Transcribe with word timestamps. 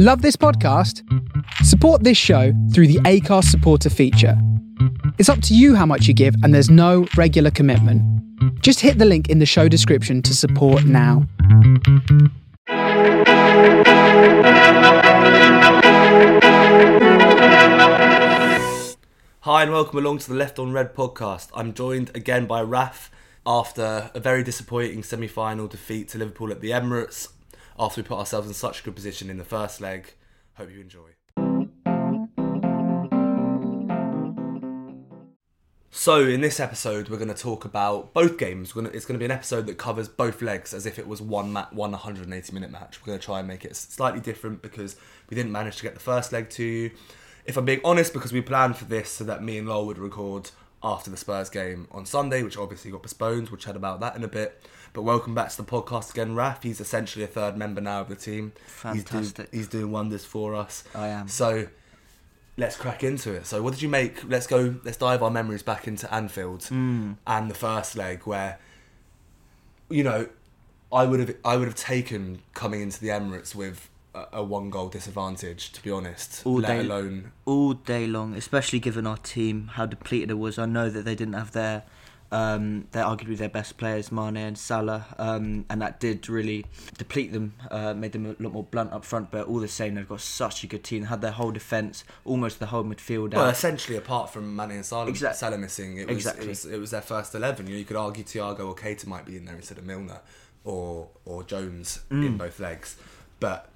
Love 0.00 0.22
this 0.22 0.36
podcast? 0.36 1.02
Support 1.64 2.04
this 2.04 2.16
show 2.16 2.52
through 2.72 2.86
the 2.86 3.00
Acast 3.00 3.46
supporter 3.46 3.90
feature. 3.90 4.40
It's 5.18 5.28
up 5.28 5.42
to 5.42 5.56
you 5.56 5.74
how 5.74 5.86
much 5.86 6.06
you 6.06 6.14
give, 6.14 6.36
and 6.44 6.54
there's 6.54 6.70
no 6.70 7.08
regular 7.16 7.50
commitment. 7.50 8.00
Just 8.62 8.78
hit 8.78 8.98
the 8.98 9.04
link 9.04 9.28
in 9.28 9.40
the 9.40 9.44
show 9.44 9.66
description 9.66 10.22
to 10.22 10.36
support 10.36 10.84
now. 10.84 11.26
Hi 19.40 19.64
and 19.64 19.72
welcome 19.72 19.98
along 19.98 20.18
to 20.18 20.28
the 20.28 20.36
Left 20.36 20.60
on 20.60 20.70
Red 20.70 20.94
podcast. 20.94 21.48
I'm 21.56 21.74
joined 21.74 22.12
again 22.14 22.46
by 22.46 22.62
Raf 22.62 23.10
after 23.44 24.12
a 24.14 24.20
very 24.20 24.44
disappointing 24.44 25.02
semi-final 25.02 25.66
defeat 25.66 26.06
to 26.10 26.18
Liverpool 26.18 26.52
at 26.52 26.60
the 26.60 26.70
Emirates. 26.70 27.30
After 27.80 28.00
we 28.00 28.08
put 28.08 28.18
ourselves 28.18 28.48
in 28.48 28.54
such 28.54 28.80
a 28.80 28.82
good 28.82 28.94
position 28.94 29.30
in 29.30 29.38
the 29.38 29.44
first 29.44 29.80
leg, 29.80 30.14
hope 30.54 30.70
you 30.70 30.80
enjoy. 30.80 31.10
So 35.90 36.26
in 36.26 36.40
this 36.40 36.58
episode, 36.60 37.08
we're 37.08 37.18
going 37.18 37.28
to 37.28 37.34
talk 37.34 37.64
about 37.64 38.12
both 38.12 38.38
games. 38.38 38.72
Gonna, 38.72 38.88
it's 38.90 39.04
going 39.04 39.14
to 39.14 39.18
be 39.18 39.24
an 39.24 39.30
episode 39.30 39.66
that 39.66 39.78
covers 39.78 40.08
both 40.08 40.42
legs 40.42 40.72
as 40.72 40.86
if 40.86 40.98
it 40.98 41.06
was 41.06 41.20
one 41.20 41.52
ma- 41.52 41.66
one 41.70 41.92
180 41.92 42.52
minute 42.52 42.70
match. 42.70 43.00
We're 43.00 43.06
going 43.06 43.18
to 43.18 43.24
try 43.24 43.38
and 43.38 43.46
make 43.46 43.64
it 43.64 43.76
slightly 43.76 44.20
different 44.20 44.62
because 44.62 44.96
we 45.30 45.34
didn't 45.34 45.52
manage 45.52 45.76
to 45.76 45.82
get 45.82 45.94
the 45.94 46.00
first 46.00 46.32
leg 46.32 46.50
to 46.50 46.64
you 46.64 46.90
if 47.48 47.56
I'm 47.56 47.64
being 47.64 47.80
honest, 47.82 48.12
because 48.12 48.30
we 48.30 48.42
planned 48.42 48.76
for 48.76 48.84
this 48.84 49.08
so 49.08 49.24
that 49.24 49.42
me 49.42 49.56
and 49.56 49.66
Lowell 49.66 49.86
would 49.86 49.98
record 49.98 50.50
after 50.82 51.10
the 51.10 51.16
Spurs 51.16 51.48
game 51.48 51.88
on 51.90 52.04
Sunday, 52.04 52.42
which 52.42 52.58
obviously 52.58 52.90
got 52.90 53.02
postponed. 53.02 53.48
We'll 53.48 53.56
chat 53.56 53.74
about 53.74 54.00
that 54.00 54.14
in 54.14 54.22
a 54.22 54.28
bit. 54.28 54.62
But 54.98 55.04
welcome 55.04 55.32
back 55.32 55.50
to 55.50 55.56
the 55.58 55.62
podcast 55.62 56.10
again, 56.10 56.34
Raf. 56.34 56.64
He's 56.64 56.80
essentially 56.80 57.24
a 57.24 57.28
third 57.28 57.56
member 57.56 57.80
now 57.80 58.00
of 58.00 58.08
the 58.08 58.16
team. 58.16 58.50
Fantastic. 58.66 59.12
He's, 59.16 59.32
do, 59.32 59.46
he's 59.52 59.68
doing 59.68 59.92
wonders 59.92 60.24
for 60.24 60.56
us. 60.56 60.82
I 60.92 61.06
am. 61.06 61.28
So 61.28 61.68
let's 62.56 62.74
crack 62.76 63.04
into 63.04 63.30
it. 63.32 63.46
So 63.46 63.62
what 63.62 63.74
did 63.74 63.80
you 63.80 63.88
make? 63.88 64.28
Let's 64.28 64.48
go. 64.48 64.74
Let's 64.82 64.96
dive 64.96 65.22
our 65.22 65.30
memories 65.30 65.62
back 65.62 65.86
into 65.86 66.12
Anfield 66.12 66.64
Hmm. 66.64 67.12
and 67.28 67.48
the 67.48 67.54
first 67.54 67.94
leg, 67.96 68.22
where 68.24 68.58
you 69.88 70.02
know 70.02 70.26
I 70.92 71.04
would 71.04 71.20
have 71.20 71.36
I 71.44 71.56
would 71.56 71.68
have 71.68 71.76
taken 71.76 72.40
coming 72.54 72.80
into 72.80 72.98
the 73.00 73.10
Emirates 73.10 73.54
with 73.54 73.88
a, 74.16 74.24
a 74.32 74.42
one 74.42 74.68
goal 74.68 74.88
disadvantage. 74.88 75.70
To 75.74 75.80
be 75.84 75.92
honest, 75.92 76.42
All 76.44 76.56
let 76.58 76.66
day- 76.66 76.80
alone 76.80 77.30
all 77.44 77.74
day 77.74 78.08
long, 78.08 78.34
especially 78.34 78.80
given 78.80 79.06
our 79.06 79.18
team 79.18 79.68
how 79.74 79.86
depleted 79.86 80.32
it 80.32 80.38
was. 80.40 80.58
I 80.58 80.66
know 80.66 80.90
that 80.90 81.04
they 81.04 81.14
didn't 81.14 81.34
have 81.34 81.52
their, 81.52 81.84
um, 82.30 82.86
they're 82.92 83.04
arguably 83.04 83.36
their 83.38 83.48
best 83.48 83.76
players, 83.78 84.12
Mane 84.12 84.36
and 84.36 84.58
Salah, 84.58 85.06
um, 85.18 85.64
and 85.70 85.80
that 85.82 85.98
did 86.00 86.28
really 86.28 86.66
deplete 86.98 87.32
them, 87.32 87.54
uh, 87.70 87.94
made 87.94 88.12
them 88.12 88.26
a 88.26 88.42
lot 88.42 88.52
more 88.52 88.64
blunt 88.64 88.92
up 88.92 89.04
front. 89.04 89.30
But 89.30 89.46
all 89.46 89.58
the 89.60 89.68
same, 89.68 89.94
they've 89.94 90.08
got 90.08 90.20
such 90.20 90.62
a 90.64 90.66
good 90.66 90.84
team. 90.84 91.04
Had 91.04 91.20
their 91.20 91.32
whole 91.32 91.50
defence, 91.52 92.04
almost 92.24 92.58
the 92.58 92.66
whole 92.66 92.84
midfield 92.84 93.34
Well, 93.34 93.46
out. 93.46 93.52
essentially, 93.54 93.96
apart 93.96 94.30
from 94.32 94.54
Mane 94.54 94.72
and 94.72 94.84
Salah, 94.86 95.08
Exact- 95.08 95.36
Salah 95.36 95.58
missing, 95.58 95.96
it 95.98 96.06
was, 96.08 96.16
Exactly. 96.16 96.44
it 96.46 96.48
was 96.48 96.66
it 96.66 96.78
was 96.78 96.90
their 96.90 97.02
first 97.02 97.34
eleven. 97.34 97.66
You 97.66 97.72
know, 97.74 97.78
you 97.78 97.84
could 97.84 97.96
argue 97.96 98.24
Thiago 98.24 98.60
or 98.60 98.74
Keita 98.74 99.06
might 99.06 99.24
be 99.24 99.36
in 99.36 99.44
there 99.46 99.56
instead 99.56 99.78
of 99.78 99.84
Milner 99.84 100.20
or 100.64 101.08
or 101.24 101.42
Jones 101.44 102.00
Mm. 102.10 102.26
in 102.26 102.36
both 102.36 102.60
legs, 102.60 102.96
but 103.40 103.70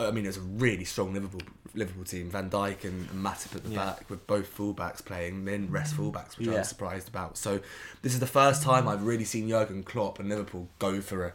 I 0.00 0.10
mean, 0.10 0.24
it 0.24 0.28
was 0.28 0.36
a 0.38 0.40
really 0.42 0.84
strong 0.84 1.12
Liverpool 1.14 1.42
Liverpool 1.74 2.04
team. 2.04 2.30
Van 2.30 2.50
Dijk 2.50 2.84
and, 2.84 3.08
Matip 3.10 3.54
at 3.54 3.62
the 3.64 3.70
Yeah. 3.70 3.84
back 3.84 4.10
with 4.10 4.26
both 4.26 4.56
fullbacks 4.56 5.04
playing, 5.04 5.44
then 5.44 5.70
rest 5.70 5.96
fullbacks, 5.96 6.36
which 6.38 6.48
I 6.48 6.52
Yeah. 6.52 6.58
was 6.58 6.68
surprised 6.68 7.06
about. 7.08 7.36
So 7.36 7.60
this 8.02 8.12
is 8.14 8.18
the 8.20 8.26
first 8.26 8.62
time 8.62 8.88
I've 8.88 9.04
really 9.04 9.24
seen 9.24 9.48
Jurgen 9.48 9.82
Klopp 9.84 10.18
and 10.18 10.28
Liverpool 10.28 10.68
go 10.78 11.00
for 11.00 11.26
a. 11.26 11.32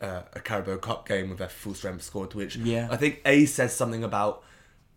Uh, 0.00 0.22
a 0.34 0.40
Carabao 0.40 0.76
Cup 0.78 1.08
game 1.08 1.30
with 1.30 1.38
their 1.38 1.48
full 1.48 1.72
strength 1.72 2.02
squad, 2.02 2.34
which 2.34 2.56
Yeah. 2.56 2.88
I 2.90 2.96
think 2.96 3.22
A 3.24 3.46
says 3.46 3.74
something 3.74 4.04
about 4.04 4.42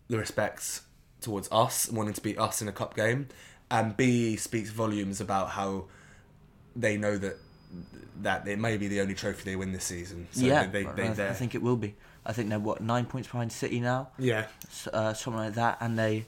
the 0.08 0.18
respects 0.18 0.82
towards 1.22 1.48
us 1.50 1.88
wanting 1.88 2.12
to 2.14 2.20
beat 2.20 2.36
us 2.38 2.60
in 2.60 2.68
a 2.68 2.72
cup 2.72 2.94
game, 2.94 3.28
and 3.70 3.96
B 3.96 4.36
speaks 4.36 4.68
volumes 4.70 5.18
about 5.20 5.50
how 5.50 5.86
they 6.76 6.98
know 6.98 7.16
that 7.16 7.36
that 8.22 8.46
it 8.48 8.58
may 8.58 8.76
be 8.76 8.88
the 8.88 9.00
only 9.00 9.14
trophy 9.14 9.44
they 9.44 9.56
win 9.56 9.72
this 9.72 9.84
season. 9.84 10.26
So 10.32 10.44
yeah, 10.44 10.66
they, 10.66 10.82
they, 10.82 10.88
I- 10.88 10.92
they, 10.92 11.08
I, 11.08 11.12
they're- 11.14 11.32
think 11.34 11.54
it 11.54 11.62
will 11.62 11.76
be. 11.76 11.94
I 12.28 12.32
think 12.34 12.50
they're 12.50 12.58
what 12.60 12.80
nine 12.82 13.06
points 13.06 13.26
behind 13.28 13.50
City 13.50 13.80
now. 13.80 14.10
yeah, 14.18 14.46
uh, 14.92 15.14
something 15.14 15.40
like 15.42 15.54
that, 15.54 15.78
and 15.80 15.98
they 15.98 16.26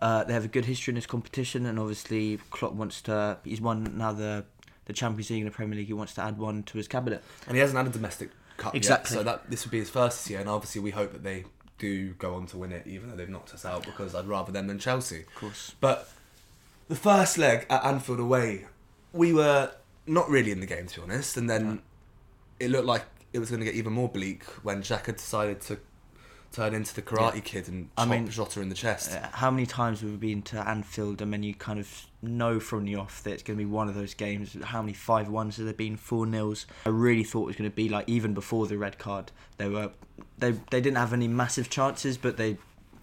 uh, 0.00 0.24
they 0.24 0.32
have 0.32 0.44
a 0.44 0.48
good 0.48 0.64
history 0.64 0.92
in 0.92 0.94
this 0.94 1.06
competition. 1.06 1.66
And 1.66 1.78
obviously, 1.78 2.38
Klopp 2.50 2.72
wants 2.72 3.02
to. 3.02 3.38
He's 3.44 3.60
won 3.60 3.98
now 3.98 4.12
the 4.12 4.44
the 4.86 4.92
Champions 4.92 5.30
League 5.30 5.40
and 5.42 5.50
the 5.50 5.54
Premier 5.54 5.76
League. 5.76 5.88
He 5.88 5.92
wants 5.92 6.14
to 6.14 6.22
add 6.22 6.38
one 6.38 6.62
to 6.64 6.78
his 6.78 6.86
cabinet. 6.88 7.22
and 7.46 7.54
he 7.56 7.60
hasn't 7.60 7.76
had 7.76 7.86
a 7.86 7.90
domestic 7.90 8.30
cup 8.56 8.74
Exactly. 8.74 9.16
yet, 9.16 9.20
so 9.20 9.24
that 9.24 9.50
this 9.50 9.64
would 9.64 9.72
be 9.72 9.80
his 9.80 9.90
first 9.90 10.22
this 10.24 10.30
year. 10.30 10.40
And 10.40 10.48
obviously, 10.48 10.80
we 10.80 10.90
hope 10.92 11.12
that 11.12 11.24
they 11.24 11.44
do 11.78 12.12
go 12.14 12.34
on 12.34 12.46
to 12.46 12.56
win 12.58 12.70
it, 12.70 12.86
even 12.86 13.10
though 13.10 13.16
they've 13.16 13.28
knocked 13.28 13.52
us 13.54 13.64
out. 13.64 13.84
Because 13.84 14.14
I'd 14.14 14.26
rather 14.26 14.52
them 14.52 14.68
than 14.68 14.78
Chelsea. 14.78 15.20
Of 15.20 15.34
course. 15.34 15.74
But 15.80 16.08
the 16.88 16.96
first 16.96 17.38
leg 17.38 17.66
at 17.68 17.84
Anfield 17.84 18.20
away, 18.20 18.66
we 19.12 19.32
were 19.32 19.72
not 20.06 20.28
really 20.28 20.52
in 20.52 20.60
the 20.60 20.66
game 20.66 20.86
to 20.86 21.00
be 21.00 21.02
honest, 21.04 21.36
and 21.36 21.48
then 21.50 21.80
it 22.60 22.70
looked 22.70 22.86
like 22.86 23.04
it 23.34 23.38
was 23.40 23.50
going 23.50 23.60
to 23.60 23.66
get 23.66 23.74
even 23.74 23.92
more 23.92 24.08
bleak 24.08 24.44
when 24.62 24.80
Xhaka 24.82 25.14
decided 25.16 25.60
to 25.62 25.78
turn 26.52 26.72
into 26.72 26.94
the 26.94 27.02
Karate 27.02 27.34
Yeah. 27.34 27.40
Kid 27.40 27.68
and 27.68 27.88
I 27.98 28.02
chop 28.04 28.10
mean- 28.10 28.28
Jota 28.30 28.60
in 28.60 28.68
the 28.68 28.76
chest. 28.76 29.12
Uh, 29.12 29.26
how 29.32 29.50
many 29.50 29.66
times 29.66 30.00
have 30.02 30.10
we 30.10 30.16
been 30.16 30.40
to 30.42 30.66
Anfield 30.68 31.20
and 31.20 31.32
then 31.32 31.42
you 31.42 31.52
kind 31.52 31.80
of 31.80 32.06
know 32.22 32.60
from 32.60 32.84
the 32.84 32.94
off 32.94 33.24
that 33.24 33.32
it's 33.32 33.42
going 33.42 33.58
to 33.58 33.64
be 33.64 33.68
one 33.68 33.88
of 33.88 33.96
those 33.96 34.14
games? 34.14 34.56
How 34.62 34.80
many 34.80 34.92
five 34.92 35.28
ones 35.28 35.56
have 35.56 35.64
there 35.66 35.74
been? 35.74 35.96
Four 35.96 36.26
nils. 36.26 36.66
I 36.86 36.90
really 36.90 37.24
thought 37.24 37.42
it 37.42 37.46
was 37.46 37.56
going 37.56 37.68
to 37.70 37.74
be 37.74 37.88
like 37.88 38.08
even 38.08 38.34
before 38.34 38.68
the 38.68 38.78
red 38.78 38.98
card. 38.98 39.32
They 39.56 39.68
were 39.68 39.90
they 40.38 40.52
they 40.52 40.80
didn't 40.80 40.96
have 40.98 41.12
any 41.12 41.26
massive 41.26 41.68
chances, 41.70 42.16
but 42.16 42.36
they 42.36 42.56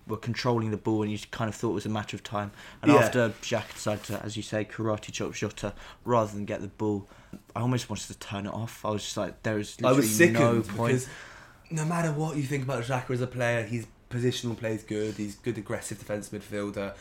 were 0.08 0.18
controlling 0.18 0.72
the 0.72 0.78
ball, 0.78 1.04
and 1.04 1.12
you 1.12 1.18
kind 1.32 1.48
of 1.50 1.56
thought 1.56 1.72
it 1.72 1.76
was 1.76 1.86
a 1.86 1.90
matter 1.90 2.16
of 2.16 2.24
time. 2.24 2.52
And 2.82 2.92
Yeah. 2.92 2.98
after 3.00 3.34
Jack 3.42 3.74
decided 3.74 4.04
to, 4.06 4.24
as 4.24 4.36
you 4.36 4.44
say, 4.44 4.66
karate 4.66 5.12
chop 5.12 5.34
Jota 5.34 5.74
rather 6.06 6.32
than 6.34 6.46
get 6.46 6.62
the 6.62 6.68
ball, 6.68 7.08
I 7.56 7.62
almost 7.62 7.90
wanted 7.90 8.08
to 8.08 8.18
turn 8.20 8.46
it 8.46 8.54
off. 8.54 8.84
I 8.84 8.90
was 8.90 9.04
just 9.04 9.18
like, 9.18 9.44
there 9.44 9.58
is 9.60 9.78
I 9.84 9.92
was 9.92 10.20
no 10.20 10.62
point. 10.62 10.94
because 10.94 11.08
no 11.70 11.86
matter 11.86 12.12
what 12.12 12.36
you 12.38 12.44
think 12.44 12.64
about 12.64 12.84
Xhaka 12.84 13.12
as 13.12 13.22
a 13.22 13.28
player, 13.28 13.64
his 13.64 13.86
positional 14.10 14.58
play 14.58 14.76
is 14.76 14.84
good. 14.84 15.16
He's 15.16 15.36
good 15.36 15.58
aggressive 15.58 16.00
defence 16.00 16.30
midfielder. 16.30 16.94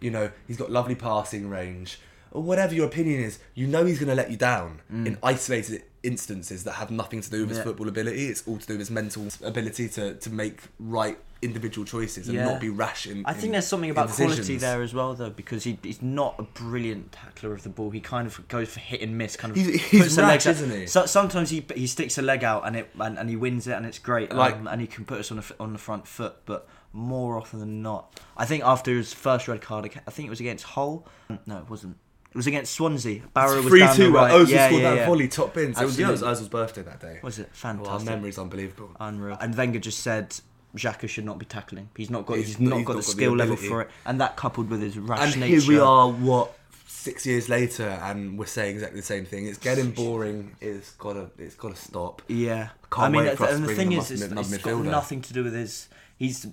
You 0.00 0.10
know, 0.10 0.30
he's 0.46 0.56
got 0.56 0.70
lovely 0.70 0.94
passing 0.96 1.48
range. 1.48 2.00
Or 2.30 2.42
whatever 2.42 2.74
your 2.74 2.86
opinion 2.86 3.20
is, 3.22 3.38
you 3.54 3.66
know 3.66 3.84
he's 3.84 3.98
going 3.98 4.08
to 4.10 4.14
let 4.14 4.30
you 4.30 4.36
down 4.36 4.80
in 4.90 5.16
isolated 5.22 5.82
instances 6.02 6.64
that 6.64 6.72
have 6.72 6.90
nothing 6.90 7.20
to 7.20 7.30
do 7.30 7.40
with 7.40 7.48
his 7.50 7.58
Mm. 7.58 7.60
Yeah. 7.60 7.64
football 7.64 7.88
ability. 7.88 8.26
It's 8.28 8.46
all 8.46 8.58
to 8.58 8.66
do 8.66 8.74
with 8.74 8.80
his 8.80 8.90
mental 8.90 9.26
ability 9.42 9.88
to, 9.90 10.14
to 10.14 10.30
make 10.30 10.60
right 10.78 11.18
individual 11.40 11.84
choices 11.84 12.28
and 12.28 12.36
Yeah. 12.36 12.44
not 12.44 12.60
be 12.60 12.68
rash 12.68 13.06
in. 13.06 13.24
I 13.24 13.32
think 13.32 13.46
in- 13.46 13.52
there's 13.52 13.66
something 13.66 13.90
about 13.90 14.10
quality 14.10 14.56
there 14.56 14.82
as 14.82 14.92
well, 14.94 15.14
though, 15.14 15.30
because 15.30 15.64
he, 15.64 15.78
he's 15.82 16.02
not 16.02 16.34
a 16.38 16.42
brilliant 16.42 17.12
tackler 17.12 17.52
of 17.52 17.62
the 17.62 17.68
ball. 17.68 17.90
He 17.90 18.00
kind 18.00 18.26
of 18.26 18.46
goes 18.48 18.68
for 18.68 18.80
hit 18.80 19.00
and 19.02 19.16
miss, 19.16 19.36
kind 19.36 19.52
of. 19.52 19.56
He's- 19.56 19.80
he's 19.90 20.02
puts 20.02 20.18
rash, 20.18 20.46
isn't 20.46 20.70
he? 20.70 20.86
So, 20.86 21.06
sometimes 21.06 21.50
he 21.50 21.64
he 21.74 21.86
sticks 21.86 22.18
a 22.18 22.22
leg 22.22 22.42
out 22.44 22.66
and 22.66 22.76
it 22.76 22.90
and, 22.98 23.18
and 23.18 23.28
he 23.30 23.36
wins 23.36 23.66
it 23.66 23.72
and 23.72 23.86
it's 23.86 23.98
great, 23.98 24.32
Like- 24.32 24.54
um, 24.56 24.66
and 24.66 24.80
he 24.80 24.86
can 24.86 25.04
put 25.04 25.18
us 25.20 25.30
on 25.30 25.38
the 25.38 25.54
on 25.60 25.72
the 25.72 25.78
front 25.78 26.06
foot. 26.06 26.36
But 26.46 26.68
more 26.92 27.36
often 27.38 27.60
than 27.60 27.82
not, 27.82 28.18
I 28.36 28.44
think 28.44 28.64
after 28.64 28.90
his 28.92 29.12
first 29.12 29.46
red 29.48 29.60
card, 29.60 29.84
I 30.06 30.10
think 30.10 30.26
it 30.26 30.30
was 30.30 30.40
against 30.40 30.64
Hull. 30.64 31.06
No, 31.46 31.58
it 31.58 31.68
wasn't. 31.70 31.96
It 32.30 32.36
was 32.36 32.46
against 32.46 32.74
Swansea. 32.74 33.22
Barrow 33.32 33.56
was 33.56 33.66
Three 33.66 33.80
down 33.80 33.96
two. 33.96 34.04
the 34.04 34.10
right. 34.10 34.30
Ozil 34.32 34.48
yeah, 34.50 34.66
scored 34.68 34.82
yeah, 34.82 34.90
that 34.90 34.96
yeah. 34.98 35.06
volley 35.06 35.28
top 35.28 35.54
bins. 35.54 35.80
It 35.80 35.84
was, 35.84 35.98
yeah, 35.98 36.08
it 36.08 36.12
was 36.12 36.22
Ozil's 36.22 36.48
birthday 36.48 36.82
that 36.82 37.00
day. 37.00 37.20
Was 37.22 37.38
it 37.38 37.48
Well, 37.62 37.70
our 37.72 37.76
fantastic? 37.78 38.10
memory's 38.10 38.38
unbelievable. 38.38 38.90
Unreal. 39.00 39.36
And 39.40 39.56
Wenger 39.56 39.78
just 39.78 40.00
said. 40.00 40.34
Xhaka 40.76 41.08
should 41.08 41.24
not 41.24 41.38
be 41.38 41.46
tackling. 41.46 41.88
He's 41.96 42.10
not 42.10 42.26
got. 42.26 42.36
He's 42.36 42.48
He's, 42.48 42.60
not- 42.60 42.76
he's 42.76 42.86
got 42.86 42.92
not 42.92 42.98
the 42.98 43.02
got 43.02 43.06
the 43.06 43.10
skill 43.10 43.34
level 43.34 43.56
for 43.56 43.80
it, 43.80 43.90
and 44.04 44.20
that 44.20 44.36
coupled 44.36 44.68
with 44.68 44.82
his 44.82 44.98
rash 44.98 45.32
and 45.32 45.40
nature. 45.40 45.60
here 45.62 45.68
we 45.68 45.78
are, 45.80 46.10
what 46.10 46.52
six 46.86 47.24
years 47.24 47.48
later, 47.48 47.88
and 47.88 48.38
we're 48.38 48.44
saying 48.44 48.74
exactly 48.74 49.00
the 49.00 49.06
same 49.06 49.24
thing. 49.24 49.46
It's 49.46 49.56
getting 49.56 49.92
boring. 49.92 50.56
It's 50.60 50.90
gotta, 50.92 51.30
it's 51.38 51.54
gotta 51.54 51.74
stop. 51.74 52.20
Yeah, 52.28 52.68
Can't 52.92 53.06
I 53.06 53.08
mean, 53.08 53.26
and 53.28 53.64
the 53.64 53.74
thing 53.74 53.92
is, 53.92 54.10
it's, 54.10 54.22
it's 54.22 54.58
got 54.58 54.84
nothing 54.84 55.22
to 55.22 55.32
do 55.32 55.42
with 55.42 55.54
his. 55.54 55.88
He's 56.18 56.46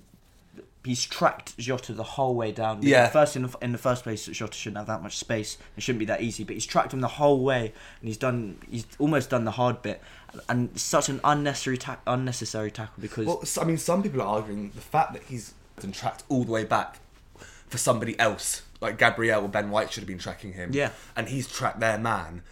he's 0.86 1.04
tracked 1.04 1.56
Jota 1.58 1.92
the 1.92 2.02
whole 2.02 2.34
way 2.34 2.52
down. 2.52 2.78
Yeah. 2.82 3.08
First 3.08 3.36
in 3.36 3.42
the, 3.42 3.54
in 3.60 3.72
the 3.72 3.78
first 3.78 4.02
place, 4.04 4.26
Jota 4.26 4.54
shouldn't 4.56 4.78
have 4.78 4.86
that 4.86 5.02
much 5.02 5.18
space. 5.18 5.58
It 5.76 5.82
shouldn't 5.82 5.98
be 6.00 6.06
that 6.06 6.22
easy. 6.22 6.44
But 6.44 6.54
he's 6.54 6.66
tracked 6.66 6.92
him 6.94 7.00
the 7.00 7.08
whole 7.08 7.40
way, 7.40 7.72
and 8.00 8.08
he's 8.08 8.16
done. 8.16 8.58
He's 8.70 8.86
almost 8.98 9.30
done 9.30 9.44
the 9.44 9.50
hard 9.52 9.82
bit, 9.82 10.00
and 10.48 10.78
such 10.78 11.08
an 11.08 11.20
unnecessary 11.24 11.76
ta- 11.78 11.98
unnecessary 12.06 12.70
tackle 12.70 13.00
because 13.00 13.26
Well, 13.26 13.42
I 13.60 13.64
mean, 13.64 13.78
some 13.78 14.02
people 14.02 14.22
are 14.22 14.28
arguing 14.28 14.70
the 14.74 14.80
fact 14.80 15.12
that 15.12 15.22
he's 15.24 15.54
been 15.80 15.92
tracked 15.92 16.22
all 16.28 16.44
the 16.44 16.52
way 16.52 16.64
back 16.64 16.98
for 17.68 17.78
somebody 17.78 18.18
else, 18.18 18.62
like 18.80 18.96
Gabriel 18.98 19.44
or 19.44 19.48
Ben 19.48 19.70
White, 19.70 19.92
should 19.92 20.02
have 20.02 20.08
been 20.08 20.18
tracking 20.18 20.52
him. 20.52 20.70
Yeah. 20.72 20.90
and 21.16 21.28
he's 21.28 21.48
tracked 21.48 21.80
their 21.80 21.98
man. 21.98 22.42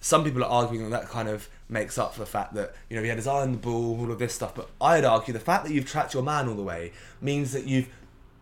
Some 0.00 0.24
people 0.24 0.42
are 0.42 0.50
arguing 0.50 0.88
that 0.88 1.02
that 1.02 1.10
kind 1.10 1.28
of 1.28 1.48
makes 1.68 1.98
up 1.98 2.14
for 2.14 2.20
the 2.20 2.26
fact 2.26 2.54
that 2.54 2.74
you 2.88 2.96
know 2.96 3.02
he 3.02 3.08
had 3.08 3.18
his 3.18 3.26
eye 3.26 3.42
on 3.42 3.52
the 3.52 3.58
ball, 3.58 4.00
all 4.00 4.10
of 4.10 4.18
this 4.18 4.34
stuff. 4.34 4.54
But 4.54 4.70
I'd 4.80 5.04
argue 5.04 5.32
the 5.32 5.40
fact 5.40 5.64
that 5.64 5.72
you've 5.72 5.86
tracked 5.86 6.14
your 6.14 6.22
man 6.22 6.48
all 6.48 6.54
the 6.54 6.62
way 6.62 6.92
means 7.20 7.52
that 7.52 7.66
you've 7.66 7.88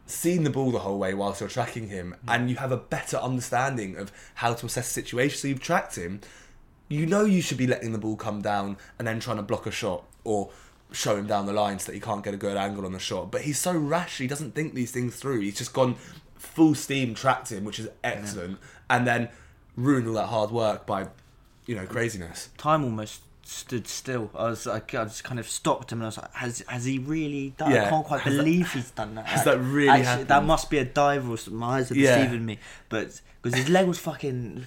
seen 0.06 0.44
the 0.44 0.50
ball 0.50 0.70
the 0.70 0.78
whole 0.78 0.98
way 0.98 1.14
whilst 1.14 1.40
you're 1.40 1.48
tracking 1.48 1.88
him, 1.88 2.14
and 2.26 2.48
you 2.48 2.56
have 2.56 2.72
a 2.72 2.76
better 2.76 3.16
understanding 3.16 3.96
of 3.96 4.12
how 4.36 4.54
to 4.54 4.66
assess 4.66 4.86
the 4.86 5.02
situation. 5.02 5.38
So 5.38 5.48
you've 5.48 5.60
tracked 5.60 5.96
him. 5.96 6.20
You 6.88 7.04
know 7.04 7.24
you 7.24 7.42
should 7.42 7.58
be 7.58 7.66
letting 7.66 7.92
the 7.92 7.98
ball 7.98 8.16
come 8.16 8.40
down 8.40 8.78
and 8.98 9.06
then 9.06 9.20
trying 9.20 9.36
to 9.36 9.42
block 9.42 9.66
a 9.66 9.70
shot 9.70 10.04
or 10.24 10.50
show 10.90 11.16
him 11.16 11.26
down 11.26 11.44
the 11.44 11.52
line 11.52 11.78
so 11.78 11.86
that 11.86 11.94
he 11.94 12.00
can't 12.00 12.24
get 12.24 12.32
a 12.32 12.38
good 12.38 12.56
angle 12.56 12.86
on 12.86 12.92
the 12.92 12.98
shot. 12.98 13.30
But 13.30 13.42
he's 13.42 13.58
so 13.58 13.76
rash; 13.76 14.18
he 14.18 14.26
doesn't 14.26 14.54
think 14.54 14.74
these 14.74 14.90
things 14.90 15.16
through. 15.16 15.40
He's 15.40 15.58
just 15.58 15.72
gone 15.72 15.96
full 16.36 16.74
steam, 16.74 17.14
tracked 17.14 17.50
him, 17.50 17.64
which 17.64 17.78
is 17.78 17.88
excellent, 18.02 18.58
and 18.88 19.06
then 19.06 19.28
ruined 19.76 20.08
all 20.08 20.14
that 20.14 20.26
hard 20.26 20.50
work 20.50 20.86
by, 20.86 21.08
you 21.68 21.76
know, 21.76 21.86
craziness. 21.86 22.48
Time 22.58 22.82
almost 22.82 23.20
stood 23.44 23.86
still. 23.86 24.30
I 24.34 24.50
was 24.50 24.66
like, 24.66 24.94
I 24.94 25.04
just 25.04 25.22
kind 25.24 25.38
of 25.40 25.48
stopped 25.48 25.92
him 25.92 25.98
and 26.00 26.06
I 26.06 26.08
was 26.08 26.18
like, 26.18 26.34
has 26.34 26.64
has 26.66 26.84
he 26.84 26.98
really 26.98 27.54
done? 27.56 27.70
Yeah. 27.70 27.86
I 27.86 27.90
can't 27.90 28.04
quite 28.04 28.20
Has 28.22 28.34
that- 28.34 28.42
believe 28.44 28.72
he's 28.72 28.90
done 28.90 29.14
that. 29.14 29.26
has 29.26 29.44
that 29.44 29.58
really 29.60 29.88
Actually, 29.88 30.24
That 30.24 30.44
must 30.44 30.68
be 30.70 30.78
a 30.78 30.84
dive 30.84 31.30
or 31.30 31.36
something. 31.38 31.58
My 31.60 31.76
eyes 31.78 31.90
are 31.92 31.94
Yeah. 31.94 32.16
deceiving 32.18 32.44
me, 32.44 32.58
but 32.88 33.20
because 33.42 33.56
his 33.58 33.68
leg 33.68 33.86
was 33.86 33.98
fucking. 34.00 34.66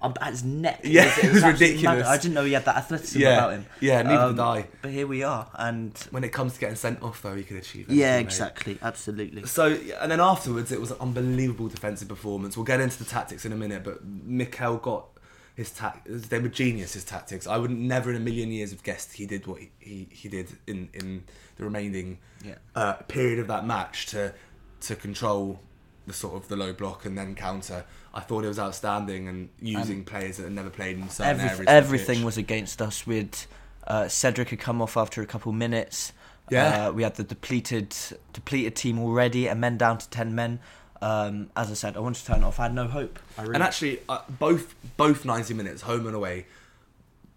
um, 0.00 0.14
At 0.20 0.30
his 0.30 0.44
neck, 0.44 0.80
Yeah, 0.84 1.02
it 1.06 1.32
was 1.32 1.42
absolutely 1.42 1.66
ridiculous. 1.68 2.04
mad. 2.04 2.06
I 2.06 2.16
didn't 2.18 2.34
know 2.34 2.44
he 2.44 2.52
had 2.52 2.64
that 2.66 2.76
athleticism 2.76 3.18
Yeah. 3.20 3.32
about 3.38 3.52
him. 3.54 3.60
Um, 3.62 3.66
Yeah, 3.80 4.02
neither 4.02 4.28
did 4.30 4.38
I. 4.40 4.66
But 4.82 4.90
here 4.92 5.06
we 5.08 5.22
are, 5.24 5.48
and 5.54 5.92
When 6.12 6.22
it 6.22 6.28
comes 6.32 6.52
to 6.54 6.60
getting 6.60 6.76
sent 6.76 7.02
off, 7.02 7.20
though, 7.22 7.34
he 7.34 7.42
could 7.42 7.56
achieve. 7.56 7.86
yeah, 7.90 8.06
anything, 8.06 8.16
mate. 8.18 8.24
exactly, 8.26 8.78
absolutely. 8.80 9.44
So, 9.46 9.76
and 10.00 10.08
then 10.12 10.20
afterwards, 10.20 10.70
it 10.70 10.80
was 10.80 10.92
an 10.92 10.98
unbelievable 11.00 11.66
defensive 11.68 12.06
performance. 12.08 12.56
We'll 12.56 12.64
get 12.64 12.80
into 12.80 12.96
the 12.98 13.06
tactics 13.10 13.44
in 13.44 13.52
a 13.52 13.56
minute, 13.56 13.82
but 13.82 14.04
Mikel 14.04 14.76
got 14.76 15.06
his 15.58 15.70
tac. 15.72 16.02
They 16.06 16.38
were 16.38 16.48
genius. 16.48 16.92
His 16.94 17.04
tactics. 17.04 17.46
I 17.48 17.56
would 17.58 17.72
never 17.72 18.10
in 18.10 18.16
a 18.16 18.20
million 18.20 18.50
years 18.52 18.70
have 18.70 18.84
guessed 18.84 19.12
he 19.14 19.26
did 19.26 19.46
what 19.48 19.58
he, 19.60 19.70
he, 19.80 20.08
he 20.10 20.28
did 20.28 20.46
in 20.68 20.88
in 20.94 21.24
the 21.56 21.64
remaining 21.64 22.18
Yeah. 22.44 22.54
uh, 22.76 22.92
period 23.08 23.40
of 23.40 23.48
that 23.48 23.66
match 23.66 24.06
to 24.12 24.32
to 24.82 24.94
control 24.94 25.60
the 26.06 26.12
sort 26.14 26.34
of 26.40 26.46
the 26.48 26.56
low 26.56 26.72
block 26.72 27.04
and 27.04 27.18
then 27.18 27.34
counter. 27.34 27.84
I 28.14 28.20
thought 28.20 28.44
it 28.44 28.48
was 28.48 28.58
outstanding 28.60 29.26
and 29.28 29.48
using 29.60 30.04
players 30.04 30.36
that 30.36 30.44
had 30.44 30.52
never 30.52 30.70
played 30.70 30.96
in 30.96 31.08
certain 31.10 31.40
Every, 31.40 31.48
areas. 31.50 31.64
everything 31.68 32.24
was 32.24 32.38
against 32.38 32.80
us. 32.80 33.04
With 33.06 33.46
uh, 33.86 34.06
Cedric 34.06 34.50
had 34.50 34.60
come 34.60 34.80
off 34.80 34.96
after 34.96 35.20
a 35.22 35.26
couple 35.26 35.50
minutes. 35.52 36.12
Yeah. 36.50 36.88
Uh, 36.88 36.92
we 36.92 37.02
had 37.02 37.16
the 37.16 37.24
depleted 37.24 37.94
depleted 38.32 38.76
team 38.76 38.98
already, 39.00 39.48
and 39.48 39.60
men 39.60 39.76
down 39.76 39.98
to 39.98 40.08
ten 40.08 40.34
men. 40.36 40.60
Um, 41.00 41.50
as 41.56 41.70
I 41.70 41.74
said, 41.74 41.96
I 41.96 42.00
wanted 42.00 42.20
to 42.20 42.26
turn 42.26 42.42
it 42.42 42.44
off. 42.44 42.58
I 42.58 42.64
had 42.64 42.74
no 42.74 42.86
hope. 42.88 43.18
I 43.36 43.42
really, 43.42 43.54
And 43.54 43.62
actually, 43.62 44.00
uh, 44.08 44.20
both 44.28 44.74
both 44.96 45.24
ninety 45.24 45.54
minutes, 45.54 45.82
home 45.82 46.06
and 46.06 46.16
away, 46.16 46.46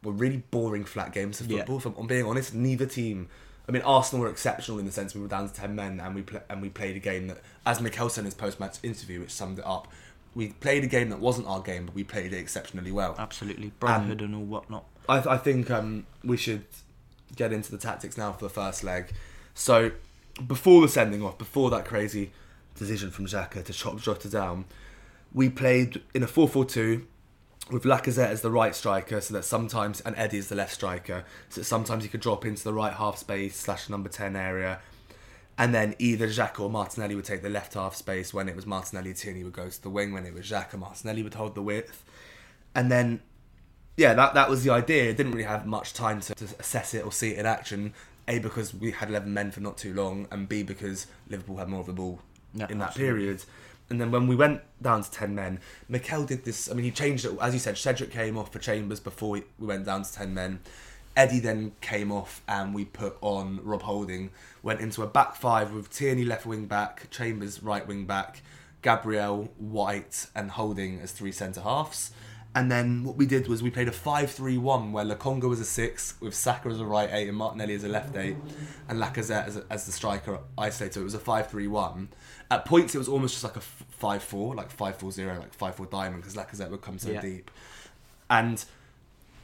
were 0.03 0.11
really 0.11 0.43
boring 0.51 0.83
flat 0.85 1.13
games 1.13 1.39
of 1.41 1.47
Yeah. 1.49 1.59
football. 1.59 1.77
If 1.77 1.85
I'm, 1.99 2.07
being 2.07 2.25
honest, 2.25 2.53
neither 2.55 2.85
team. 2.85 3.27
I 3.69 3.71
mean, 3.71 3.83
Arsenal 3.83 4.23
were 4.25 4.31
exceptional 4.31 4.79
in 4.79 4.85
the 4.85 4.91
sense 4.91 5.13
we 5.13 5.21
were 5.21 5.27
down 5.27 5.47
to 5.47 5.53
ten 5.53 5.75
men 5.75 5.99
and 5.99 6.15
we 6.15 6.23
pl- 6.23 6.41
and 6.49 6.61
we 6.61 6.69
played 6.69 6.95
a 6.95 6.99
game 6.99 7.27
that, 7.27 7.37
as 7.65 7.79
Mikel 7.79 8.09
said 8.09 8.21
in 8.21 8.25
his 8.25 8.33
post 8.33 8.59
match 8.59 8.77
interview, 8.83 9.19
which 9.19 9.29
summed 9.31 9.59
it 9.59 9.65
up, 9.65 9.87
we 10.33 10.47
played 10.47 10.83
a 10.83 10.87
game 10.87 11.09
that 11.09 11.19
wasn't 11.19 11.47
our 11.47 11.61
game, 11.61 11.85
but 11.85 11.93
we 11.95 12.03
played 12.03 12.33
it 12.33 12.37
exceptionally 12.37 12.91
well. 12.91 13.15
absolutely 13.19 13.71
brotherhood 13.79 14.21
and 14.21 14.33
all 14.35 14.41
whatnot. 14.43 14.85
I, 15.07 15.17
I 15.19 15.37
think 15.37 15.69
um, 15.69 16.07
we 16.23 16.35
should 16.37 16.65
get 17.35 17.53
into 17.53 17.71
the 17.71 17.77
tactics 17.77 18.17
now 18.17 18.33
for 18.33 18.43
the 18.45 18.49
first 18.49 18.83
leg. 18.83 19.11
So, 19.53 19.91
before 20.47 20.81
the 20.81 20.89
sending 20.89 21.21
off, 21.21 21.37
before 21.37 21.69
that 21.69 21.85
crazy 21.85 22.31
decision 22.81 23.11
from 23.11 23.27
Xhaka 23.27 23.63
to 23.63 23.73
chop 23.73 23.99
Jota 23.99 24.29
down, 24.29 24.65
we 25.31 25.49
played 25.49 26.01
in 26.13 26.23
a 26.23 26.27
4 26.27 26.47
4 26.47 26.65
2 26.65 27.07
with 27.69 27.83
Lacazette 27.83 28.27
as 28.27 28.41
the 28.41 28.51
right 28.51 28.75
striker, 28.75 29.21
so 29.21 29.33
that 29.35 29.43
sometimes, 29.43 30.01
and 30.01 30.15
Eddie 30.17 30.39
as 30.39 30.47
the 30.49 30.55
left 30.55 30.73
striker, 30.73 31.23
so 31.49 31.61
that 31.61 31.65
sometimes 31.65 32.03
he 32.03 32.09
could 32.09 32.19
drop 32.19 32.45
into 32.45 32.63
the 32.63 32.73
right 32.73 32.93
half 32.93 33.17
space 33.17 33.55
slash 33.55 33.87
number 33.87 34.09
10 34.09 34.35
area. 34.35 34.79
And 35.57 35.75
then 35.75 35.95
either 35.99 36.27
Xhaka 36.27 36.59
or 36.59 36.69
Martinelli 36.69 37.15
would 37.15 37.25
take 37.25 37.43
the 37.43 37.49
left 37.49 37.75
half 37.75 37.95
space. 37.95 38.33
When 38.33 38.49
it 38.49 38.55
was 38.55 38.65
Martinelli, 38.65 39.13
Tierney 39.13 39.43
would 39.43 39.53
go 39.53 39.69
to 39.69 39.81
the 39.81 39.89
wing. 39.89 40.11
When 40.11 40.25
it 40.25 40.33
was 40.33 40.49
Xhaka, 40.49 40.77
Martinelli 40.77 41.21
would 41.21 41.35
hold 41.35 41.55
the 41.55 41.61
width. 41.61 42.03
And 42.73 42.91
then 42.91 43.21
yeah, 43.95 44.13
that 44.15 44.33
that 44.33 44.49
was 44.49 44.63
the 44.63 44.71
idea. 44.71 45.13
Didn't 45.13 45.33
really 45.33 45.43
have 45.43 45.67
much 45.67 45.93
time 45.93 46.21
to, 46.21 46.33
to 46.33 46.45
assess 46.59 46.93
it 46.93 47.05
or 47.05 47.11
see 47.11 47.31
it 47.31 47.39
in 47.39 47.45
action. 47.45 47.93
A 48.27 48.39
because 48.39 48.73
we 48.73 48.91
had 48.91 49.09
eleven 49.09 49.33
men 49.33 49.51
for 49.51 49.59
not 49.59 49.77
too 49.77 49.93
long, 49.93 50.27
and 50.31 50.49
B 50.49 50.63
because 50.63 51.05
Liverpool 51.29 51.57
had 51.57 51.67
more 51.67 51.81
of 51.81 51.87
the 51.87 51.93
ball 51.93 52.19
Yeah, 52.53 52.67
in 52.69 52.79
that 52.79 52.89
absolutely. 52.89 53.21
period. 53.21 53.43
And 53.89 53.99
then 53.99 54.09
when 54.11 54.27
we 54.27 54.35
went 54.35 54.61
down 54.81 55.03
to 55.03 55.11
ten 55.11 55.35
men, 55.35 55.59
Mikel 55.89 56.25
did 56.25 56.45
this. 56.45 56.69
I 56.71 56.73
mean, 56.73 56.85
he 56.85 56.91
changed 56.91 57.25
it 57.25 57.37
as 57.41 57.53
you 57.53 57.59
said. 57.59 57.77
Cedric 57.77 58.11
came 58.11 58.37
off 58.37 58.51
for 58.51 58.59
Chambers 58.59 58.99
before 58.99 59.31
we, 59.31 59.43
we 59.59 59.67
went 59.67 59.85
down 59.85 60.03
to 60.03 60.13
ten 60.13 60.33
men. 60.33 60.59
Eddie 61.15 61.41
then 61.41 61.73
came 61.81 62.09
off, 62.09 62.41
and 62.47 62.73
we 62.73 62.85
put 62.85 63.17
on 63.19 63.59
Rob 63.63 63.81
Holding. 63.81 64.29
Went 64.63 64.79
into 64.79 65.03
a 65.03 65.07
back 65.07 65.35
five 65.35 65.73
with 65.73 65.89
Tierney 65.89 66.23
left 66.23 66.45
wing 66.45 66.67
back, 66.67 67.09
Chambers 67.09 67.61
right 67.61 67.85
wing 67.85 68.05
back, 68.05 68.41
Gabriel 68.81 69.51
White, 69.57 70.27
and 70.33 70.51
Holding 70.51 71.01
as 71.01 71.11
three 71.11 71.33
centre 71.33 71.61
halves. 71.61 72.11
And 72.53 72.69
then 72.69 73.05
what 73.05 73.15
we 73.15 73.25
did 73.25 73.47
was 73.47 73.63
we 73.63 73.71
played 73.71 73.87
a 73.87 73.91
5-3-1 73.91 74.91
where 74.91 75.05
Lokonga 75.05 75.47
was 75.47 75.61
a 75.61 75.65
six, 75.65 76.15
with 76.19 76.35
Saka 76.35 76.67
as 76.67 76.81
a 76.81 76.85
right 76.85 77.09
eight 77.11 77.29
and 77.29 77.37
Martinelli 77.37 77.75
as 77.75 77.85
a 77.85 77.87
left 77.87 78.15
eight, 78.17 78.35
and 78.89 78.99
Lacazette 78.99 79.47
as, 79.47 79.55
a, 79.55 79.65
as 79.69 79.85
the 79.85 79.91
striker. 79.93 80.37
So 80.57 80.85
it 80.85 80.97
was 80.97 81.13
a 81.13 81.19
5-3-1. 81.19 82.07
At 82.49 82.65
points 82.65 82.93
it 82.93 82.97
was 82.97 83.07
almost 83.07 83.35
just 83.39 83.45
like 83.45 83.55
a 83.55 83.61
5-4, 84.01 84.55
like 84.55 84.75
5-4-0, 84.75 85.39
like 85.39 85.57
5-4 85.57 85.89
diamond, 85.89 86.23
because 86.23 86.35
Lacazette 86.35 86.69
would 86.69 86.81
come 86.81 86.99
so 86.99 87.11
Yeah. 87.11 87.21
deep. 87.21 87.49
And 88.29 88.63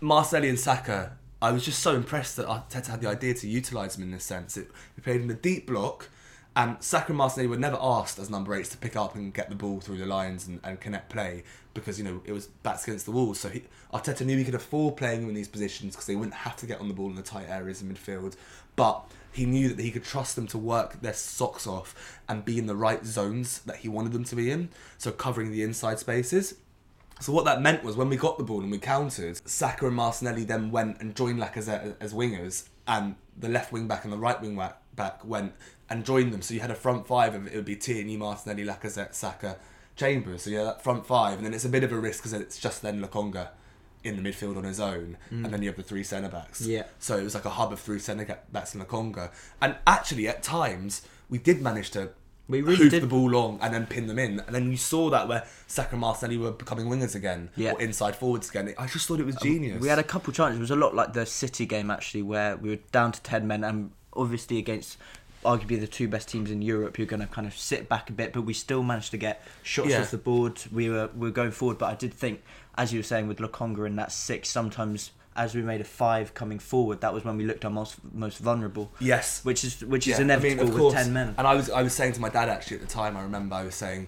Martinelli 0.02 0.50
and 0.50 0.60
Saka, 0.60 1.14
I 1.42 1.52
was 1.52 1.64
just 1.64 1.80
so 1.80 1.96
impressed 1.96 2.36
that 2.36 2.48
Arteta 2.48 2.88
had 2.88 3.02
the 3.02 3.08
idea 3.08 3.34
to 3.36 3.48
utilise 3.48 3.96
them 3.96 4.04
in 4.04 4.12
this 4.12 4.26
sense. 4.26 4.58
It, 4.58 4.70
we 4.98 5.04
played 5.04 5.22
in 5.22 5.28
the 5.28 5.34
deep 5.34 5.68
block, 5.68 6.10
and 6.58 6.76
Saka 6.80 7.10
and 7.10 7.18
Martinelli 7.18 7.48
were 7.48 7.58
never 7.58 7.78
asked 7.80 8.18
as 8.18 8.32
number 8.32 8.56
eights 8.56 8.70
to 8.70 8.78
pick 8.78 8.96
up 8.96 9.14
and 9.14 9.32
get 9.32 9.48
the 9.48 9.56
ball 9.56 9.80
through 9.80 9.98
the 9.98 10.08
lines 10.08 10.48
and, 10.48 10.60
and 10.64 10.82
connect 10.82 11.08
play 11.08 11.44
because 11.76 12.00
you 12.00 12.04
know 12.04 12.20
it 12.26 12.32
was 12.32 12.48
backs 12.48 12.84
against 12.88 13.06
the 13.06 13.12
walls. 13.12 13.40
So 13.40 13.50
he, 13.50 13.62
Arteta 13.94 14.26
knew 14.26 14.36
he 14.36 14.44
could 14.44 14.56
afford 14.56 14.98
playing 14.98 15.22
them 15.22 15.30
in 15.30 15.36
these 15.36 15.48
positions 15.48 15.94
because 15.94 16.08
they 16.08 16.16
wouldn't 16.16 16.34
have 16.34 16.56
to 16.58 16.66
get 16.66 16.80
on 16.82 16.88
the 16.88 16.96
ball 16.96 17.12
in 17.12 17.16
the 17.16 17.22
tight 17.22 17.48
areas 17.48 17.84
in 17.84 17.94
midfield. 17.94 18.36
But 18.76 19.04
he 19.32 19.46
knew 19.46 19.70
that 19.70 19.84
he 19.84 19.92
could 19.92 20.04
trust 20.04 20.36
them 20.36 20.48
to 20.48 20.58
work 20.58 21.00
their 21.00 21.14
socks 21.14 21.68
off 21.68 22.20
and 22.28 22.44
be 22.44 22.58
in 22.58 22.66
the 22.66 22.76
right 22.76 23.06
zones 23.06 23.60
that 23.60 23.78
he 23.78 23.88
wanted 23.88 24.14
them 24.14 24.24
to 24.24 24.36
be 24.36 24.50
in. 24.50 24.70
So 24.98 25.12
covering 25.12 25.52
the 25.52 25.62
inside 25.62 26.00
spaces. 26.00 26.56
So 27.20 27.34
what 27.34 27.46
that 27.46 27.62
meant 27.62 27.84
was 27.84 27.96
when 27.96 28.10
we 28.10 28.18
got 28.18 28.40
the 28.40 28.44
ball 28.44 28.62
and 28.62 28.72
we 28.72 28.80
countered, 28.80 29.48
Saka 29.48 29.86
and 29.86 29.96
Martinelli 29.96 30.44
then 30.44 30.72
went 30.72 31.02
and 31.02 31.16
joined 31.16 31.40
Lacazette 31.40 31.98
as 32.00 32.16
wingers, 32.16 32.68
and 32.88 33.16
the 33.38 33.50
left 33.50 33.72
wing 33.72 33.88
back 33.88 34.04
and 34.06 34.14
the 34.14 34.18
right 34.18 34.42
wing 34.42 34.60
back 34.96 35.24
went 35.24 35.54
and 35.90 36.06
joined 36.06 36.34
them. 36.34 36.42
So 36.42 36.54
you 36.54 36.60
had 36.60 36.72
a 36.72 36.76
front 36.76 37.08
five 37.08 37.34
of 37.36 37.48
it 37.48 37.56
would 37.56 37.66
be 37.66 37.76
Tierney, 37.76 38.18
Martinelli, 38.18 38.66
Lacazette, 38.66 39.14
Saka, 39.14 39.58
Chambers. 39.96 40.44
So 40.44 40.50
yeah, 40.50 40.64
that 40.64 40.84
front 40.84 41.06
five, 41.06 41.38
and 41.38 41.46
then 41.46 41.54
it's 41.54 41.66
a 41.66 41.70
bit 41.70 41.84
of 41.84 41.92
a 41.92 41.98
risk 41.98 42.24
because 42.24 42.34
it's 42.34 42.60
just 42.60 42.82
then 42.82 43.02
Lokonga 43.02 43.50
in 44.04 44.22
the 44.22 44.30
midfield 44.30 44.58
on 44.58 44.64
his 44.64 44.80
own, 44.80 45.18
mm. 45.32 45.44
and 45.44 45.54
then 45.54 45.62
you 45.62 45.70
have 45.70 45.76
the 45.76 45.84
three 45.84 46.04
centre 46.04 46.30
backs. 46.30 46.62
Yeah. 46.62 46.84
So 47.00 47.18
it 47.18 47.24
was 47.24 47.36
like 47.36 47.46
a 47.46 47.50
hub 47.50 47.74
of 47.74 47.80
three 47.80 48.00
centre 48.00 48.40
backs 48.52 48.74
in 48.76 48.82
Lokonga, 48.82 49.32
and 49.62 49.76
actually 49.86 50.28
at 50.28 50.44
times 50.44 51.02
we 51.30 51.38
did 51.38 51.62
manage 51.62 51.92
to. 51.92 52.12
We 52.50 52.62
really 52.62 52.78
hoof 52.78 52.92
did. 52.92 53.04
the 53.04 53.08
ball 53.08 53.30
long 53.30 53.60
and 53.62 53.74
then 53.74 53.88
pin 53.88 54.08
them 54.08 54.18
in, 54.18 54.40
and 54.40 54.56
then 54.56 54.72
you 54.72 54.78
saw 54.78 55.10
that 55.10 55.28
where 55.28 55.46
Saka 55.68 55.92
and 55.92 56.00
Martinelli 56.00 56.38
were 56.38 56.52
becoming 56.52 56.86
wingers 56.88 57.14
again, 57.14 57.50
Yeah. 57.58 57.74
or 57.74 57.82
inside 57.82 58.16
forwards 58.16 58.50
again. 58.50 58.74
I 58.78 58.88
just 58.88 59.06
thought 59.06 59.20
it 59.20 59.26
was 59.26 59.36
um, 59.36 59.44
genius. 59.44 59.82
We 59.82 59.90
had 59.90 60.00
a 60.00 60.04
couple 60.04 60.32
chances. 60.32 60.58
It 60.58 60.62
was 60.62 60.72
a 60.72 60.78
lot 60.78 60.96
like 60.96 61.12
the 61.12 61.26
City 61.26 61.66
game 61.66 61.92
actually, 61.92 62.22
where 62.22 62.56
we 62.56 62.70
were 62.70 62.80
down 62.94 63.12
to 63.12 63.22
ten 63.22 63.48
men, 63.48 63.66
and 63.66 63.92
obviously 64.14 64.60
against 64.60 64.98
arguably 65.48 65.80
the 65.80 65.88
two 65.88 66.08
best 66.08 66.28
teams 66.28 66.52
in 66.52 66.62
Europe, 66.62 66.98
you're 66.98 67.08
going 67.08 67.22
to 67.22 67.28
kind 67.28 67.48
of 67.48 67.58
sit 67.58 67.88
back 67.88 68.10
a 68.10 68.14
bit, 68.14 68.34
but 68.34 68.42
we 68.42 68.54
still 68.54 68.84
managed 68.84 69.12
to 69.12 69.18
get 69.18 69.36
shots 69.64 69.90
Yeah. 69.90 70.02
off 70.02 70.12
the 70.12 70.18
board. 70.18 70.62
We 70.72 70.90
were 70.90 71.10
we 71.16 71.28
were 71.30 71.34
going 71.42 71.52
forward, 71.52 71.78
but 71.78 71.88
I 71.90 71.96
did 71.96 72.14
think, 72.14 72.44
as 72.78 72.92
you 72.92 73.00
were 73.00 73.04
saying 73.04 73.28
with 73.28 73.38
Lokonga 73.40 73.88
in 73.88 73.96
that 73.96 74.12
six, 74.12 74.50
sometimes 74.50 75.12
as 75.36 75.54
we 75.56 75.62
made 75.62 75.80
a 75.80 75.86
five 75.86 76.34
coming 76.34 76.60
forward, 76.60 77.00
that 77.02 77.14
was 77.14 77.24
when 77.24 77.38
we 77.38 77.46
looked 77.46 77.64
our 77.64 77.72
most 77.72 77.96
most 78.14 78.40
vulnerable. 78.40 78.92
yes, 79.00 79.46
Which 79.46 79.64
is 79.64 79.84
which 79.86 80.06
is 80.08 80.12
Yeah, 80.20 80.26
I 80.26 80.38
mean, 80.38 80.52
inevitable 80.54 80.86
with 80.86 80.94
ten 80.94 81.14
men. 81.14 81.34
And 81.38 81.48
I 81.48 81.54
was 81.56 81.70
I 81.70 81.82
was 81.82 81.94
saying 81.94 82.14
to 82.14 82.20
my 82.22 82.30
dad 82.30 82.50
actually 82.50 82.78
at 82.78 82.82
the 82.88 82.94
time. 83.02 83.16
I 83.16 83.22
remember 83.24 83.56
I 83.56 83.64
was 83.64 83.76
saying, 83.76 84.08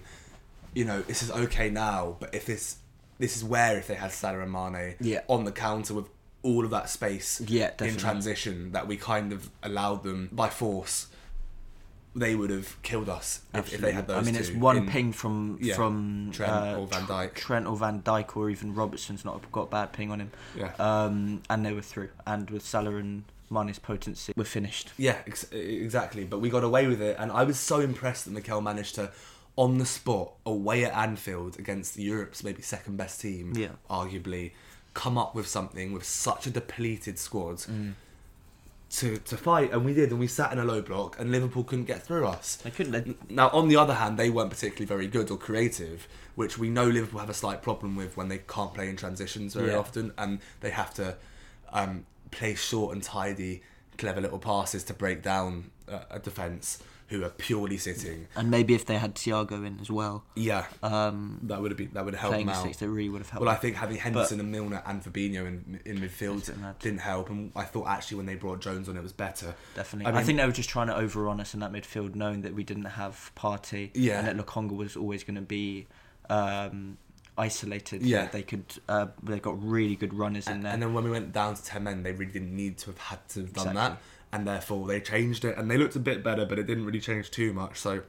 you 0.74 0.84
know, 0.84 1.00
this 1.02 1.22
is 1.22 1.30
okay 1.30 1.70
now, 1.70 2.16
but 2.20 2.34
if 2.34 2.44
this 2.46 2.76
this 3.18 3.36
is 3.36 3.42
where 3.44 3.78
if 3.78 3.86
they 3.86 3.94
had 3.94 4.12
Salah 4.12 4.40
and 4.40 4.52
Mane 4.52 4.96
Yeah. 5.00 5.20
on 5.28 5.44
the 5.44 5.52
counter 5.52 5.94
with 5.94 6.08
all 6.42 6.64
of 6.64 6.70
that 6.70 6.88
space 6.88 7.40
Yeah, 7.46 7.70
in 7.80 7.96
transition 7.96 8.72
that 8.72 8.86
we 8.88 8.96
kind 8.96 9.30
of 9.32 9.50
allowed 9.62 10.02
them 10.04 10.30
by 10.32 10.48
force, 10.48 11.06
they 12.14 12.34
would 12.34 12.50
have 12.50 12.80
killed 12.82 13.08
us 13.08 13.40
if, 13.54 13.72
if 13.72 13.80
they 13.80 13.92
had 13.92 14.08
those. 14.08 14.18
I 14.18 14.22
mean, 14.22 14.34
it's 14.36 14.50
one 14.50 14.76
in- 14.76 14.86
ping 14.88 15.12
from 15.12 15.58
Yeah, 15.60 15.74
from 15.76 16.30
Trent 16.32 16.50
uh, 16.52 16.76
or 16.80 16.86
Van 16.88 17.06
Dijk. 17.06 17.34
Trent 17.34 17.66
or 17.66 17.76
Van 17.76 18.02
Dijk 18.02 18.36
or 18.36 18.50
even 18.50 18.74
Robertson's 18.74 19.24
not 19.24 19.40
got 19.52 19.62
a 19.62 19.66
bad 19.70 19.92
ping 19.92 20.10
on 20.10 20.20
him. 20.20 20.30
Yeah. 20.56 20.72
Um, 20.78 21.42
and 21.48 21.64
they 21.64 21.72
were 21.72 21.82
through. 21.82 22.08
And 22.26 22.50
with 22.50 22.62
Salah 22.64 22.96
and 22.96 23.24
Mane's 23.48 23.78
potency, 23.78 24.32
we're 24.36 24.44
finished. 24.44 24.90
Yeah, 24.96 25.18
ex- 25.26 25.50
exactly. 25.52 26.24
But 26.24 26.40
we 26.40 26.50
got 26.50 26.64
away 26.64 26.86
with 26.88 27.00
it, 27.00 27.16
and 27.18 27.30
I 27.32 27.44
was 27.44 27.58
so 27.58 27.80
impressed 27.80 28.24
that 28.24 28.32
Mikel 28.32 28.60
managed 28.60 28.96
to, 28.96 29.10
on 29.56 29.78
the 29.78 29.86
spot, 29.86 30.32
away 30.46 30.84
at 30.84 30.92
Anfield 30.92 31.58
against 31.58 31.96
Europe's 31.96 32.42
maybe 32.44 32.62
second 32.62 32.96
best 32.96 33.20
team, 33.20 33.52
Yeah. 33.56 33.68
arguably, 33.88 34.52
come 34.94 35.16
up 35.18 35.34
with 35.36 35.46
something 35.46 35.92
with 35.92 36.04
such 36.04 36.46
a 36.46 36.50
depleted 36.50 37.18
squad 37.18 37.58
Mm. 37.58 37.92
To 38.90 39.18
to 39.18 39.36
fight, 39.36 39.72
and 39.72 39.84
we 39.84 39.94
did, 39.94 40.10
and 40.10 40.18
we 40.18 40.26
sat 40.26 40.52
in 40.52 40.58
a 40.58 40.64
low 40.64 40.82
block, 40.82 41.18
and 41.18 41.30
Liverpool 41.30 41.62
couldn't 41.64 41.84
get 41.84 42.02
through 42.02 42.26
us. 42.26 42.56
They 42.56 42.70
couldn't. 42.70 42.92
They, 42.92 43.14
Now, 43.34 43.48
on 43.50 43.68
the 43.68 43.76
other 43.76 43.94
hand, 43.94 44.18
they 44.18 44.30
weren't 44.30 44.50
particularly 44.50 44.86
very 44.86 45.06
good 45.06 45.30
or 45.30 45.36
creative, 45.38 46.08
which 46.34 46.58
we 46.58 46.68
know 46.68 46.86
Liverpool 46.86 47.20
have 47.20 47.30
a 47.30 47.34
slight 47.34 47.62
problem 47.62 47.94
with 47.96 48.16
when 48.16 48.28
they 48.28 48.38
can't 48.38 48.74
play 48.74 48.88
in 48.88 48.96
transitions 48.96 49.54
very 49.54 49.70
Yeah. 49.70 49.78
often, 49.78 50.12
and 50.18 50.40
they 50.60 50.70
have 50.70 50.92
to 50.94 51.16
um, 51.72 52.04
play 52.32 52.54
short 52.56 52.94
and 52.94 53.02
tidy, 53.02 53.62
clever 53.96 54.20
little 54.20 54.38
passes 54.38 54.82
to 54.84 54.94
break 54.94 55.22
down 55.22 55.70
uh, 55.88 56.00
a 56.10 56.18
defence 56.18 56.82
who 57.10 57.22
are 57.24 57.28
purely 57.30 57.76
sitting. 57.76 58.26
And 58.36 58.50
maybe 58.50 58.72
if 58.74 58.86
they 58.86 58.96
had 58.96 59.14
Thiago 59.16 59.66
in 59.66 59.78
as 59.80 59.90
well, 59.90 60.24
Yeah, 60.34 60.64
um, 60.82 61.40
that 61.42 61.60
would 61.60 61.70
have 61.72 61.78
been 61.78 61.90
that 61.92 62.04
would 62.04 62.14
help 62.14 62.32
playing 62.32 62.46
them 62.46 62.54
out. 62.56 62.62
six, 62.62 62.78
that 62.78 62.88
really 62.88 63.08
would 63.10 63.20
have 63.20 63.28
helped. 63.30 63.44
Well, 63.44 63.52
I 63.54 63.58
think 63.58 63.76
having 63.76 63.96
Henderson 63.96 64.40
and 64.40 64.50
Milner 64.50 64.82
and 64.86 65.02
Fabinho 65.02 65.46
in, 65.46 65.80
in 65.84 65.98
midfield 65.98 66.36
Makes 66.36 66.48
it 66.50 66.58
mad. 66.60 66.78
didn't 66.78 67.00
help, 67.00 67.28
and 67.28 67.50
I 67.54 67.64
thought 67.64 67.88
actually 67.88 68.18
when 68.18 68.26
they 68.26 68.36
brought 68.36 68.60
Jones 68.60 68.88
on, 68.88 68.96
it 68.96 69.02
was 69.02 69.12
better. 69.12 69.54
Definitely. 69.74 70.12
I 70.12 70.18
I, 70.20 70.22
think 70.22 70.38
they 70.38 70.46
were 70.46 70.52
just 70.52 70.70
trying 70.70 70.86
to 70.86 70.96
overrun 70.96 71.40
us 71.40 71.52
in 71.52 71.60
that 71.60 71.72
midfield, 71.72 72.14
knowing 72.14 72.42
that 72.42 72.54
we 72.54 72.62
didn't 72.64 72.84
have 72.84 73.32
Partey 73.36 73.90
Yeah. 73.94 74.20
and 74.20 74.26
that 74.38 74.46
Lokonga 74.46 74.76
was 74.76 74.96
always 74.96 75.24
going 75.24 75.34
to 75.34 75.40
be 75.42 75.88
um, 76.28 76.96
isolated. 77.36 78.02
Yeah. 78.02 78.26
They 78.26 78.42
could. 78.42 78.64
Uh, 78.88 79.06
they 79.22 79.40
got 79.40 79.60
really 79.62 79.96
good 79.96 80.14
runners 80.14 80.46
in 80.46 80.60
there. 80.62 80.72
and 80.72 80.82
then 80.82 80.92
when 80.94 81.04
we 81.04 81.10
went 81.10 81.32
down 81.32 81.54
to 81.54 81.64
ten 81.64 81.84
men, 81.84 82.02
they 82.02 82.12
really 82.12 82.32
didn't 82.32 82.54
need 82.54 82.78
to 82.78 82.86
have 82.86 82.98
had 82.98 83.28
to 83.30 83.40
have 83.40 83.52
done 83.52 83.68
Exactly. 83.68 83.96
that, 83.96 83.98
and 84.32 84.46
therefore 84.46 84.86
they 84.86 85.00
changed 85.00 85.44
it, 85.44 85.56
and 85.58 85.70
they 85.70 85.76
looked 85.76 85.96
a 85.96 86.00
bit 86.00 86.22
better, 86.22 86.46
but 86.46 86.58
it 86.58 86.66
didn't 86.66 86.84
really 86.84 87.00
change 87.00 87.30
too 87.30 87.52
much. 87.52 87.78
So 87.78 88.02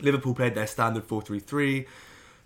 Liverpool 0.00 0.34
played 0.34 0.54
their 0.54 0.66
standard 0.66 1.04
four-three-three, 1.04 1.86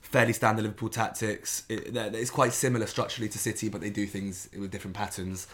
fairly 0.00 0.32
standard 0.32 0.62
Liverpool 0.62 0.88
tactics. 0.88 1.64
It, 1.68 1.96
it's 1.96 2.30
quite 2.30 2.52
similar 2.52 2.86
structurally 2.86 3.28
to 3.28 3.38
City, 3.38 3.68
but 3.68 3.80
they 3.80 3.90
do 3.90 4.06
things 4.06 4.48
with 4.58 4.70
different 4.70 4.96
patterns. 4.96 5.46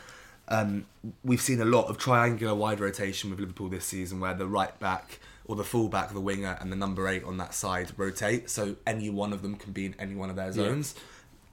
Um, 0.49 0.87
we've 1.23 1.40
seen 1.40 1.61
a 1.61 1.64
lot 1.64 1.87
of 1.87 1.99
triangular 1.99 2.55
wide 2.55 2.81
rotation 2.81 3.31
with 3.31 3.38
Liverpool 3.38 3.69
this 3.69 3.85
season, 3.85 4.19
where 4.19 4.35
the 4.35 4.47
right 4.47 4.76
back 4.81 5.21
or 5.45 5.55
the 5.57 5.64
full 5.64 5.88
back, 5.88 6.12
the 6.12 6.21
winger, 6.21 6.57
and 6.61 6.73
the 6.73 6.76
number 6.76 7.07
eight 7.09 7.25
on 7.25 7.37
that 7.37 7.55
side 7.55 7.93
rotate. 7.97 8.50
So 8.50 8.76
any 8.87 9.11
one 9.11 9.33
of 9.33 9.43
them 9.43 9.57
can 9.57 9.73
be 9.73 9.87
in 9.87 9.95
any 9.99 10.14
one 10.14 10.31
of 10.31 10.37
their 10.37 10.50
zones, 10.50 10.95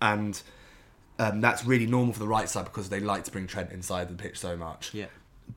and 0.02 0.42
um, 1.20 1.42
that's 1.42 1.66
really 1.66 1.86
normal 1.86 2.14
for 2.14 2.20
the 2.20 2.28
right 2.28 2.50
side 2.50 2.66
because 2.66 2.90
they 2.90 3.00
like 3.00 3.24
to 3.26 3.32
bring 3.32 3.48
Trent 3.48 3.72
inside 3.72 4.10
the 4.10 4.16
pitch 4.16 4.40
so 4.40 4.56
much. 4.56 4.94
Yeah. 4.94 5.08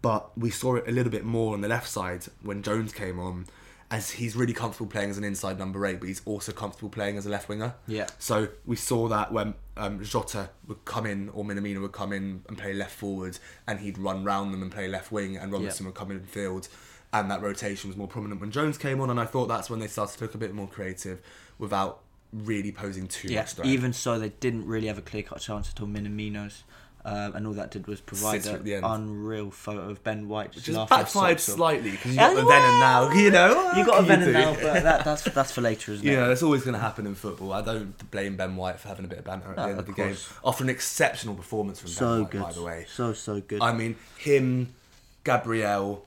But 0.02 0.36
we 0.38 0.50
saw 0.50 0.76
it 0.76 0.84
a 0.88 0.92
little 0.92 1.10
bit 1.10 1.24
more 1.24 1.54
on 1.54 1.60
the 1.60 1.68
left 1.68 1.88
side 1.88 2.24
when 2.42 2.62
Jones 2.62 2.92
came 2.92 3.18
on, 3.18 3.46
as 3.90 4.12
he's 4.12 4.36
really 4.36 4.52
comfortable 4.52 4.86
playing 4.88 5.10
as 5.10 5.18
an 5.18 5.24
inside 5.24 5.58
number 5.58 5.84
eight, 5.84 5.98
but 5.98 6.06
he's 6.08 6.22
also 6.24 6.52
comfortable 6.52 6.88
playing 6.88 7.16
as 7.18 7.26
a 7.26 7.28
left 7.28 7.48
winger. 7.48 7.74
Yeah. 7.88 8.06
So 8.18 8.48
we 8.64 8.76
saw 8.76 9.08
that 9.08 9.32
when 9.32 9.54
um, 9.76 10.02
Jota 10.04 10.50
would 10.68 10.84
come 10.84 11.06
in 11.06 11.28
or 11.30 11.44
Minamino 11.44 11.80
would 11.82 11.92
come 11.92 12.12
in 12.12 12.42
and 12.48 12.56
play 12.56 12.72
left 12.72 12.92
forward, 12.94 13.38
and 13.66 13.80
he'd 13.80 13.98
run 13.98 14.22
round 14.24 14.54
them 14.54 14.62
and 14.62 14.70
play 14.70 14.86
left 14.86 15.10
wing, 15.10 15.36
and 15.36 15.50
Robertson 15.52 15.86
would 15.86 15.96
come 15.96 16.12
in 16.12 16.20
field, 16.22 16.68
and 17.12 17.28
that 17.30 17.42
rotation 17.42 17.90
was 17.90 17.96
more 17.96 18.06
prominent 18.06 18.40
when 18.40 18.52
Jones 18.52 18.78
came 18.78 19.00
on, 19.00 19.10
and 19.10 19.18
I 19.18 19.24
thought 19.24 19.48
that's 19.48 19.68
when 19.68 19.80
they 19.80 19.88
started 19.88 20.16
to 20.18 20.24
look 20.24 20.34
a 20.36 20.38
bit 20.38 20.54
more 20.54 20.68
creative 20.68 21.20
without 21.58 22.02
really 22.32 22.70
posing 22.70 23.08
too 23.08 23.26
Yeah. 23.28 23.40
much 23.40 23.54
threat. 23.54 23.66
Even 23.66 23.92
so, 23.92 24.20
they 24.20 24.28
didn't 24.28 24.66
really 24.66 24.86
have 24.86 24.98
a 24.98 25.02
clear 25.02 25.24
cut 25.24 25.40
chance 25.40 25.68
until 25.68 25.88
Minamino's. 25.88 26.62
Um, 27.02 27.34
and 27.34 27.46
all 27.46 27.54
that 27.54 27.70
did 27.70 27.86
was 27.86 27.98
provide 27.98 28.42
Sitter 28.42 28.56
at 28.56 28.64
the 28.64 28.74
an 28.74 28.84
unreal 28.84 29.50
photo 29.50 29.88
of 29.88 30.04
Ben 30.04 30.28
White 30.28 30.52
just, 30.52 30.66
his 30.66 30.76
backfired 30.76 31.40
slightly 31.40 31.92
because 31.92 32.10
you 32.12 32.18
got 32.18 32.34
the 32.34 32.42
then 32.44 32.62
and 32.62 32.80
now, 32.80 33.10
you 33.12 33.30
know. 33.30 33.72
You 33.74 33.86
got 33.86 34.00
a 34.00 34.02
What 34.02 34.10
and 34.10 34.32
now, 34.34 34.52
but 34.52 34.82
that, 34.82 35.04
that's 35.06 35.22
that's 35.22 35.50
for 35.50 35.62
later, 35.62 35.92
isn't 35.92 36.06
it? 36.06 36.12
Yeah, 36.12 36.26
that's 36.28 36.42
always 36.42 36.62
going 36.62 36.74
to 36.74 36.78
happen 36.80 37.06
in 37.06 37.14
football. 37.14 37.54
I 37.54 37.62
don't 37.62 38.10
blame 38.10 38.36
Ben 38.36 38.54
White 38.54 38.78
for 38.80 38.88
having 38.88 39.06
a 39.06 39.08
bit 39.08 39.18
of 39.18 39.24
banter 39.24 39.50
at 39.50 39.56
No, 39.56 39.62
the 39.62 39.70
end 39.70 39.72
of 39.72 39.78
of 39.80 39.86
the 39.86 39.92
game. 39.94 40.08
course. 40.08 40.30
After 40.44 40.62
an 40.64 40.68
exceptional 40.68 41.34
performance 41.34 41.80
from 41.80 41.90
Ben 41.94 42.20
White, 42.22 42.30
good. 42.32 42.42
by 42.42 42.52
the 42.52 42.62
way. 42.62 42.86
So 42.92 43.14
so 43.14 43.40
good. 43.40 43.62
I 43.62 43.72
mean, 43.72 43.96
him, 44.18 44.74
Gabriel, 45.24 46.04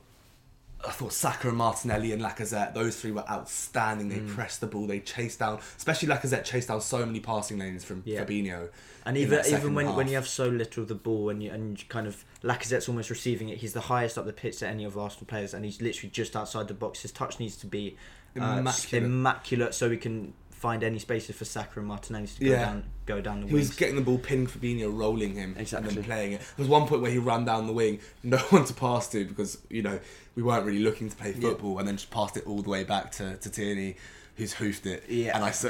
I 0.86 0.92
thought 0.92 1.13
Saka 1.13 1.48
and 1.48 1.58
Martinelli 1.58 2.12
and 2.12 2.22
Lacazette, 2.22 2.74
those 2.74 3.00
three 3.00 3.12
were 3.12 3.24
outstanding. 3.30 4.10
They 4.10 4.20
Mm. 4.20 4.28
pressed 4.36 4.60
the 4.60 4.68
ball, 4.68 4.86
they 4.86 5.00
chased 5.00 5.40
down, 5.40 5.60
especially 5.78 6.10
Lacazette 6.10 6.44
chased 6.44 6.68
down 6.68 6.82
so 6.82 7.06
many 7.06 7.20
passing 7.22 7.58
lanes 7.58 7.84
from 7.86 8.02
Yeah. 8.06 8.24
Fabinho. 8.25 8.70
And 9.06 9.18
even 9.18 9.46
even 9.48 9.75
when, 9.75 9.96
when 9.96 10.08
you 10.08 10.16
have 10.16 10.28
so 10.28 10.48
little 10.48 10.84
of 10.84 10.90
the 10.90 10.96
ball 10.96 11.30
and 11.30 11.42
you 11.44 11.52
and 11.52 11.88
kind 11.90 12.08
of 12.08 12.24
Lacazette's 12.44 12.88
almost 12.90 13.10
receiving 13.10 13.50
it, 13.50 13.60
he's 13.60 13.74
the 13.74 13.82
highest 13.82 14.18
up 14.18 14.25
the 14.25 14.34
pitch 14.34 14.60
to 14.60 14.68
any 14.68 14.84
of 14.84 14.98
Arsenal 14.98 15.25
players, 15.25 15.54
and 15.54 15.63
he's 15.66 15.82
literally 15.82 16.10
just 16.10 16.36
outside 16.36 16.68
the 16.68 16.74
box. 16.74 17.02
His 17.02 17.12
touch 17.12 17.40
needs 17.40 17.56
to 17.58 17.66
be 17.68 17.96
uh, 18.40 18.58
Immaculate. 18.60 19.04
immaculate, 19.04 19.74
so 19.75 19.90
we 19.90 19.98
can 19.98 20.34
find 20.63 20.82
any 20.82 20.98
spaces 20.98 21.36
for 21.36 21.43
Saka 21.43 21.79
and 21.82 21.88
Martinelli 21.89 22.27
to 22.27 22.39
go 22.46 22.51
Yeah. 22.51 22.65
down 22.65 22.84
go 23.05 23.20
down 23.20 23.41
the 23.41 23.48
He 23.48 23.53
was 23.53 23.75
getting 23.75 23.98
the 23.98 24.01
ball 24.10 24.17
pinned 24.17 24.48
Fabinho, 24.48 24.88
rolling 24.98 25.34
him, 25.36 25.55
exactly. 25.58 25.89
and 25.89 25.98
then 25.98 26.03
playing 26.05 26.32
it. 26.34 26.39
There 26.39 26.63
was 26.65 26.70
one 26.70 26.88
point 26.88 27.01
where 27.01 27.12
he 27.12 27.17
ran 27.17 27.43
down 27.43 27.67
the 27.67 27.74
wing, 27.74 28.00
no 28.24 28.38
one 28.55 28.63
to 28.65 28.74
pass 28.74 29.10
to 29.10 29.25
because 29.25 29.58
you 29.70 29.82
know 29.82 30.00
we 30.36 30.41
weren't 30.41 30.65
really 30.65 30.79
looking 30.88 31.10
to 31.10 31.15
play 31.17 31.34
football, 31.34 31.79
and 31.79 31.88
then 31.88 31.98
just 31.98 32.12
passed 32.12 32.38
it 32.38 32.46
all 32.48 32.62
the 32.62 32.70
way 32.70 32.84
back 32.86 33.12
to 33.17 33.36
to 33.43 33.50
Tierney, 33.50 33.98
who's 34.38 34.53
hoofed 34.53 34.86
it. 34.86 35.03
Yeah. 35.10 35.36
and 35.36 35.43
I 35.43 35.51
saw 35.51 35.70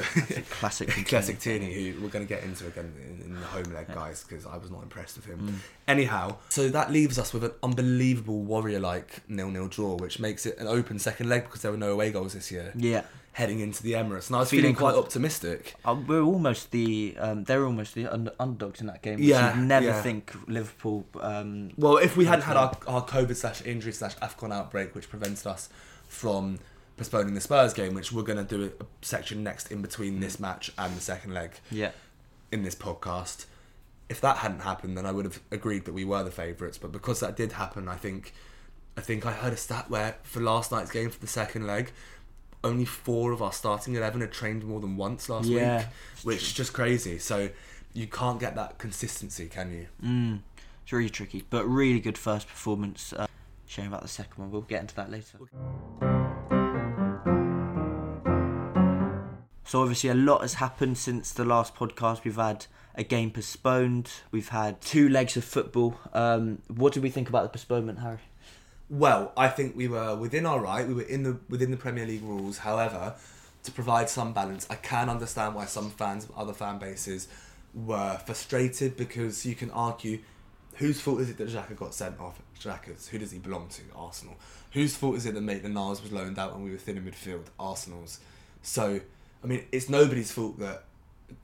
classic 0.60 0.88
classic 1.12 1.40
Tierney, 1.40 1.72
who 1.74 2.00
we're 2.00 2.08
going 2.16 2.24
to 2.28 2.32
get 2.34 2.44
into 2.44 2.62
again 2.68 2.92
in, 3.04 3.26
in 3.26 3.34
the 3.40 3.46
home 3.56 3.68
leg, 3.74 3.88
guys, 3.92 4.22
because 4.24 4.46
I 4.46 4.56
was 4.58 4.70
not 4.70 4.82
impressed 4.84 5.16
with 5.16 5.26
him. 5.26 5.40
Mm. 5.40 5.54
Anyhow, 5.88 6.36
so 6.50 6.68
that 6.68 6.92
leaves 6.92 7.18
us 7.18 7.32
with 7.34 7.42
an 7.44 7.52
unbelievable 7.64 8.42
warrior-like 8.42 9.28
nil-nil 9.28 9.68
draw, 9.68 9.96
which 9.96 10.18
makes 10.20 10.46
it 10.46 10.56
an 10.58 10.68
open 10.68 10.98
second 11.00 11.28
leg 11.28 11.42
because 11.44 11.62
there 11.62 11.72
were 11.72 11.76
no 11.86 11.90
away 11.90 12.12
goals 12.12 12.32
this 12.34 12.50
year. 12.52 12.72
Yeah. 12.76 13.02
Heading 13.34 13.58
into 13.58 13.82
the 13.82 13.94
Emirates, 13.94 14.28
and 14.28 14.36
I 14.36 14.38
was 14.40 14.50
Feeling 14.50 14.62
feeling 14.62 14.74
quite 14.76 14.94
optimistic. 14.94 15.74
Uh, 15.84 15.96
we're 16.06 16.22
almost 16.22 16.70
the 16.70 17.16
um, 17.18 17.42
they're 17.42 17.66
almost 17.66 17.94
the 17.94 18.06
under- 18.06 18.32
underdogs 18.38 18.80
in 18.80 18.86
that 18.86 19.02
game. 19.02 19.18
Yeah, 19.20 19.56
you'd 19.56 19.66
never 19.66 19.86
yeah. 19.86 20.02
think 20.02 20.32
Liverpool. 20.46 21.04
Um, 21.20 21.72
Well, 21.76 21.96
if 21.96 22.16
we 22.16 22.26
hadn't 22.26 22.44
had 22.44 22.56
our, 22.56 22.76
our 22.86 23.04
COVID 23.04 23.34
slash 23.34 23.60
injury 23.66 23.92
slash 23.92 24.14
AFCON 24.18 24.52
outbreak, 24.52 24.94
which 24.94 25.10
prevented 25.10 25.48
us 25.48 25.68
from 26.06 26.60
postponing 26.96 27.34
the 27.34 27.40
Spurs 27.40 27.74
game, 27.74 27.92
which 27.92 28.12
we're 28.12 28.22
going 28.22 28.38
to 28.38 28.44
do 28.44 28.72
a 28.80 28.84
section 29.04 29.42
next 29.42 29.72
in 29.72 29.82
between 29.82 30.20
this 30.20 30.38
match 30.38 30.70
and 30.78 30.96
the 30.96 31.00
second 31.00 31.34
leg 31.34 31.54
yeah, 31.72 31.90
in 32.52 32.62
this 32.62 32.76
podcast. 32.76 33.46
If 34.08 34.20
that 34.20 34.36
hadn't 34.38 34.60
happened, 34.60 34.96
then 34.96 35.06
I 35.06 35.10
would 35.10 35.24
have 35.24 35.40
agreed 35.50 35.86
that 35.86 35.92
we 35.92 36.04
were 36.04 36.22
the 36.22 36.30
favourites. 36.30 36.78
But 36.78 36.92
because 36.92 37.18
that 37.18 37.36
did 37.36 37.52
happen, 37.52 37.88
I 37.88 37.96
think, 37.96 38.32
I 38.96 39.00
think 39.00 39.26
I 39.26 39.32
heard 39.32 39.52
a 39.52 39.56
stat 39.56 39.90
where 39.90 40.18
for 40.22 40.40
last 40.40 40.70
night's 40.70 40.92
game 40.92 41.10
for 41.10 41.18
the 41.18 41.26
second 41.26 41.66
leg, 41.66 41.90
only 42.64 42.84
four 42.84 43.30
of 43.32 43.40
our 43.42 43.52
starting 43.52 43.94
eleven 43.94 44.20
had 44.20 44.32
trained 44.32 44.64
more 44.64 44.80
than 44.80 44.96
once 44.96 45.28
last 45.28 45.46
Yeah, 45.48 45.78
week, 45.78 45.86
which 46.24 46.42
is 46.42 46.52
just 46.52 46.72
crazy. 46.72 47.18
So 47.18 47.50
you 47.92 48.06
can't 48.08 48.40
get 48.40 48.56
that 48.56 48.78
consistency, 48.78 49.46
can 49.46 49.70
you? 49.72 49.86
mm, 50.04 50.40
it's 50.82 50.92
really 50.92 51.10
tricky, 51.10 51.44
but 51.50 51.64
really 51.66 52.00
good 52.00 52.18
first 52.18 52.48
performance. 52.48 53.12
Uh, 53.12 53.26
shame 53.66 53.86
about 53.88 54.02
the 54.02 54.08
second 54.08 54.36
one. 54.42 54.50
We'll 54.50 54.62
get 54.62 54.80
into 54.80 54.94
that 54.96 55.10
later. 55.10 55.38
So 59.66 59.80
obviously 59.80 60.10
a 60.10 60.14
lot 60.14 60.42
has 60.42 60.54
happened 60.54 60.98
since 60.98 61.32
the 61.32 61.44
last 61.44 61.74
podcast. 61.74 62.22
We've 62.24 62.36
had 62.36 62.66
a 62.94 63.02
game 63.02 63.30
postponed. 63.30 64.10
We've 64.30 64.50
had 64.50 64.80
two 64.80 65.08
legs 65.08 65.36
of 65.36 65.44
football. 65.44 65.98
Um, 66.12 66.58
what 66.68 66.92
did 66.92 67.02
we 67.02 67.10
think 67.10 67.28
about 67.28 67.42
the 67.44 67.48
postponement, 67.48 67.98
Harry? 68.00 68.18
Well, 68.90 69.32
I 69.36 69.48
think 69.48 69.76
we 69.76 69.88
were 69.88 70.14
within 70.14 70.46
our 70.46 70.60
right. 70.60 70.86
We 70.86 70.94
were 70.94 71.02
in 71.02 71.22
the 71.22 71.38
within 71.48 71.70
the 71.70 71.76
Premier 71.76 72.06
League 72.06 72.22
rules. 72.22 72.58
However, 72.58 73.14
to 73.62 73.72
provide 73.72 74.10
some 74.10 74.32
balance, 74.32 74.66
I 74.68 74.74
can 74.76 75.08
understand 75.08 75.54
why 75.54 75.64
some 75.64 75.90
fans 75.90 76.24
of 76.24 76.36
other 76.36 76.52
fan 76.52 76.78
bases 76.78 77.28
were 77.74 78.18
frustrated 78.26 78.96
because 78.96 79.44
you 79.46 79.54
can 79.54 79.70
argue 79.70 80.18
whose 80.74 81.00
fault 81.00 81.20
is 81.20 81.30
it 81.30 81.38
that 81.38 81.48
Xhaka 81.48 81.76
got 81.76 81.94
sent 81.94 82.20
off? 82.20 82.40
Xhaka's. 82.60 83.08
Who 83.08 83.18
does 83.18 83.30
he 83.32 83.38
belong 83.38 83.68
to? 83.68 83.82
Arsenal. 83.96 84.34
Whose 84.72 84.96
fault 84.96 85.16
is 85.16 85.24
it 85.26 85.34
that 85.34 85.40
Maitland 85.40 85.74
Niles 85.74 86.02
was 86.02 86.12
loaned 86.12 86.38
out 86.38 86.52
when 86.52 86.64
we 86.64 86.70
were 86.70 86.76
thin 86.76 86.96
in 86.96 87.04
midfield? 87.04 87.44
Arsenal's. 87.58 88.20
So, 88.62 89.00
I 89.42 89.46
mean, 89.46 89.64
it's 89.72 89.88
nobody's 89.88 90.32
fault 90.32 90.58
that 90.58 90.84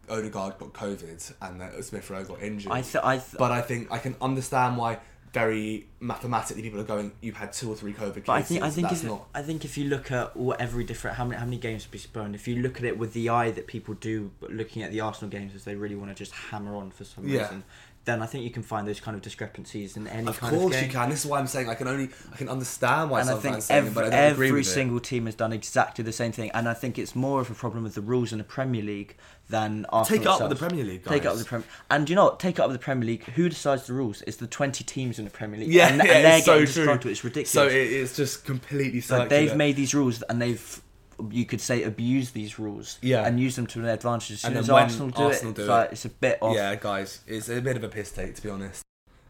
Odegaard 0.08 0.58
got 0.58 0.72
COVID 0.72 1.32
and 1.42 1.60
that 1.60 1.84
Smith 1.84 2.10
Rowe 2.10 2.24
got 2.24 2.42
injured. 2.42 2.72
I 2.72 2.82
th- 2.82 3.04
I 3.04 3.16
th- 3.18 3.38
But 3.38 3.52
I 3.52 3.60
think 3.60 3.90
I 3.90 3.98
can 3.98 4.16
understand 4.20 4.76
why 4.76 4.98
very 5.32 5.86
mathematically 6.00 6.62
people 6.62 6.80
are 6.80 6.84
going. 6.84 7.12
You've 7.20 7.36
had 7.36 7.52
two 7.52 7.70
or 7.70 7.76
three 7.76 7.92
COVID 7.92 8.24
cases. 8.24 8.24
But 8.26 8.32
I 8.32 8.42
think 8.42 8.62
I 8.62 8.70
think 8.70 8.92
if 8.92 9.04
not. 9.04 9.28
I 9.34 9.42
think 9.42 9.64
if 9.64 9.76
you 9.78 9.84
look 9.84 10.10
at 10.10 10.32
all, 10.34 10.56
every 10.58 10.84
different 10.84 11.16
how 11.16 11.24
many 11.24 11.38
how 11.38 11.44
many 11.44 11.58
games 11.58 11.82
have 11.84 11.92
been 11.92 12.00
postponed, 12.00 12.34
if 12.34 12.48
you 12.48 12.56
look 12.56 12.78
at 12.78 12.84
it 12.84 12.98
with 12.98 13.12
the 13.12 13.28
eye 13.28 13.50
that 13.50 13.66
people 13.66 13.94
do 13.94 14.30
looking 14.40 14.82
at 14.82 14.90
the 14.92 15.00
Arsenal 15.00 15.30
games 15.30 15.54
as 15.54 15.64
they 15.64 15.74
really 15.74 15.94
want 15.96 16.10
to 16.10 16.14
just 16.14 16.32
hammer 16.32 16.74
on 16.74 16.90
for 16.90 17.04
some 17.04 17.28
Yeah. 17.28 17.42
reason, 17.42 17.64
then 18.06 18.22
I 18.22 18.26
think 18.26 18.44
you 18.44 18.50
can 18.50 18.62
find 18.62 18.88
those 18.88 18.98
kind 18.98 19.14
of 19.14 19.22
discrepancies 19.22 19.94
in 19.96 20.06
any 20.06 20.16
kind 20.16 20.28
Of 20.30 20.40
kind 20.40 20.56
course 20.56 20.74
of 20.74 20.80
game. 20.80 20.88
you 20.88 20.94
can. 20.96 21.10
This 21.10 21.20
is 21.20 21.26
why 21.30 21.38
I'm 21.38 21.46
saying 21.46 21.68
I 21.68 21.74
can 21.74 21.86
only 21.86 22.08
I 22.32 22.36
can 22.36 22.48
understand 22.48 23.10
why 23.10 23.20
and 23.20 23.28
I 23.28 23.34
think 23.34 23.56
but 23.56 23.70
I 23.70 23.76
every, 23.76 23.94
don't 23.94 24.06
agree 24.06 24.46
every 24.46 24.52
with 24.52 24.66
it. 24.66 24.70
single 24.70 25.00
team 25.00 25.26
has 25.26 25.34
done 25.34 25.52
exactly 25.52 26.02
the 26.02 26.12
same 26.12 26.32
thing, 26.32 26.50
and 26.52 26.66
I 26.68 26.72
think 26.74 26.98
it's 26.98 27.14
more 27.14 27.40
of 27.42 27.50
a 27.50 27.54
problem 27.54 27.84
with 27.84 27.94
the 27.94 28.00
rules 28.00 28.32
in 28.32 28.38
the 28.38 28.44
Premier 28.44 28.82
League 28.82 29.16
than 29.50 29.84
Arsenal. 29.90 30.18
Take 30.18 30.24
it 30.26 30.28
up 30.28 30.40
with 30.40 30.50
the 30.50 30.56
Premier 30.56 30.84
League, 30.84 31.04
Take 31.04 31.24
it 31.24 31.26
up 31.26 31.34
with 31.34 31.42
the 31.42 31.48
Premier, 31.48 31.66
and 31.90 32.08
you 32.08 32.14
know 32.16 32.24
what? 32.24 32.40
Take 32.40 32.54
it 32.58 32.60
up 32.62 32.68
with 32.68 32.80
the 32.80 32.84
Premier 32.84 33.04
League. 33.06 33.24
Who 33.34 33.48
decides 33.50 33.86
the 33.86 33.92
rules? 33.92 34.22
It's 34.26 34.38
the 34.38 34.46
twenty 34.46 34.82
teams 34.82 35.18
in 35.18 35.24
the 35.26 35.30
Premier 35.30 35.60
League. 35.60 35.68
Yeah, 35.70 35.89
and, 35.92 36.02
yeah, 36.04 36.12
and 36.16 36.24
they're 36.24 36.36
it's 36.38 36.46
so 36.46 36.58
getting 36.64 37.00
true. 37.00 37.10
It's 37.10 37.24
ridiculous. 37.24 37.50
So 37.50 37.66
it, 37.66 37.72
it's 37.74 38.16
just 38.16 38.44
completely 38.44 39.00
So 39.00 39.18
circular. 39.18 39.28
they've 39.28 39.56
made 39.56 39.76
these 39.76 39.94
rules 39.94 40.22
and 40.22 40.40
they've 40.40 40.82
you 41.30 41.44
could 41.44 41.60
say 41.60 41.82
abused 41.82 42.32
these 42.32 42.58
rules 42.58 42.98
Yeah. 43.02 43.26
and 43.26 43.38
used 43.38 43.58
them 43.58 43.66
to 43.68 43.80
their 43.80 43.92
advantage 43.92 44.30
as 44.32 44.40
soon 44.40 44.48
And 44.48 44.56
then 44.56 44.62
as 44.64 44.70
Arsenal 44.70 45.10
do 45.10 45.22
Arsenal 45.24 45.52
it, 45.52 45.56
do 45.56 45.62
it's, 45.62 45.68
like, 45.68 45.92
it's 45.92 46.04
a 46.06 46.08
bit 46.08 46.38
off 46.40 46.54
Yeah, 46.54 46.74
guys, 46.76 47.20
it's 47.26 47.50
a 47.50 47.60
bit 47.60 47.76
of 47.76 47.84
a 47.84 47.88
piss 47.88 48.10
take 48.10 48.34
to 48.36 48.42
be 48.42 48.48
honest. 48.48 48.82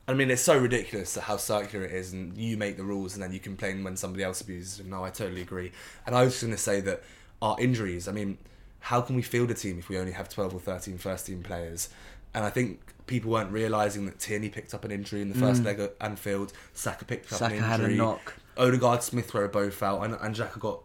I 0.07 0.15
mean, 0.15 0.31
it's 0.31 0.43
so 0.43 0.57
ridiculous 0.59 1.17
how 1.17 1.37
circular 1.37 1.85
it 1.85 1.93
is, 1.93 2.13
and 2.13 2.37
you 2.37 2.57
make 2.57 2.77
the 2.77 2.83
rules, 2.83 3.15
and 3.15 3.23
then 3.23 3.33
you 3.33 3.39
complain 3.39 3.85
when 3.85 3.97
somebody 3.97 4.25
else 4.25 4.41
abuses 4.41 4.79
them. 4.79 4.91
No, 4.91 5.05
I 5.05 5.11
totally 5.11 5.41
agree. 5.41 5.71
And 6.05 6.17
I 6.17 6.25
was 6.25 6.33
just 6.33 6.43
going 6.43 6.53
to 6.55 6.61
say 6.61 6.81
that 6.81 7.05
our 7.41 7.57
injuries. 7.61 8.09
I 8.09 8.13
mean, 8.13 8.39
how 8.81 9.03
can 9.03 9.15
we 9.15 9.23
field 9.23 9.53
a 9.53 9.55
team 9.55 9.79
if 9.79 9.89
we 9.89 9.99
only 9.99 10.11
have 10.13 10.29
12 10.29 10.55
or 10.55 10.59
13 10.61 10.99
first 10.99 11.27
team 11.27 11.43
players? 11.43 11.89
and 12.35 12.45
I 12.45 12.51
think 12.51 12.81
people 13.11 13.33
weren't 13.33 13.51
realizing 13.53 14.07
that 14.07 14.19
Tierney 14.19 14.49
picked 14.49 14.73
up 14.73 14.85
an 14.85 14.91
injury 14.91 15.21
in 15.21 15.29
the 15.29 15.35
first 15.35 15.65
leg 15.65 15.81
at 15.81 15.97
Anfield. 16.01 16.53
Saka 16.73 17.05
picked 17.05 17.33
up 17.33 17.41
Saka 17.41 17.55
an 17.57 17.59
injury. 17.59 17.69
had 17.69 17.81
a 17.81 17.89
knock. 17.95 18.35
Odegaard, 18.57 19.03
Smith 19.03 19.35
were 19.35 19.49
both 19.49 19.83
out, 19.83 20.03
and, 20.05 20.15
and 20.15 20.35
Xhaka 20.35 20.59
got 20.61 20.81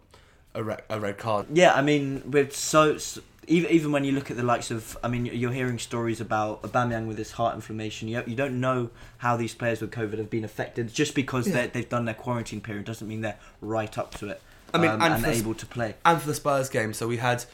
a, 0.55 0.63
re- 0.63 0.79
a 0.89 0.99
red 0.99 1.17
card. 1.17 1.45
Yeah, 1.53 1.73
I 1.73 1.81
mean, 1.81 2.23
with 2.29 2.55
so, 2.55 2.97
so 2.97 3.21
even 3.47 3.69
even 3.69 3.91
when 3.91 4.03
you 4.03 4.11
look 4.11 4.31
at 4.31 4.37
the 4.37 4.43
likes 4.43 4.71
of, 4.71 4.97
I 5.03 5.07
mean, 5.07 5.25
you're 5.27 5.51
hearing 5.51 5.77
stories 5.77 6.19
about 6.19 6.63
Aubameyang 6.63 7.07
with 7.07 7.17
his 7.17 7.31
heart 7.31 7.53
inflammation. 7.53 8.07
You 8.07 8.23
you 8.25 8.35
don't 8.35 8.59
know 8.59 8.89
how 9.19 9.37
these 9.37 9.53
players 9.53 9.81
with 9.81 9.91
COVID 9.91 10.17
have 10.17 10.29
been 10.31 10.43
affected. 10.43 10.91
Just 10.93 11.13
because 11.13 11.47
Yeah. 11.47 11.53
they 11.53 11.67
they've 11.67 11.89
done 11.89 12.05
their 12.05 12.15
quarantine 12.15 12.61
period 12.61 12.85
doesn't 12.85 13.07
mean 13.07 13.21
they're 13.21 13.37
right 13.61 13.97
up 13.97 14.15
to 14.15 14.29
it. 14.29 14.41
I 14.73 14.79
mean, 14.79 14.89
um, 14.91 15.01
and 15.01 15.13
and, 15.25 15.25
able 15.25 15.53
to 15.53 15.65
play. 15.65 15.95
And 16.03 16.19
for 16.19 16.27
the 16.27 16.33
Spurs 16.33 16.69
game, 16.69 16.93
so 16.93 17.07
we 17.07 17.17
had 17.17 17.45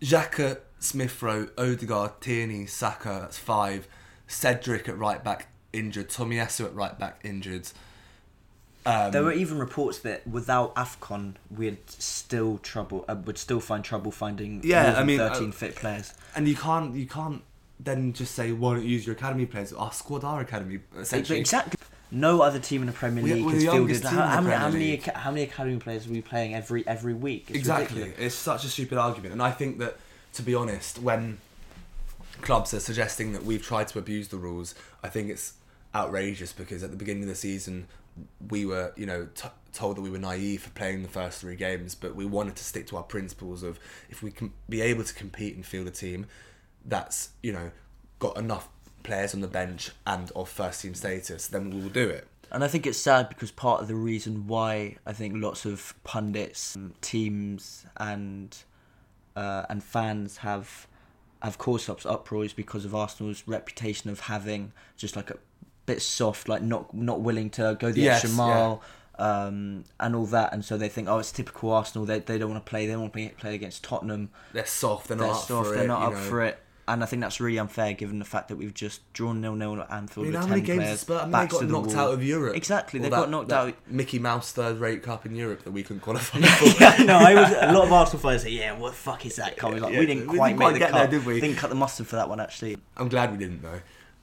Xhaka, 0.00 0.60
Smith 0.78 1.20
Rowe, 1.22 1.48
Odegaard, 1.58 2.20
Tierney, 2.20 2.66
Saka, 2.66 3.18
that's 3.22 3.38
five. 3.38 3.86
Cedric 4.28 4.88
at 4.88 4.96
right 4.96 5.22
back 5.24 5.48
injured. 5.72 6.08
Tomiyasu 6.10 6.66
at 6.66 6.74
right 6.74 6.96
back 6.98 7.20
injured. 7.24 7.68
Um, 8.86 9.10
There 9.10 9.22
were 9.24 9.32
even 9.32 9.58
reports 9.58 9.98
that 10.00 10.26
without 10.26 10.74
Afcon, 10.76 11.34
we'd 11.50 11.90
still 11.90 12.58
trouble, 12.58 13.04
uh, 13.08 13.16
would 13.24 13.36
still 13.38 13.60
find 13.60 13.84
trouble 13.84 14.12
finding 14.12 14.60
Yeah, 14.62 14.82
more 14.82 14.92
than 14.92 15.02
I 15.02 15.04
mean, 15.04 15.20
uh, 15.20 15.28
thirteen 15.32 15.52
fit 15.52 15.74
players. 15.76 16.14
and 16.36 16.46
you 16.48 16.54
can't 16.54 16.94
you 16.94 17.06
can't 17.06 17.42
then 17.80 18.12
just 18.12 18.34
say 18.34 18.52
why 18.52 18.74
don't 18.74 18.84
you 18.84 18.90
use 18.90 19.06
your 19.06 19.16
academy 19.16 19.46
players? 19.46 19.72
Our 19.72 19.92
squad 19.92 20.24
are 20.24 20.40
academy 20.40 20.80
essentially. 20.96 21.38
Exactly. 21.40 21.78
No 22.10 22.40
other 22.40 22.58
team 22.58 22.80
in 22.80 22.86
the 22.86 22.92
Premier 22.94 23.22
We- 23.22 23.34
League 23.34 23.44
we're 23.44 23.52
has 23.52 23.62
fielded. 23.64 23.76
youngest 23.78 24.04
How, 24.04 24.26
how 24.26 24.40
many, 24.40 24.56
how 24.56 24.70
many, 24.70 24.96
how 24.96 25.30
many 25.30 25.42
academy 25.42 25.76
players 25.78 26.06
are 26.06 26.10
we 26.10 26.22
playing 26.22 26.54
every 26.54 26.86
every 26.86 27.12
week? 27.14 27.46
It's 27.48 27.58
exactly. 27.58 28.00
ridiculous. 28.02 28.26
It's 28.32 28.34
such 28.34 28.64
a 28.64 28.68
stupid 28.68 28.96
argument, 28.98 29.32
and 29.32 29.42
I 29.42 29.50
think 29.50 29.78
that 29.78 29.96
to 30.34 30.42
be 30.42 30.54
honest, 30.54 30.98
when 31.00 31.38
clubs 32.40 32.72
are 32.74 32.80
suggesting 32.80 33.32
that 33.32 33.44
we've 33.44 33.62
tried 33.62 33.88
to 33.88 33.98
abuse 33.98 34.28
the 34.28 34.36
rules, 34.36 34.74
I 35.02 35.08
think 35.08 35.30
it's 35.30 35.54
outrageous 35.94 36.52
because 36.52 36.82
at 36.82 36.90
the 36.90 36.96
beginning 36.96 37.24
of 37.24 37.28
the 37.28 37.34
season 37.34 37.86
we 38.50 38.66
were, 38.66 38.92
you 38.96 39.06
know, 39.06 39.28
t- 39.34 39.48
told 39.72 39.96
that 39.96 40.02
we 40.02 40.10
were 40.10 40.18
naive 40.18 40.62
for 40.62 40.70
playing 40.70 41.02
the 41.02 41.08
first 41.08 41.40
three 41.40 41.56
games, 41.56 41.94
but 41.94 42.14
we 42.14 42.24
wanted 42.24 42.56
to 42.56 42.64
stick 42.64 42.86
to 42.88 42.96
our 42.96 43.02
principles 43.02 43.62
of 43.62 43.78
if 44.10 44.22
we 44.22 44.30
can 44.30 44.52
be 44.68 44.80
able 44.80 45.04
to 45.04 45.14
compete 45.14 45.54
and 45.54 45.64
field 45.64 45.86
a 45.86 45.90
team 45.90 46.26
that's, 46.84 47.30
you 47.42 47.52
know, 47.52 47.70
got 48.18 48.36
enough 48.36 48.68
players 49.02 49.34
on 49.34 49.40
the 49.40 49.48
bench 49.48 49.90
and 50.06 50.30
of 50.34 50.48
first 50.48 50.82
team 50.82 50.94
status, 50.94 51.46
then 51.46 51.70
we 51.70 51.80
will 51.80 51.88
do 51.88 52.08
it. 52.08 52.26
And 52.50 52.64
I 52.64 52.68
think 52.68 52.86
it's 52.86 52.98
sad 52.98 53.28
because 53.28 53.50
part 53.50 53.82
of 53.82 53.88
the 53.88 53.94
reason 53.94 54.46
why 54.46 54.96
I 55.06 55.12
think 55.12 55.34
lots 55.36 55.64
of 55.64 55.94
pundits, 56.02 56.76
teams, 57.00 57.84
and 57.98 58.56
uh, 59.36 59.66
and 59.68 59.84
fans 59.84 60.38
have 60.38 60.86
have 61.42 61.58
caused 61.58 61.88
up 61.88 62.04
uproar 62.04 62.44
is 62.44 62.52
because 62.52 62.84
of 62.84 62.94
Arsenal's 62.94 63.42
reputation 63.46 64.10
of 64.10 64.20
having 64.20 64.72
just 64.96 65.16
like 65.16 65.30
a 65.30 65.36
bit 65.86 66.02
soft, 66.02 66.48
like 66.48 66.62
not 66.62 66.92
not 66.94 67.20
willing 67.20 67.50
to 67.50 67.76
go 67.78 67.92
the 67.92 68.00
Yes, 68.02 68.24
extra 68.24 68.36
mile. 68.36 68.82
Um, 69.20 69.84
and 69.98 70.14
all 70.14 70.26
that, 70.26 70.52
and 70.52 70.64
so 70.64 70.78
they 70.78 70.88
think, 70.88 71.08
oh, 71.08 71.18
it's 71.18 71.32
typical 71.32 71.72
Arsenal. 71.72 72.06
They, 72.06 72.20
they 72.20 72.38
don't 72.38 72.50
want 72.50 72.64
to 72.64 72.70
play. 72.70 72.86
They 72.86 72.92
don't 72.92 73.00
want 73.00 73.12
to 73.14 73.30
play, 73.30 73.54
against 73.56 73.82
Tottenham. 73.82 74.30
They're 74.52 74.64
soft, 74.64 75.08
they're 75.08 75.16
not 75.16 75.24
They're 75.24 75.32
up 75.32 75.40
soft. 75.40 75.70
They're 75.70 75.82
it. 75.82 75.88
not 75.88 76.02
up 76.02 76.12
know. 76.12 76.18
for 76.20 76.44
it. 76.44 76.62
And 76.88 77.02
I 77.02 77.06
think 77.06 77.20
that's 77.20 77.38
really 77.38 77.58
unfair, 77.58 77.92
given 77.92 78.18
the 78.18 78.24
fact 78.24 78.48
that 78.48 78.56
we've 78.56 78.72
just 78.74 79.00
drawn 79.12 79.40
nil 79.40 79.54
nil 79.54 79.80
at 79.80 79.92
I 79.92 79.98
Anfield 79.98 80.26
mean, 80.26 80.32
with 80.32 80.42
how 80.42 80.48
many 80.48 80.62
games 80.62 80.82
players. 80.82 81.00
Spurs? 81.00 81.20
I 81.20 81.22
mean, 81.24 81.30
they 81.32 81.46
got 81.46 81.60
the 81.60 81.66
knocked 81.66 81.86
wall. 81.88 81.98
out 81.98 82.14
of 82.14 82.24
Europe. 82.24 82.56
Exactly, 82.56 82.98
they 82.98 83.10
got 83.10 83.30
knocked 83.30 83.52
out. 83.52 83.74
Mickey 83.86 84.18
Mouse 84.18 84.52
third 84.52 84.78
rate 84.78 85.02
cup 85.02 85.26
in 85.26 85.36
Europe 85.36 85.62
that 85.64 85.70
we 85.72 85.82
couldn't 85.82 86.00
qualify 86.00 86.40
for. 86.42 86.82
yeah, 86.82 87.04
no, 87.04 87.18
I 87.18 87.34
was 87.34 87.50
a 87.52 87.72
lot 87.72 87.84
of 87.86 87.92
Arsenal 88.00 88.20
fans 88.22 88.42
say, 88.42 88.50
"Yeah, 88.50 88.76
what 88.78 88.90
the 88.90 88.96
fuck 88.96 89.24
is 89.26 89.36
that 89.36 89.56
coming?" 89.56 89.80
Like, 89.82 89.92
Yeah, 89.92 90.00
we 90.00 90.06
didn't 90.06 90.28
we 90.28 90.38
quite 90.38 90.48
didn't 90.48 90.58
make 90.58 90.66
quite 90.68 90.72
the 90.74 90.78
cut. 90.86 90.92
there, 90.94 91.06
did 91.18 91.26
we? 91.26 91.40
Didn't 91.40 91.56
cut 91.58 91.70
the 91.70 91.76
mustard 91.76 92.06
for 92.06 92.16
that 92.16 92.28
one, 92.28 92.40
actually. 92.40 92.78
I'm 92.96 93.08
glad 93.08 93.30
we 93.32 93.36
didn't 93.38 93.62
though. 93.62 93.80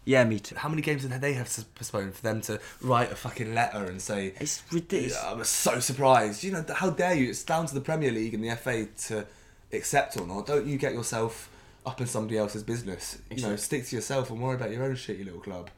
Yeah, 0.07 0.23
me 0.23 0.39
too. 0.39 0.55
How 0.55 0.69
many 0.69 0.81
games 0.81 1.01
did 1.03 1.19
they 1.19 1.33
have 1.33 1.51
to 1.55 1.65
postpone 1.75 2.11
for 2.11 2.21
them 2.21 2.39
to 2.41 2.59
write 2.81 3.11
a 3.11 3.15
fucking 3.15 3.55
letter 3.55 3.85
and 3.85 3.99
say, 4.01 4.33
It's 4.39 4.61
ridiculous. 4.71 5.17
"Yeah, 5.23 5.29
"I 5.31 5.33
was 5.33 5.49
so 5.49 5.79
surprised"? 5.79 6.43
You 6.43 6.51
know, 6.51 6.65
how 6.75 6.89
dare 6.89 7.15
you? 7.15 7.29
It's 7.29 7.43
down 7.43 7.65
to 7.67 7.73
the 7.75 7.81
Premier 7.81 8.11
League 8.11 8.33
and 8.33 8.43
the 8.43 8.55
FA 8.55 8.85
to 9.07 9.25
accept 9.73 10.17
or 10.17 10.25
not. 10.27 10.45
Don't 10.47 10.65
you 10.67 10.77
get 10.77 10.93
yourself 10.93 11.49
up 11.85 12.01
in 12.01 12.07
somebody 12.07 12.37
else's 12.37 12.63
business? 12.63 13.19
You 13.29 13.41
know, 13.43 13.55
stick 13.55 13.85
to 13.87 13.95
yourself 13.95 14.29
and 14.31 14.41
worry 14.41 14.55
about 14.55 14.71
your 14.71 14.83
own 14.83 14.95
shitty 14.95 15.23
little 15.25 15.39
club 15.39 15.69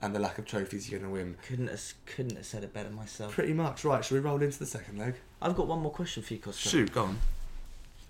and 0.00 0.14
the 0.14 0.18
lack 0.18 0.38
of 0.38 0.44
trophies 0.44 0.90
you're 0.90 1.00
gonna 1.00 1.12
win. 1.12 1.36
Couldn't 1.46 1.68
have, 1.68 1.82
couldn't 2.06 2.36
have 2.36 2.46
said 2.46 2.64
it 2.64 2.72
better 2.72 2.90
myself. 2.90 3.32
Pretty 3.32 3.52
much 3.52 3.84
right. 3.84 4.04
Should 4.04 4.14
we 4.14 4.20
roll 4.20 4.40
into 4.40 4.58
the 4.58 4.66
second 4.66 4.98
leg? 4.98 5.14
I've 5.42 5.56
got 5.56 5.66
one 5.66 5.80
more 5.80 5.92
question 5.92 6.22
for 6.22 6.34
you, 6.34 6.40
Costa. 6.40 6.68
Shoot, 6.68 6.92
go 6.92 7.04
on. 7.04 7.18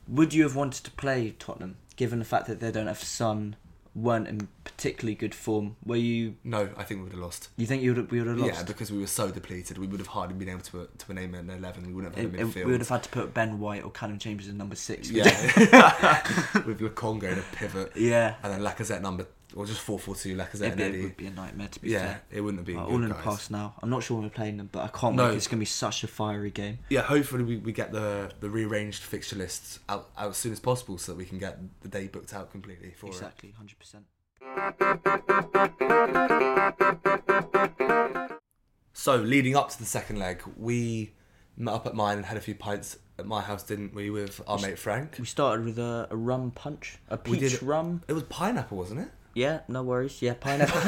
Would 0.09 0.33
you 0.33 0.43
have 0.43 0.57
wanted 0.57 0.85
to 0.85 0.91
play 0.93 1.35
Tottenham, 1.39 1.77
given 1.97 2.19
the 2.19 2.25
fact 2.25 2.47
that 2.47 2.61
they 2.61 2.71
don't 2.71 2.87
have 2.87 3.03
Son, 3.03 3.57
weren't 4.03 4.29
in 4.29 4.49
particularly 4.65 5.15
good 5.15 5.35
form? 5.35 5.77
Were 5.85 5.97
you? 5.97 6.37
No, 6.45 6.69
I 6.77 6.85
think 6.85 6.99
we 7.01 7.05
would 7.05 7.13
have 7.13 7.21
lost. 7.21 7.49
You 7.57 7.67
think 7.67 7.83
you 7.83 7.91
would 7.91 7.97
have, 7.99 8.11
we 8.11 8.19
would 8.21 8.29
have 8.29 8.39
lost? 8.39 8.53
Yeah, 8.55 8.63
because 8.63 8.91
we 8.93 8.99
were 8.99 9.07
so 9.07 9.31
depleted, 9.31 9.79
we 9.79 9.87
would 9.87 10.01
have 10.01 10.07
hardly 10.09 10.35
been 10.37 10.49
able 10.49 10.61
to 10.63 10.89
to 10.99 11.13
name 11.15 11.35
an 11.35 11.51
eleven. 11.51 11.87
We 11.87 11.93
wouldn't 11.93 12.15
have 12.15 12.25
It- 12.25 12.31
had 12.33 12.41
a 12.41 12.45
midfield. 12.51 12.65
we 12.67 12.73
would 12.73 12.81
have 12.81 12.89
had 12.89 13.03
to 13.05 13.09
put 13.09 13.35
Ben 13.35 13.59
White 13.59 13.85
or 13.85 13.91
Callum 13.91 14.19
Chambers 14.19 14.49
in 14.49 14.57
number 14.57 14.77
six. 14.77 15.11
yeah, 15.11 15.25
with 16.67 16.81
Lokonga 16.81 17.33
in 17.33 17.39
a 17.39 17.45
pivot, 17.53 17.93
yeah. 17.97 18.35
and 18.43 18.53
then 18.53 18.61
Lacazette 18.61 19.01
number, 19.03 19.27
or 19.59 19.67
just 19.67 19.81
four 19.81 19.99
four 19.99 20.15
two 20.15 20.37
Lacazette 20.37 20.69
It'd 20.69 20.81
and 20.81 20.93
be, 20.93 21.01
it 21.01 21.03
would 21.03 21.17
be 21.17 21.27
a 21.27 21.31
nightmare 21.31 21.67
to 21.69 21.81
be 21.81 21.91
Yeah, 21.91 21.99
fair. 22.07 22.23
it 22.31 22.41
wouldn't 22.43 22.61
have 22.61 22.67
been 22.67 22.79
Uh, 22.79 22.85
all 22.87 22.95
in 22.95 23.09
the 23.09 23.15
guys. 23.15 23.25
past 23.25 23.51
now. 23.51 23.75
I'm 23.83 23.91
not 23.91 24.05
sure 24.05 24.17
when 24.17 24.25
we're 24.25 24.31
playing 24.31 24.57
them, 24.57 24.69
but 24.71 24.85
I 24.85 24.89
can't 24.89 25.17
No. 25.17 25.29
wait. 25.29 25.37
It's 25.37 25.49
going 25.49 25.59
to 25.59 25.63
be 25.63 25.65
such 25.67 26.05
a 26.05 26.07
fiery 26.07 26.53
game. 26.53 26.79
Yeah, 26.91 27.03
hopefully 27.03 27.43
we, 27.43 27.57
we 27.57 27.73
get 27.73 27.91
the 27.93 28.31
the 28.39 28.49
rearranged 28.49 29.03
fixture 29.03 29.37
lists 29.37 29.81
out, 29.89 30.11
out 30.17 30.31
as 30.31 30.37
soon 30.37 30.53
as 30.53 30.61
possible 30.61 30.97
so 30.97 31.13
that 31.13 31.19
we 31.19 31.25
can 31.25 31.39
get 31.39 31.59
the 31.83 31.89
day 31.89 32.07
booked 32.07 32.33
out 32.33 32.53
completely 32.53 32.93
for 32.97 33.07
it. 33.07 33.11
Exactly, 33.11 33.51
hundred 33.51 33.79
percent. 33.81 34.05
So 38.93 39.17
leading 39.17 39.57
up 39.57 39.71
to 39.71 39.79
the 39.79 39.85
second 39.87 40.19
leg, 40.19 40.43
we 40.57 41.13
met 41.57 41.73
up 41.75 41.87
at 41.87 41.95
mine 41.95 42.17
and 42.19 42.27
had 42.27 42.37
a 42.37 42.41
few 42.41 42.55
pints 42.55 42.99
at 43.19 43.27
my 43.27 43.41
house, 43.41 43.63
didn't 43.63 43.95
we, 43.95 44.11
with 44.11 44.41
our 44.47 44.59
mate 44.59 44.79
Frank? 44.79 45.17
We 45.19 45.25
started 45.25 45.65
with 45.65 45.79
a, 45.79 46.07
a 46.11 46.17
rum 46.17 46.51
punch, 46.51 46.99
a 47.09 47.19
We 47.27 47.39
peach 47.39 47.53
did 47.53 47.63
rum. 47.63 48.03
It 48.09 48.13
was 48.13 48.25
pineapple, 48.25 48.77
wasn't 48.79 49.01
it? 49.01 49.09
Yeah, 49.35 49.61
no 49.69 49.83
worries. 49.83 50.21
Yeah, 50.23 50.35
pineapple. 50.35 50.81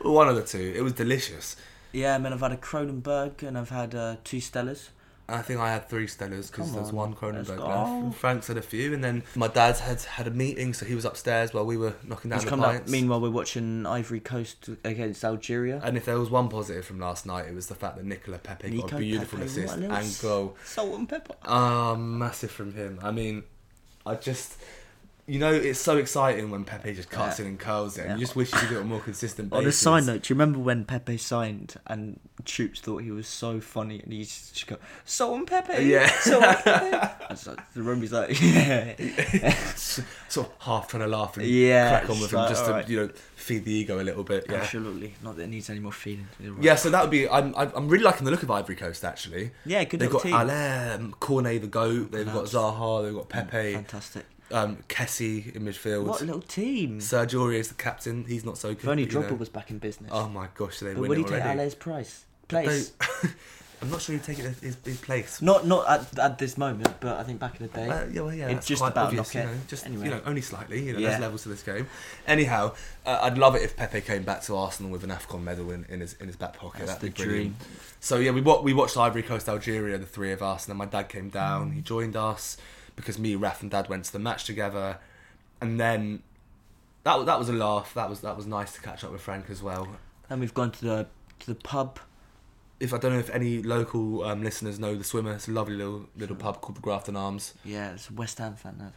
One 0.10 0.28
of 0.28 0.36
the 0.36 0.42
two. 0.42 0.72
It 0.76 0.82
was 0.82 0.92
delicious. 0.92 1.56
yeah, 1.92 2.14
I 2.14 2.18
mean, 2.18 2.32
I've 2.32 2.40
had 2.40 2.52
a 2.52 2.56
Kronenbourg 2.56 3.42
and 3.42 3.56
I've 3.58 3.70
had 3.70 3.94
uh, 3.94 4.16
two 4.24 4.38
Stellas. 4.38 4.88
I 5.26 5.40
think 5.40 5.58
I 5.58 5.72
had 5.72 5.88
three 5.88 6.06
Stellas 6.06 6.50
because 6.50 6.74
there's 6.74 6.90
on, 6.90 6.96
one 6.96 7.14
Kronenbourg 7.14 7.58
left. 7.58 7.90
And 7.90 8.14
Frank's 8.14 8.48
had 8.48 8.58
a 8.58 8.62
few, 8.62 8.92
and 8.92 9.02
then 9.02 9.22
my 9.34 9.48
dad's 9.48 9.80
had 9.80 10.02
had 10.02 10.26
a 10.26 10.30
meeting, 10.30 10.74
so 10.74 10.84
he 10.84 10.94
was 10.94 11.06
upstairs 11.06 11.54
while 11.54 11.64
we 11.64 11.78
were 11.78 11.94
knocking 12.06 12.28
down 12.28 12.40
He's 12.40 12.44
the 12.44 12.50
come 12.50 12.60
up. 12.60 12.86
Meanwhile, 12.88 13.22
we're 13.22 13.30
watching 13.30 13.86
Ivory 13.86 14.20
Coast 14.20 14.68
against 14.84 15.24
Algeria. 15.24 15.80
And 15.82 15.96
if 15.96 16.04
there 16.04 16.18
was 16.18 16.28
one 16.28 16.50
positive 16.50 16.84
from 16.84 17.00
last 17.00 17.24
night, 17.24 17.46
it 17.48 17.54
was 17.54 17.68
the 17.68 17.74
fact 17.74 17.96
that 17.96 18.04
Nicola 18.04 18.36
Pepe 18.36 18.76
got 18.78 18.92
a 18.92 18.96
beautiful 18.96 19.38
Pepe, 19.38 19.48
assist 19.48 19.76
and 19.78 20.18
goal. 20.20 20.56
Salt 20.62 20.98
and 20.98 21.08
pepper. 21.08 21.34
Ah, 21.42 21.94
massive 21.94 22.50
from 22.50 22.74
him. 22.74 22.98
I 23.02 23.10
mean, 23.10 23.44
I 24.04 24.16
just, 24.16 24.58
you 25.26 25.38
know, 25.38 25.52
it's 25.52 25.80
so 25.80 25.96
exciting 25.96 26.50
when 26.50 26.64
Pepe 26.64 26.92
just 26.92 27.08
cuts 27.10 27.38
Yeah. 27.38 27.44
in 27.46 27.50
and 27.52 27.58
curls 27.58 27.96
it. 27.96 28.02
And 28.02 28.10
Yeah. 28.10 28.14
you 28.16 28.20
just 28.20 28.36
wish 28.36 28.52
you 28.52 28.58
could 28.58 28.68
do 28.68 28.76
it 28.76 28.80
on 28.80 28.88
more 28.88 29.00
consistent 29.00 29.48
basis. 29.50 29.62
On 29.64 29.68
a 29.68 29.72
side 29.72 30.06
note, 30.06 30.22
do 30.24 30.34
you 30.34 30.38
remember 30.38 30.58
when 30.58 30.84
Pepe 30.84 31.16
signed 31.16 31.76
and 31.86 32.20
Troopz 32.44 32.78
thought 32.80 32.98
he 33.02 33.10
was 33.10 33.26
so 33.26 33.58
funny 33.60 34.00
and 34.00 34.12
he 34.12 34.24
just 34.24 34.66
go 34.66 34.76
salt 35.06 35.38
and 35.38 35.46
pepper? 35.46 35.72
Uh, 35.72 35.78
yeah. 35.78 36.06
Salt 36.20 36.42
and 36.44 36.56
pepper. 36.64 37.16
And 37.30 37.38
so 37.38 37.56
the 37.74 37.82
roomie's 37.82 38.12
like, 38.12 38.38
yeah. 38.42 38.94
sort 40.28 40.48
of 40.48 40.52
half 40.60 40.88
trying 40.88 41.02
to 41.02 41.08
laugh 41.08 41.36
and 41.38 41.46
Yeah, 41.46 42.00
crack 42.00 42.10
on 42.10 42.20
with 42.20 42.32
him 42.32 42.38
like, 42.40 42.48
just 42.50 42.64
to 42.64 42.70
alright. 42.72 42.88
you 42.88 43.00
know 43.00 43.10
feed 43.36 43.64
the 43.64 43.72
ego 43.72 44.00
a 44.00 44.02
little 44.04 44.24
bit. 44.24 44.46
Yeah. 44.48 44.56
Absolutely. 44.56 45.14
Not 45.22 45.36
that 45.36 45.44
it 45.44 45.48
needs 45.48 45.68
any 45.70 45.80
more 45.80 45.92
feeding. 45.92 46.28
Right. 46.40 46.62
Yeah, 46.62 46.74
so 46.76 46.90
that 46.90 47.00
would 47.02 47.10
be. 47.10 47.28
I'm, 47.28 47.54
I'm 47.56 47.70
I'm 47.74 47.88
really 47.88 48.04
liking 48.04 48.24
the 48.24 48.30
look 48.30 48.42
of 48.42 48.50
Ivory 48.50 48.76
Coast 48.76 49.04
actually. 49.04 49.52
Yeah, 49.64 49.84
good 49.84 50.00
They've 50.00 50.10
got 50.10 50.22
team. 50.22 50.34
Alain, 50.34 51.12
Cornet 51.20 51.60
the 51.62 51.66
goat. 51.66 52.10
They've 52.12 52.26
got 52.26 52.44
Zaha. 52.44 53.04
They've 53.04 53.14
got 53.14 53.28
Pepe. 53.28 53.74
Fantastic. 53.74 54.24
Um, 54.54 54.76
Kessie 54.88 55.54
in 55.54 55.64
midfield. 55.64 56.04
What 56.04 56.20
a 56.20 56.24
little 56.24 56.40
team. 56.40 57.00
Sergio 57.00 57.40
Aurier 57.40 57.58
is 57.58 57.68
the 57.68 57.74
captain. 57.74 58.24
He's 58.24 58.44
not 58.44 58.56
so 58.56 58.68
good. 58.68 58.84
if 58.84 58.88
only 58.88 59.04
but, 59.04 59.12
you 59.14 59.20
know. 59.20 59.34
was 59.34 59.48
back 59.48 59.70
in 59.70 59.78
business. 59.78 60.10
Oh 60.14 60.28
my 60.28 60.46
gosh, 60.54 60.78
they 60.78 60.92
but 60.94 61.00
win 61.00 61.08
would 61.08 61.18
he 61.18 61.24
take 61.24 61.32
already. 61.32 61.58
Alain's 61.58 61.74
price? 61.74 62.24
Place? 62.46 62.92
I'm 63.82 63.90
not 63.90 64.00
sure 64.00 64.14
he'd 64.14 64.22
take 64.22 64.38
it 64.38 64.44
his, 64.62 64.76
his 64.84 64.98
place. 64.98 65.42
Not 65.42 65.66
not 65.66 65.88
at, 65.88 66.18
at 66.18 66.38
this 66.38 66.56
moment, 66.56 66.88
but 67.00 67.18
I 67.18 67.24
think 67.24 67.40
back 67.40 67.60
in 67.60 67.66
the 67.66 67.72
day. 67.72 67.88
Uh, 67.88 68.06
yeah, 68.06 68.20
well, 68.22 68.32
yeah, 68.32 68.48
It's 68.48 68.66
just 68.66 68.80
about 68.80 69.06
obvious, 69.06 69.34
you 69.34 69.42
know, 69.42 69.50
just 69.66 69.84
Anyway. 69.84 70.04
you 70.04 70.10
know, 70.10 70.20
only 70.24 70.40
slightly. 70.40 70.82
You 70.84 70.92
know, 70.94 70.98
Yeah. 71.00 71.08
there's 71.10 71.20
levels 71.20 71.42
to 71.42 71.48
this 71.50 71.62
game. 71.62 71.86
Anyhow, 72.26 72.74
uh, 73.04 73.18
I'd 73.22 73.36
love 73.36 73.56
it 73.56 73.62
if 73.62 73.76
Pepe 73.76 74.00
came 74.02 74.22
back 74.22 74.42
to 74.42 74.56
Arsenal 74.56 74.90
with 74.92 75.04
an 75.04 75.10
Afcon 75.10 75.42
medal 75.42 75.70
in, 75.70 75.84
in 75.88 76.00
his 76.00 76.14
in 76.14 76.28
his 76.28 76.36
back 76.36 76.56
pocket. 76.56 76.86
That's 76.86 76.94
That'd 76.94 77.14
the 77.14 77.22
be 77.22 77.24
brilliant. 77.24 77.58
dream. 77.58 77.70
So 78.00 78.18
yeah, 78.18 78.30
we 78.30 78.40
we 78.40 78.72
watched 78.72 78.96
Ivory 78.96 79.22
Coast 79.22 79.48
Algeria, 79.48 79.98
the 79.98 80.06
three 80.06 80.32
of 80.32 80.42
us, 80.42 80.64
and 80.66 80.70
then 80.70 80.76
my 80.78 80.86
dad 80.86 81.08
came 81.08 81.28
down. 81.28 81.72
He 81.72 81.80
joined 81.80 82.16
us 82.16 82.56
because 82.96 83.18
me, 83.18 83.34
Raf, 83.34 83.62
and 83.62 83.70
Dad 83.70 83.88
went 83.88 84.04
to 84.04 84.12
the 84.12 84.18
match 84.18 84.44
together, 84.44 84.98
and 85.60 85.80
then 85.80 86.22
that 87.04 87.16
was 87.16 87.26
that 87.26 87.38
was 87.38 87.48
a 87.48 87.52
laugh. 87.52 87.94
That 87.94 88.08
was 88.08 88.20
that 88.20 88.36
was 88.36 88.46
nice 88.46 88.72
to 88.72 88.80
catch 88.80 89.04
up 89.04 89.12
with 89.12 89.20
Frank 89.20 89.46
as 89.50 89.62
well. 89.62 89.88
And 90.28 90.40
we've 90.40 90.54
gone 90.54 90.70
to 90.72 90.84
the 90.84 91.06
to 91.40 91.46
the 91.46 91.54
pub. 91.54 91.98
If 92.80 92.92
I 92.92 92.98
don't 92.98 93.12
know 93.12 93.18
if 93.18 93.30
any 93.30 93.62
local 93.62 94.24
um, 94.24 94.42
listeners 94.42 94.78
know 94.78 94.94
the 94.96 95.04
Swimmer, 95.04 95.32
it's 95.32 95.48
a 95.48 95.52
lovely 95.52 95.76
little 95.76 96.06
little 96.16 96.36
pub 96.36 96.60
called 96.60 96.76
the 96.76 96.80
Grafton 96.80 97.16
Arms. 97.16 97.54
Yeah, 97.64 97.92
it's 97.92 98.10
a 98.10 98.12
West 98.12 98.38
Ham 98.38 98.56
fan. 98.56 98.92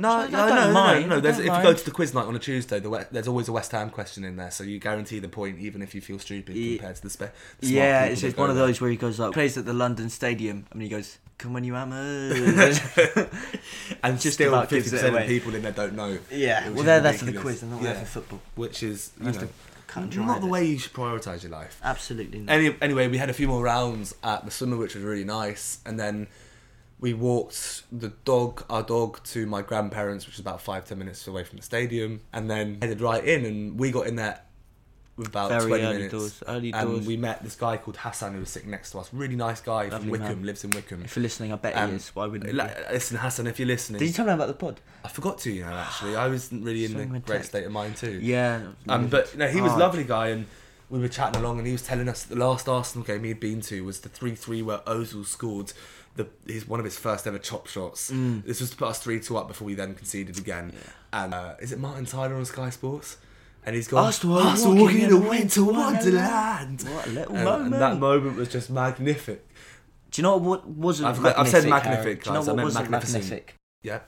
No, 0.00 0.26
no, 0.26 0.48
no, 0.48 0.54
no, 0.66 0.72
mind, 0.72 1.08
no. 1.08 1.20
There's, 1.20 1.38
if 1.38 1.44
you 1.44 1.62
go 1.62 1.74
to 1.74 1.84
the 1.84 1.90
quiz 1.90 2.14
night 2.14 2.24
on 2.26 2.34
a 2.34 2.38
Tuesday, 2.38 2.80
the, 2.80 3.06
there's 3.10 3.28
always 3.28 3.48
a 3.48 3.52
West 3.52 3.72
Ham 3.72 3.90
question 3.90 4.24
in 4.24 4.36
there, 4.36 4.50
so 4.50 4.64
you 4.64 4.78
guarantee 4.78 5.18
the 5.18 5.28
point, 5.28 5.58
even 5.58 5.82
if 5.82 5.94
you 5.94 6.00
feel 6.00 6.18
stupid 6.18 6.56
Ye- 6.56 6.76
compared 6.78 6.96
to 6.96 7.02
the, 7.02 7.10
spe- 7.10 7.32
the 7.60 7.66
Yeah, 7.68 8.04
it's 8.06 8.20
just 8.20 8.36
one 8.36 8.50
of 8.50 8.56
those 8.56 8.80
where 8.80 8.90
he 8.90 8.96
goes 8.96 9.18
like 9.18 9.32
plays 9.32 9.58
at 9.58 9.64
the 9.66 9.72
London 9.74 10.08
Stadium 10.10 10.66
and 10.70 10.80
he 10.80 10.88
goes, 10.88 11.18
"Come 11.38 11.54
on, 11.56 11.64
you 11.64 11.74
hammers." 11.74 12.80
and 14.02 14.20
just 14.20 14.34
still 14.34 14.54
about 14.54 14.70
fifty 14.70 14.90
gives 14.90 14.92
it 14.92 14.96
percent 15.06 15.16
of 15.16 15.26
people 15.26 15.54
in 15.54 15.62
there 15.62 15.72
don't 15.72 15.94
know. 15.94 16.18
yeah, 16.30 16.68
well 16.70 16.84
they're 16.84 17.00
there 17.00 17.12
for 17.12 17.26
the 17.26 17.38
quiz 17.38 17.62
and 17.62 17.70
not 17.72 17.82
Yeah. 17.82 17.92
there 17.92 18.04
for 18.04 18.20
football. 18.20 18.40
which 18.54 18.82
is 18.82 19.12
you 19.20 19.30
know, 19.32 20.24
not 20.24 20.40
the 20.40 20.46
way 20.46 20.64
you 20.64 20.78
should 20.78 20.92
prioritize 20.92 21.42
your 21.42 21.52
life. 21.52 21.80
Absolutely 21.82 22.40
not. 22.40 22.52
Any, 22.52 22.76
anyway, 22.80 23.08
we 23.08 23.18
had 23.18 23.28
a 23.30 23.32
few 23.32 23.48
more 23.48 23.62
rounds 23.62 24.14
at 24.22 24.44
the 24.44 24.50
swimmer, 24.50 24.76
which 24.76 24.94
was 24.94 25.04
really 25.04 25.24
nice, 25.24 25.80
and 25.84 25.98
then 25.98 26.28
we 27.00 27.14
walked 27.14 27.82
the 27.90 28.08
dog, 28.24 28.64
our 28.68 28.82
dog, 28.82 29.22
to 29.24 29.46
my 29.46 29.62
grandparents, 29.62 30.26
which 30.26 30.34
is 30.34 30.40
about 30.40 30.60
five 30.60 30.84
ten 30.84 30.98
minutes 30.98 31.26
away 31.26 31.44
from 31.44 31.56
the 31.58 31.62
stadium, 31.64 32.20
and 32.32 32.50
then 32.50 32.78
headed 32.80 33.00
right 33.00 33.24
in, 33.24 33.44
and 33.44 33.78
we 33.78 33.90
got 33.90 34.06
in 34.06 34.16
there 34.16 34.40
with 35.16 35.28
about 35.28 35.50
Very 35.50 35.66
twenty 35.68 35.84
early 35.84 35.94
minutes, 35.96 36.12
doors, 36.12 36.42
early 36.48 36.72
and 36.72 36.88
doors. 36.90 37.06
we 37.06 37.16
met 37.16 37.42
this 37.42 37.54
guy 37.56 37.76
called 37.76 37.96
Hassan 37.98 38.32
who 38.34 38.40
was 38.40 38.48
sitting 38.50 38.70
next 38.70 38.92
to 38.92 38.98
us. 39.00 39.10
Really 39.12 39.36
nice 39.36 39.60
guy 39.60 39.90
from 39.90 40.08
Wickham, 40.08 40.28
man. 40.38 40.42
lives 40.46 40.64
in 40.64 40.70
Wickham. 40.70 41.02
if 41.04 41.14
you're 41.16 41.22
listening, 41.22 41.52
I 41.52 41.56
bet 41.56 41.76
Um, 41.76 41.90
he 41.90 41.96
is. 41.96 42.08
Why 42.14 42.26
wouldn't 42.26 42.54
Listen, 42.54 43.18
Hassan, 43.18 43.46
if 43.46 43.58
you're 43.58 43.68
listening, 43.68 43.98
Did 43.98 44.06
you 44.08 44.14
tell 44.14 44.24
me 44.26 44.32
about 44.32 44.48
the 44.48 44.54
pod? 44.54 44.80
I 45.04 45.08
forgot 45.08 45.38
to, 45.40 45.50
you 45.52 45.62
know, 45.62 45.72
actually. 45.72 46.16
I 46.16 46.26
wasn't 46.28 46.64
really 46.64 46.84
in 46.86 46.98
a 46.98 47.04
great 47.06 47.26
text. 47.26 47.50
state 47.50 47.64
of 47.64 47.72
mind 47.72 47.96
too. 47.96 48.18
Yeah. 48.22 48.62
Um, 48.88 49.08
but 49.08 49.36
no, 49.36 49.46
he 49.48 49.60
was 49.60 49.68
a 49.72 49.74
Hard. 49.74 49.80
lovely 49.80 50.04
guy, 50.04 50.28
and 50.28 50.46
we 50.88 50.98
were 51.00 51.08
chatting 51.08 51.40
along, 51.42 51.58
and 51.58 51.66
he 51.66 51.72
was 51.72 51.82
telling 51.82 52.08
us 52.08 52.24
that 52.24 52.34
the 52.34 52.40
last 52.40 52.66
Arsenal 52.68 53.04
game 53.06 53.22
he 53.24 53.28
had 53.28 53.40
been 53.40 53.60
to 53.62 53.84
was 53.84 54.00
the 54.00 54.08
three-three 54.08 54.62
where 54.62 54.78
Ozil 54.86 55.26
scored 55.26 55.72
the 56.16 56.28
his 56.46 56.66
one 56.68 56.80
of 56.80 56.84
his 56.84 56.98
first 56.98 57.26
ever 57.26 57.38
chop 57.38 57.66
shots. 57.66 58.10
Mm. 58.10 58.44
This 58.44 58.60
was 58.60 58.70
to 58.70 58.76
put 58.76 58.88
us 58.88 58.98
three-two 58.98 59.36
up 59.36 59.48
before 59.48 59.66
we 59.66 59.74
then 59.74 59.94
conceded 59.94 60.38
again. 60.38 60.72
And 61.12 61.34
uh, 61.34 61.54
is 61.60 61.72
it 61.72 61.78
Martin 61.78 62.04
Tyler 62.06 62.34
on 62.36 62.44
Sky 62.44 62.70
Sports? 62.70 63.16
And 63.64 63.76
he's 63.76 63.88
gone. 63.88 64.06
Arsenal 64.06 64.38
are 64.38 64.74
walking 64.74 65.00
in 65.02 65.12
a 65.12 65.16
winter 65.18 65.62
wonderland. 65.64 66.82
What 66.82 67.06
a 67.06 67.10
little 67.10 67.34
And, 67.36 67.44
moment. 67.44 67.74
and 67.74 67.82
that 67.82 67.98
moment 67.98 68.36
was 68.36 68.48
just 68.48 68.70
magnificent. 68.70 69.40
Do 70.10 70.20
you 70.20 70.22
know 70.24 70.36
what 70.38 70.66
wasn't 70.66 71.08
I've 71.08 71.24
I've 71.24 71.48
said 71.48 71.68
magnificent. 71.68 72.24
Do 72.24 72.30
you 72.30 72.34
know 72.34 72.40
guys, 72.40 72.48
I 72.48 72.52
what 72.52 72.56
meant 72.56 72.64
wasn't 72.66 72.90
magnificent. 72.90 73.24
magnific? 73.24 73.54
Yeah. 73.82 74.00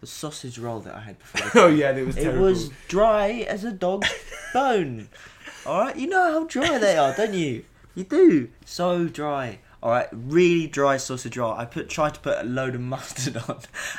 The 0.00 0.06
sausage 0.06 0.58
roll 0.58 0.80
that 0.80 0.94
I 0.94 1.00
had 1.00 1.18
before. 1.18 1.50
Oh 1.64 1.68
yeah, 1.68 1.92
it 1.96 2.06
was 2.06 2.16
It 2.16 2.34
was 2.36 2.70
dry 2.88 3.44
as 3.48 3.62
a 3.64 3.72
dog's 3.72 4.08
bone. 4.52 5.08
All 5.66 5.80
right, 5.80 5.96
you 5.96 6.06
know 6.08 6.22
how 6.32 6.44
dry 6.44 6.78
they 6.78 6.96
are, 6.98 7.14
don't 7.14 7.34
you? 7.34 7.64
You 7.94 8.04
do. 8.04 8.48
So 8.64 9.06
dry. 9.06 9.60
All 9.84 9.90
right, 9.90 10.08
really 10.12 10.66
dry 10.66 10.96
sausage 10.96 11.36
roll. 11.36 11.52
I 11.52 11.66
put 11.66 11.90
tried 11.90 12.14
to 12.14 12.20
put 12.20 12.38
a 12.40 12.42
load 12.42 12.74
of 12.74 12.80
mustard 12.80 13.36
on, 13.48 13.58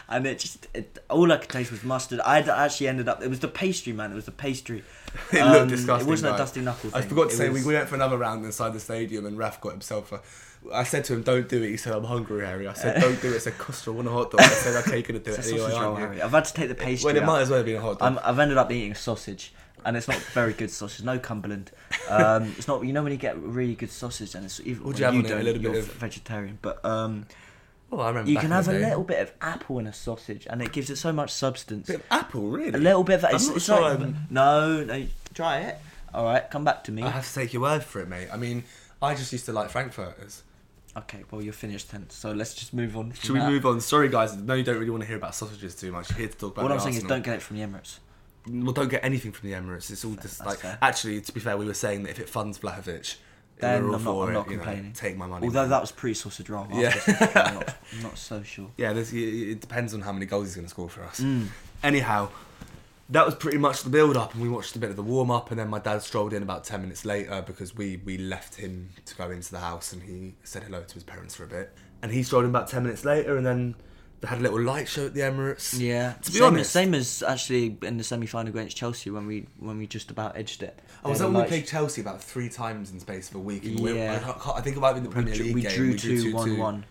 and 0.10 0.26
it 0.26 0.39
just 0.39 0.67
it, 0.74 0.98
all 1.12 1.32
I 1.32 1.38
could 1.38 1.50
taste 1.50 1.69
was 1.71 1.84
mustard. 1.84 2.19
I 2.21 2.39
actually 2.39 2.88
ended 2.88 3.08
up. 3.08 3.21
It 3.21 3.30
was 3.30 3.39
the 3.39 3.48
pastry, 3.48 3.93
man. 3.93 4.12
It 4.12 4.15
was 4.15 4.26
the 4.26 4.32
pastry. 4.32 4.84
It 5.32 5.39
Um, 5.41 5.52
looked 5.54 5.69
disgusting. 5.69 6.08
It 6.08 6.10
wasn't 6.10 6.34
a 6.36 6.38
dusty 6.38 6.62
knuckle. 6.62 6.89
Thing. 6.89 7.02
I 7.02 7.06
forgot 7.06 7.30
to 7.30 7.36
It 7.36 7.38
say 7.38 7.50
was- 7.50 7.63
we 7.65 7.74
went 7.76 7.88
for 7.88 7.95
another 7.95 8.17
round 8.17 8.43
inside 8.43 8.74
the 8.74 8.80
stadium, 8.80 9.28
and 9.28 9.38
Raf 9.38 9.62
got 9.62 9.74
himself 9.74 10.12
a. 10.12 10.21
I 10.74 10.84
said 10.84 11.06
to 11.06 11.13
him, 11.13 11.21
"Don't 11.21 11.48
do 11.48 11.62
it." 11.62 11.69
He 11.69 11.78
said, 11.78 11.93
"I'm 11.93 12.04
hungry, 12.06 12.43
Harry." 12.43 12.67
I 12.67 12.74
said, 12.74 13.00
"Don't 13.08 13.21
do 13.21 13.32
it." 13.32 13.36
I 13.36 13.38
said, 13.38 13.58
"Costa, 13.60 13.91
I 13.91 13.93
want 13.93 14.08
a 14.08 14.12
hot 14.12 14.32
dog." 14.32 14.41
I 14.41 14.48
said, 14.48 14.76
"Okay, 14.88 14.93
you're 14.93 15.04
gonna 15.04 15.19
do 15.19 15.32
it 15.34 15.48
anyway, 15.48 15.71
roll. 15.80 15.95
Harry. 15.95 16.19
I've 16.19 16.32
had 16.32 16.45
to 16.45 16.54
take 16.56 16.67
the 16.69 16.74
pastry. 16.76 17.06
Well, 17.10 17.15
it 17.15 17.21
out. 17.24 17.28
might 17.28 17.41
as 17.41 17.50
well 17.52 17.58
have 17.60 17.65
been 17.67 17.76
a 17.78 17.82
hot 17.82 18.00
dog. 18.00 18.17
I'm, 18.17 18.19
I've 18.24 18.39
ended 18.39 18.58
up 18.58 18.71
eating 18.71 18.91
a 18.93 18.95
sausage, 18.95 19.54
and 19.86 19.95
it's 19.95 20.08
not 20.08 20.17
very 20.17 20.54
good 20.54 20.71
sausage. 20.71 21.06
No 21.06 21.19
Cumberland. 21.19 21.71
Um, 22.10 22.54
it's 22.58 22.67
not. 22.67 22.84
You 22.86 22.91
know 22.91 23.04
when 23.04 23.12
you 23.12 23.17
get 23.17 23.38
really 23.38 23.76
good 23.76 23.91
sausage, 23.91 24.36
and 24.36 24.43
it's 24.45 24.60
even 24.62 24.84
well, 24.84 24.93
you 24.93 25.06
you 25.06 25.19
it? 25.19 25.28
Don't. 25.28 25.43
little 25.43 25.62
you're 25.62 25.74
bit 25.74 25.84
of- 25.84 25.93
vegetarian, 25.93 26.58
but 26.62 26.84
um, 26.84 27.28
oh, 27.91 28.00
I 28.00 28.10
remember. 28.10 28.32
you 28.32 28.38
can 28.38 28.52
have 28.52 28.67
a 28.67 28.74
little 28.74 29.04
bit 29.04 29.19
of 29.19 29.32
apple 29.41 29.80
in 29.80 29.88
a 29.88 29.93
sausage, 29.93 30.48
and 30.50 30.62
it 30.62 30.71
gives 30.71 30.89
it 30.89 30.98
so 30.98 31.13
much 31.13 31.32
substance. 31.32 31.88
bit 31.88 31.98
of 31.98 32.04
apple, 32.12 32.50
really. 32.50 32.74
A 32.74 32.78
little 32.78 33.04
bit 33.04 33.15
of 33.15 33.26
I'm 33.26 33.36
it's, 33.36 33.48
not 33.48 33.56
it's 33.58 33.65
sure 33.65 33.82
like 33.82 34.00
I'm- 34.00 34.28
no, 34.30 34.84
no. 34.84 35.08
Try 35.34 35.60
it. 35.60 35.78
All 36.13 36.26
right, 36.26 36.50
come 36.50 36.63
back 36.63 36.84
to 36.86 36.91
me. 36.91 37.04
I 37.04 37.10
have 37.10 37.28
to 37.28 37.34
take 37.34 37.54
your 37.54 37.62
word 37.62 37.84
for 37.84 38.00
it, 38.00 38.08
mate. 38.08 38.30
I 38.32 38.38
mean, 38.38 38.63
I 39.02 39.15
just 39.15 39.32
used 39.32 39.45
to 39.45 39.54
like 39.54 39.69
frankfurters. 39.69 40.43
Okay, 40.98 41.26
well 41.30 41.41
you're 41.41 41.52
finished 41.52 41.91
then. 41.91 42.10
So 42.10 42.32
let's 42.32 42.54
just 42.54 42.74
move 42.74 42.95
on. 42.95 43.12
Should 43.13 43.32
we 43.32 43.41
move 43.41 43.65
on? 43.65 43.82
Sorry, 43.82 44.08
guys. 44.08 44.34
No, 44.36 44.54
you 44.54 44.63
don't 44.63 44.78
really 44.78 44.91
want 44.91 45.04
to 45.04 45.08
hear 45.08 45.17
about 45.17 45.36
sausages 45.36 45.76
too 45.76 45.91
much. 45.91 46.10
You're 46.12 46.19
here 46.19 46.28
to 46.30 46.38
talk 46.38 46.54
about. 46.54 46.63
What 46.63 46.71
I'm 46.71 46.80
saying 46.80 46.95
is, 46.95 47.04
don't 47.04 47.24
get 47.24 47.36
it 47.36 47.41
from 47.41 47.58
the 47.58 47.63
Emirates. 47.63 48.00
Well, 48.48 48.74
don't 48.74 48.90
get 48.90 49.04
anything 49.04 49.32
from 49.32 49.50
the 49.50 49.56
Emirates. 49.56 49.90
It's 49.92 50.06
all 50.06 50.14
just 50.14 50.40
that's 50.40 50.46
like. 50.46 50.60
fair. 50.60 50.78
Actually, 50.82 51.22
to 51.22 51.32
be 51.32 51.40
fair, 51.40 51.58
we 51.58 51.66
were 51.66 51.74
saying 51.74 52.04
that 52.04 52.12
if 52.12 52.20
it 52.20 52.30
funds 52.30 52.60
Vlahovic, 52.60 53.16
Then 53.60 53.84
we're 53.84 53.90
all 53.90 53.96
I'm 53.96 54.04
not- 54.04 54.12
for 54.14 54.24
I'm 54.24 54.30
it, 54.30 54.34
not 54.34 54.50
you 54.50 54.58
know, 54.58 54.64
complaining. 54.64 54.94
take 54.94 55.18
my 55.18 55.26
money. 55.28 55.46
Although 55.48 55.62
man. 55.62 55.70
that 55.72 55.82
was 55.82 55.92
pre 55.92 56.14
sausage 56.14 56.50
roll. 56.50 56.68
Yeah. 56.72 56.94
I'm, 57.08 57.54
not, 57.56 57.76
I'm 57.94 58.04
not 58.04 58.18
so 58.18 58.44
sure. 58.44 58.70
Yeah, 58.78 58.94
there's, 58.94 59.14
it 59.14 59.18
it 59.20 59.62
depends 59.62 59.94
on 59.94 60.02
how 60.02 60.12
many 60.12 60.26
goals 60.26 60.48
he's 60.48 60.56
going 60.56 60.66
to 60.66 60.70
score 60.70 60.90
for 60.90 61.04
us. 61.04 61.20
Mm. 61.22 61.48
Anyhow, 61.84 62.30
that 63.10 63.26
was 63.26 63.36
pretty 63.36 63.58
much 63.60 63.84
the 63.84 63.90
build 63.90 64.18
up, 64.18 64.34
and 64.34 64.42
we 64.42 64.50
watched 64.50 64.76
a 64.76 64.80
bit 64.80 64.90
of 64.90 64.96
the 64.96 65.04
warm 65.04 65.30
up, 65.32 65.52
and 65.52 65.60
then 65.60 65.70
my 65.70 65.80
dad 65.80 66.02
strolled 66.02 66.34
in 66.34 66.42
about 66.44 66.64
10 66.64 66.82
minutes 66.82 67.06
later 67.06 67.44
because 67.46 67.76
we, 67.76 68.02
we 68.04 68.18
left 68.18 68.56
him 68.56 68.90
to 69.06 69.16
go 69.16 69.30
into 69.30 69.52
the 69.52 69.60
house 69.60 69.94
and 69.94 70.02
he 70.02 70.34
said 70.44 70.64
hello 70.64 70.82
to 70.82 70.94
his 70.96 71.04
parents 71.04 71.36
for 71.36 71.44
a 71.44 71.48
bit. 71.48 71.72
And 72.02 72.12
he 72.12 72.24
strolled 72.24 72.46
in 72.46 72.50
about 72.50 72.68
10 72.68 72.84
minutes 72.84 73.06
later, 73.06 73.38
and 73.38 73.46
then 73.46 73.76
they 74.21 74.28
had 74.28 74.39
a 74.39 74.41
little 74.41 74.62
light 74.62 74.88
show 74.88 75.06
at 75.08 75.13
the 75.13 75.21
Emirates. 75.21 75.78
Yeah, 75.80 76.13
To 76.13 76.32
be 76.32 76.38
same, 76.39 76.43
honest- 76.47 76.71
same 76.71 76.93
as 76.93 77.23
actually 77.23 77.78
in 77.84 77.97
the 77.97 78.04
semi 78.04 78.25
final 78.25 78.49
against 78.49 78.75
Chelsea 78.78 79.10
when 79.10 79.28
we 79.28 79.47
when 79.60 79.78
we 79.78 79.88
just 79.88 80.10
about 80.12 80.38
edged 80.38 80.63
it. 80.63 80.80
I 81.04 81.10
was 81.10 81.19
that 81.19 81.30
when 81.32 81.41
we 81.43 81.47
played 81.47 81.67
Chelsea 81.67 82.01
about 82.01 82.23
three 82.23 82.49
times 82.49 82.91
in 82.91 82.99
space 82.99 83.30
of 83.30 83.36
a 83.36 83.39
week. 83.39 83.65
And 83.65 83.80
we- 83.80 83.95
Yeah. 83.95 84.15
I, 84.15 84.32
can't- 84.43 84.58
I 84.58 84.62
think 84.62 84.78
it 84.78 84.80
might 84.80 84.88
have 84.88 84.95
been 84.95 85.04
the 85.04 85.10
Premier 85.10 85.34
we, 85.34 85.39
League 85.39 85.56
we 85.56 85.62
game. 85.62 85.71
drew 85.75 85.91
we 85.91 85.97
drew 85.97 86.21
2 86.32 86.34
1 86.34 86.49
2-2. 86.49 86.58
1. 86.58 86.86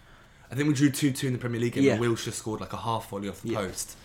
I 0.51 0.55
think 0.55 0.69
we 0.69 0.75
drew 0.75 0.91
2 0.91 1.11
2 1.13 1.27
in 1.27 1.33
the 1.33 1.39
Premier 1.39 1.61
League 1.61 1.73
game, 1.73 1.85
Yeah. 1.85 1.95
and 1.95 2.03
Wilshere 2.03 2.33
scored 2.33 2.61
like 2.61 2.73
a 2.73 2.77
half 2.77 3.09
volley 3.11 3.29
off 3.29 3.43
the 3.43 3.49
Yeah. 3.51 3.59
post. 3.59 3.97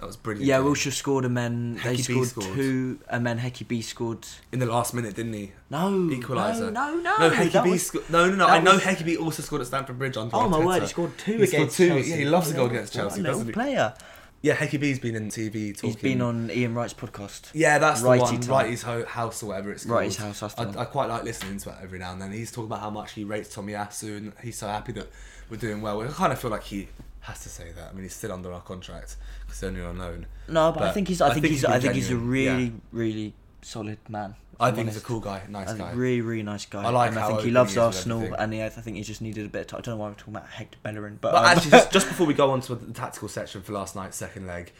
That 0.00 0.06
was 0.06 0.16
brilliant. 0.16 0.46
Yeah. 0.46 0.58
Wilshere 0.58 0.92
scored 0.92 1.24
and 1.24 1.36
then 1.36 1.74
they 1.74 1.80
Hecky 1.96 1.96
B 1.96 2.02
scored, 2.02 2.28
scored. 2.28 2.54
two, 2.54 2.98
and 3.08 3.26
then 3.26 3.38
Hecky 3.38 3.66
B 3.66 3.82
scored. 3.82 4.26
In 4.52 4.58
the 4.60 4.66
last 4.66 4.94
minute, 4.94 5.16
didn't 5.16 5.32
he? 5.32 5.52
No, 5.70 5.90
Equaliser. 6.10 6.72
No, 6.72 6.94
no, 6.94 7.00
no. 7.00 7.16
No, 7.28 7.30
Hecky 7.34 7.64
B 7.64 7.70
was- 7.70 7.86
sco- 7.86 8.02
No, 8.08 8.28
no, 8.28 8.36
no. 8.36 8.46
I 8.46 8.60
know 8.60 8.74
was- 8.74 8.82
Hecky 8.82 9.04
B 9.04 9.16
also 9.16 9.42
scored 9.42 9.60
at 9.62 9.66
Stamford 9.66 9.98
Bridge 9.98 10.16
under 10.16 10.36
Oh 10.36 10.48
my 10.48 10.58
Arteta. 10.58 10.64
word, 10.66 10.82
he 10.82 10.88
scored 10.88 11.18
two 11.18 11.32
He 11.38 11.46
scored 11.46 11.62
against 11.62 11.76
two. 11.76 11.88
Chelsea. 11.88 12.10
Yeah, 12.10 12.16
he 12.16 12.24
loves 12.26 12.48
to 12.50 12.54
go 12.54 12.66
against 12.66 12.94
what 12.94 13.00
a 13.00 13.08
Chelsea, 13.08 13.22
little 13.22 13.44
player. 13.52 13.94
Yeah, 14.40 14.54
Hecky 14.54 14.78
B's 14.78 15.00
been 15.00 15.16
in 15.16 15.30
TV 15.30 15.72
talking. 15.74 15.90
He's 15.90 15.96
been 15.96 16.20
on 16.22 16.48
Ian 16.52 16.72
Wright's 16.72 16.94
podcast. 16.94 17.50
Yeah, 17.54 17.78
that's 17.78 18.02
Righty 18.02 18.18
the 18.20 18.24
one. 18.24 18.40
Time. 18.40 18.50
Righty's 18.50 18.82
ho- 18.82 19.04
house 19.04 19.42
or 19.42 19.46
whatever 19.46 19.72
it's 19.72 19.84
called. 19.84 19.98
Righty's 19.98 20.16
House, 20.16 20.42
I. 20.56 20.62
I 20.80 20.84
quite 20.84 21.08
like 21.08 21.24
listening 21.24 21.58
to 21.58 21.70
it 21.70 21.74
every 21.82 21.98
now 21.98 22.12
and 22.12 22.22
then. 22.22 22.30
He's 22.30 22.52
talking 22.52 22.66
about 22.66 22.78
how 22.80 22.90
much 22.90 23.14
he 23.14 23.24
rates 23.24 23.52
Tomiyasu 23.56 24.16
and 24.16 24.32
he's 24.40 24.56
so 24.56 24.68
happy 24.68 24.92
that 24.92 25.08
we're 25.50 25.56
doing 25.56 25.82
well. 25.82 26.00
I 26.02 26.06
kind 26.06 26.32
of 26.32 26.38
feel 26.38 26.52
like 26.52 26.62
he 26.62 26.86
has 27.28 27.40
to 27.40 27.48
say 27.48 27.72
that. 27.72 27.90
I 27.90 27.92
mean, 27.92 28.02
he's 28.02 28.14
still 28.14 28.32
under 28.32 28.52
our 28.52 28.60
contract 28.60 29.16
because 29.40 29.60
he's 29.60 29.68
only 29.68 29.82
on 29.82 29.98
loan. 29.98 30.26
No, 30.48 30.72
but, 30.72 30.82
I 30.82 30.92
think 30.92 31.08
he's. 31.08 31.20
I, 31.20 31.28
I 31.28 31.30
think, 31.30 31.42
think 31.42 31.52
he's. 31.52 31.60
he's 31.60 31.70
I 31.70 31.78
think 31.78 31.94
he's 31.94 32.10
a 32.10 32.16
really, 32.16 32.64
yeah. 32.64 32.70
really 32.92 33.34
solid 33.62 33.98
man. 34.08 34.34
I 34.60 34.72
think 34.72 34.88
he's 34.88 34.96
a 34.96 35.00
cool 35.00 35.20
guy, 35.20 35.42
nice 35.48 35.72
guy. 35.72 35.92
really, 35.92 36.20
really 36.20 36.42
nice 36.42 36.66
guy. 36.66 36.82
I 36.82 36.90
like 36.90 37.10
and 37.10 37.20
I 37.20 37.28
think 37.28 37.42
he 37.42 37.50
loves 37.52 37.74
he 37.74 37.80
Arsenal, 37.80 38.34
and 38.34 38.52
yeah, 38.52 38.66
I 38.66 38.68
think 38.70 38.96
he 38.96 39.04
just 39.04 39.22
needed 39.22 39.46
a 39.46 39.48
bit. 39.48 39.60
Of 39.60 39.66
time. 39.68 39.78
I 39.78 39.80
don't 39.82 39.94
know 39.94 40.02
why 40.02 40.08
we're 40.08 40.14
talking 40.14 40.34
about 40.34 40.48
Hector 40.48 40.78
Bellerin, 40.82 41.18
but, 41.20 41.32
But 41.32 41.38
um, 41.38 41.44
actually, 41.44 41.70
just, 41.70 41.92
just 41.92 42.08
before 42.08 42.26
we 42.26 42.34
go 42.34 42.50
on 42.50 42.60
to 42.62 42.74
the 42.74 42.92
tactical 42.92 43.28
section 43.28 43.62
for 43.62 43.72
last 43.72 43.94
night's 43.94 44.16
second 44.16 44.46
leg, 44.48 44.72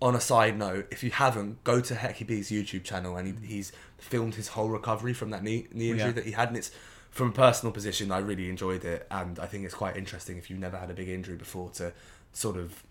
on 0.00 0.14
a 0.14 0.20
side 0.20 0.56
note, 0.56 0.86
if 0.90 1.02
you 1.02 1.10
haven't, 1.10 1.64
go 1.64 1.80
to 1.80 1.94
Hecky 1.94 2.26
B's 2.26 2.50
YouTube 2.50 2.84
channel 2.84 3.16
and 3.16 3.26
he, 3.26 3.46
he's 3.46 3.72
filmed 3.98 4.36
his 4.36 4.48
whole 4.48 4.68
recovery 4.68 5.12
from 5.12 5.30
that 5.30 5.42
knee, 5.42 5.66
knee 5.72 5.90
injury 5.90 6.08
Yeah. 6.08 6.12
that 6.12 6.24
he 6.24 6.32
had. 6.32 6.48
And 6.48 6.56
it's 6.56 6.70
from 7.18 7.28
a 7.28 7.32
personal 7.32 7.72
position, 7.72 8.10
I 8.10 8.18
really 8.18 8.48
enjoyed 8.48 8.84
it. 8.84 9.06
And 9.10 9.38
I 9.38 9.46
think 9.46 9.64
it's 9.64 9.74
quite 9.74 9.96
interesting 9.96 10.38
if 10.38 10.48
you've 10.48 10.58
never 10.58 10.78
had 10.78 10.88
a 10.90 10.94
big 10.94 11.08
injury 11.08 11.36
before 11.36 11.68
to 11.72 11.92
sort 12.32 12.56
of 12.56 12.82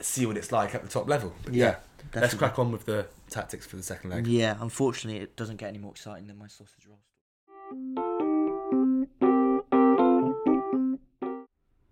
see 0.00 0.24
what 0.24 0.36
it's 0.38 0.52
like 0.52 0.74
at 0.74 0.82
the 0.82 0.88
top 0.88 1.08
level. 1.08 1.34
But 1.44 1.52
Yeah, 1.52 1.76
yeah, 2.14 2.20
let's 2.20 2.34
crack 2.34 2.58
on 2.58 2.70
with 2.72 2.86
the 2.86 3.06
tactics 3.28 3.66
for 3.66 3.76
the 3.76 3.82
second 3.82 4.10
leg. 4.10 4.26
yeah, 4.26 4.56
unfortunately, 4.60 5.20
it 5.20 5.36
doesn't 5.36 5.56
get 5.56 5.68
any 5.68 5.78
more 5.78 5.90
exciting 5.90 6.26
than 6.28 6.38
my 6.38 6.46
sausage 6.46 6.86
rolls. 6.86 8.10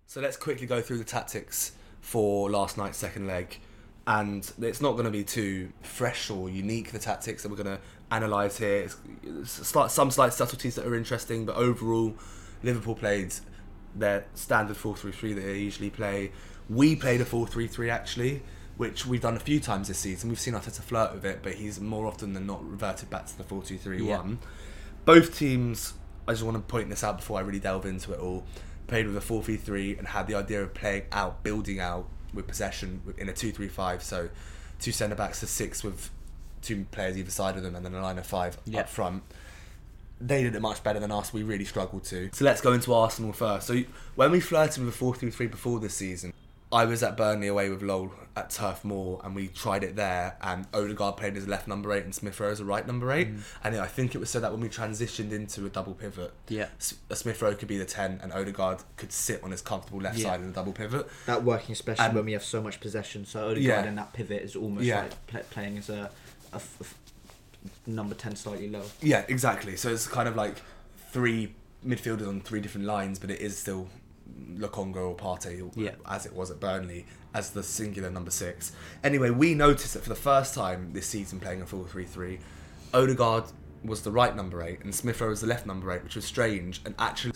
So 0.07 0.21
let's 0.21 0.37
quickly 0.37 0.65
go 0.65 0.81
through 0.81 0.97
the 0.97 1.03
tactics 1.03 1.73
for 2.01 2.49
last 2.49 2.77
night's 2.77 2.97
second 2.97 3.27
leg. 3.27 3.59
And 4.09 4.51
it's 4.59 4.81
not 4.81 4.93
going 4.93 5.05
to 5.05 5.11
be 5.11 5.23
too 5.23 5.71
fresh 5.83 6.31
or 6.31 6.49
unique, 6.49 6.91
the 6.91 6.97
tactics 6.97 7.43
that 7.43 7.49
we're 7.49 7.63
going 7.63 7.77
to 7.77 7.79
analyse 8.09 8.57
here. 8.57 8.89
It's, 9.23 9.59
it's 9.59 9.93
some 9.93 10.09
slight 10.09 10.33
subtleties 10.33 10.73
that 10.75 10.85
are 10.87 10.95
interesting, 10.95 11.45
but 11.45 11.55
overall, 11.55 12.15
Liverpool 12.63 12.95
played 12.95 13.35
their 13.95 14.25
standard 14.33 14.77
4 14.77 14.95
3 14.95 15.11
3 15.11 15.33
that 15.33 15.41
they 15.41 15.59
usually 15.59 15.91
play. 15.91 16.31
We 16.67 16.95
played 16.95 17.21
a 17.21 17.25
4 17.25 17.45
3 17.45 17.67
3 17.67 17.89
actually, 17.91 18.41
which 18.77 19.05
we've 19.05 19.21
done 19.21 19.35
a 19.35 19.39
few 19.39 19.59
times 19.59 19.89
this 19.89 19.99
season. 19.99 20.29
We've 20.29 20.39
seen 20.39 20.55
Arteta 20.55 20.81
flirt 20.81 21.13
with 21.13 21.25
it, 21.25 21.41
but 21.43 21.53
he's 21.53 21.79
more 21.79 22.07
often 22.07 22.33
than 22.33 22.47
not 22.47 22.67
reverted 22.67 23.11
back 23.11 23.27
to 23.27 23.37
the 23.37 23.43
4 23.43 23.61
2 23.61 23.77
3 23.77 24.03
Yeah. 24.03 24.17
1. 24.17 24.39
Both 25.05 25.37
teams, 25.37 25.93
I 26.27 26.31
just 26.31 26.43
want 26.43 26.57
to 26.57 26.63
point 26.63 26.89
this 26.89 27.03
out 27.03 27.17
before 27.17 27.37
I 27.37 27.41
really 27.41 27.59
delve 27.59 27.85
into 27.85 28.11
it 28.13 28.19
all, 28.19 28.43
played 28.87 29.05
with 29.05 29.15
a 29.17 29.21
4 29.21 29.43
3 29.43 29.55
3 29.55 29.97
and 29.97 30.07
had 30.07 30.25
the 30.25 30.33
idea 30.33 30.63
of 30.63 30.73
playing 30.73 31.03
out, 31.11 31.43
building 31.43 31.79
out 31.79 32.07
with 32.33 32.47
possession 32.47 33.01
in 33.17 33.29
a 33.29 33.33
2 33.33 33.51
3 33.51 33.67
5. 33.67 34.03
So 34.03 34.29
two 34.79 34.91
centre 34.91 35.15
backs 35.15 35.39
to 35.41 35.47
six 35.47 35.83
with 35.83 36.09
two 36.61 36.85
players 36.91 37.17
either 37.17 37.31
side 37.31 37.55
of 37.57 37.63
them 37.63 37.75
and 37.75 37.85
then 37.85 37.93
a 37.93 38.01
line 38.01 38.17
of 38.17 38.25
five 38.25 38.57
Yeah. 38.65 38.81
up 38.81 38.89
front. 38.89 39.23
They 40.21 40.43
did 40.43 40.53
it 40.55 40.61
much 40.61 40.83
better 40.83 40.99
than 40.99 41.11
us. 41.11 41.31
We 41.31 41.43
really 41.43 41.63
struggled 41.65 42.03
to. 42.05 42.29
So 42.33 42.43
let's 42.43 42.59
go 42.61 42.73
into 42.73 42.93
Arsenal 42.93 43.31
first. 43.31 43.67
So 43.67 43.81
when 44.15 44.31
we 44.31 44.39
flirted 44.41 44.83
with 44.83 44.93
a 44.93 44.97
4 44.97 45.15
3 45.15 45.31
3 45.31 45.47
before 45.47 45.79
this 45.79 45.93
season, 45.93 46.33
I 46.71 46.85
was 46.85 47.01
at 47.01 47.17
Burnley 47.17 47.47
away 47.47 47.69
with 47.71 47.81
Lowell 47.81 48.11
at 48.35 48.51
Turf 48.51 48.85
Moor, 48.85 49.19
and 49.23 49.35
we 49.35 49.47
tried 49.47 49.83
it 49.83 49.95
there. 49.95 50.37
And 50.39 50.67
Odegaard 50.71 51.17
played 51.17 51.35
as 51.35 51.47
left 51.47 51.67
number 51.67 51.91
eight, 51.93 52.03
and 52.03 52.13
Smith 52.13 52.39
Rowe 52.39 52.51
as 52.51 52.59
a 52.59 52.65
right 52.65 52.85
number 52.85 53.11
eight. 53.11 53.33
Mm. 53.35 53.41
And 53.63 53.75
I 53.77 53.87
think 53.87 54.13
it 54.13 54.19
was 54.19 54.29
so 54.29 54.39
that 54.39 54.51
when 54.51 54.61
we 54.61 54.69
transitioned 54.69 55.31
into 55.31 55.65
a 55.65 55.69
double 55.69 55.95
pivot, 55.95 56.31
Yeah. 56.47 56.67
S- 56.77 56.93
Smith 57.13 57.41
Rowe 57.41 57.55
could 57.55 57.67
be 57.67 57.79
the 57.79 57.85
ten, 57.85 58.19
and 58.21 58.31
Odegaard 58.31 58.83
could 58.97 59.11
sit 59.11 59.43
on 59.43 59.49
his 59.49 59.61
comfortable 59.61 59.99
left 59.99 60.17
Yeah. 60.19 60.25
side 60.29 60.41
in 60.41 60.47
the 60.47 60.53
double 60.53 60.71
pivot. 60.73 61.07
That 61.25 61.43
working 61.43 61.73
especially 61.73 62.05
And- 62.05 62.15
when 62.15 62.25
we 62.25 62.33
have 62.33 62.43
so 62.43 62.61
much 62.61 62.79
possession. 62.79 63.25
So 63.25 63.45
Odegaard 63.45 63.63
Yeah. 63.63 63.85
in 63.85 63.95
that 63.95 64.13
pivot 64.13 64.43
is 64.43 64.55
almost 64.55 64.85
Yeah. 64.85 65.01
like 65.01 65.27
pla 65.27 65.39
playing 65.49 65.79
as 65.79 65.89
a, 65.89 66.11
a 66.53 66.57
f- 66.57 66.77
f- 66.81 66.95
number 67.87 68.13
ten 68.13 68.35
slightly 68.35 68.69
lower. 68.69 68.85
Yeah, 69.01 69.25
exactly. 69.27 69.75
So 69.75 69.89
it's 69.89 70.07
kind 70.07 70.29
of 70.29 70.35
like 70.35 70.57
three 71.11 71.55
midfielders 71.85 72.27
on 72.27 72.41
three 72.41 72.61
different 72.61 72.85
lines, 72.85 73.17
but 73.17 73.31
it 73.31 73.41
is 73.41 73.57
still 73.57 73.87
Lokonga 74.55 74.97
or 74.97 75.15
Partey, 75.15 75.71
Yeah. 75.75 75.91
as 76.05 76.25
it 76.25 76.33
was 76.33 76.51
at 76.51 76.59
Burnley, 76.59 77.05
as 77.33 77.51
the 77.51 77.63
singular 77.63 78.09
number 78.09 78.31
six. 78.31 78.71
Anyway, 79.03 79.29
we 79.29 79.53
noticed 79.53 79.93
that 79.93 80.03
for 80.03 80.09
the 80.09 80.15
first 80.15 80.53
time 80.53 80.91
this 80.93 81.07
season 81.07 81.39
playing 81.39 81.61
a 81.61 81.65
4 81.65 81.85
3 81.87 82.05
3, 82.05 82.39
Odegaard 82.93 83.45
was 83.83 84.01
the 84.01 84.11
right 84.11 84.35
number 84.35 84.61
eight 84.61 84.81
and 84.81 84.93
Smith 84.93 85.21
Rowe 85.21 85.29
was 85.29 85.39
the 85.39 85.47
left 85.47 85.65
number 85.65 85.89
eight, 85.91 86.03
which 86.03 86.15
was 86.15 86.25
strange. 86.25 86.81
And 86.85 86.95
actually, 86.99 87.33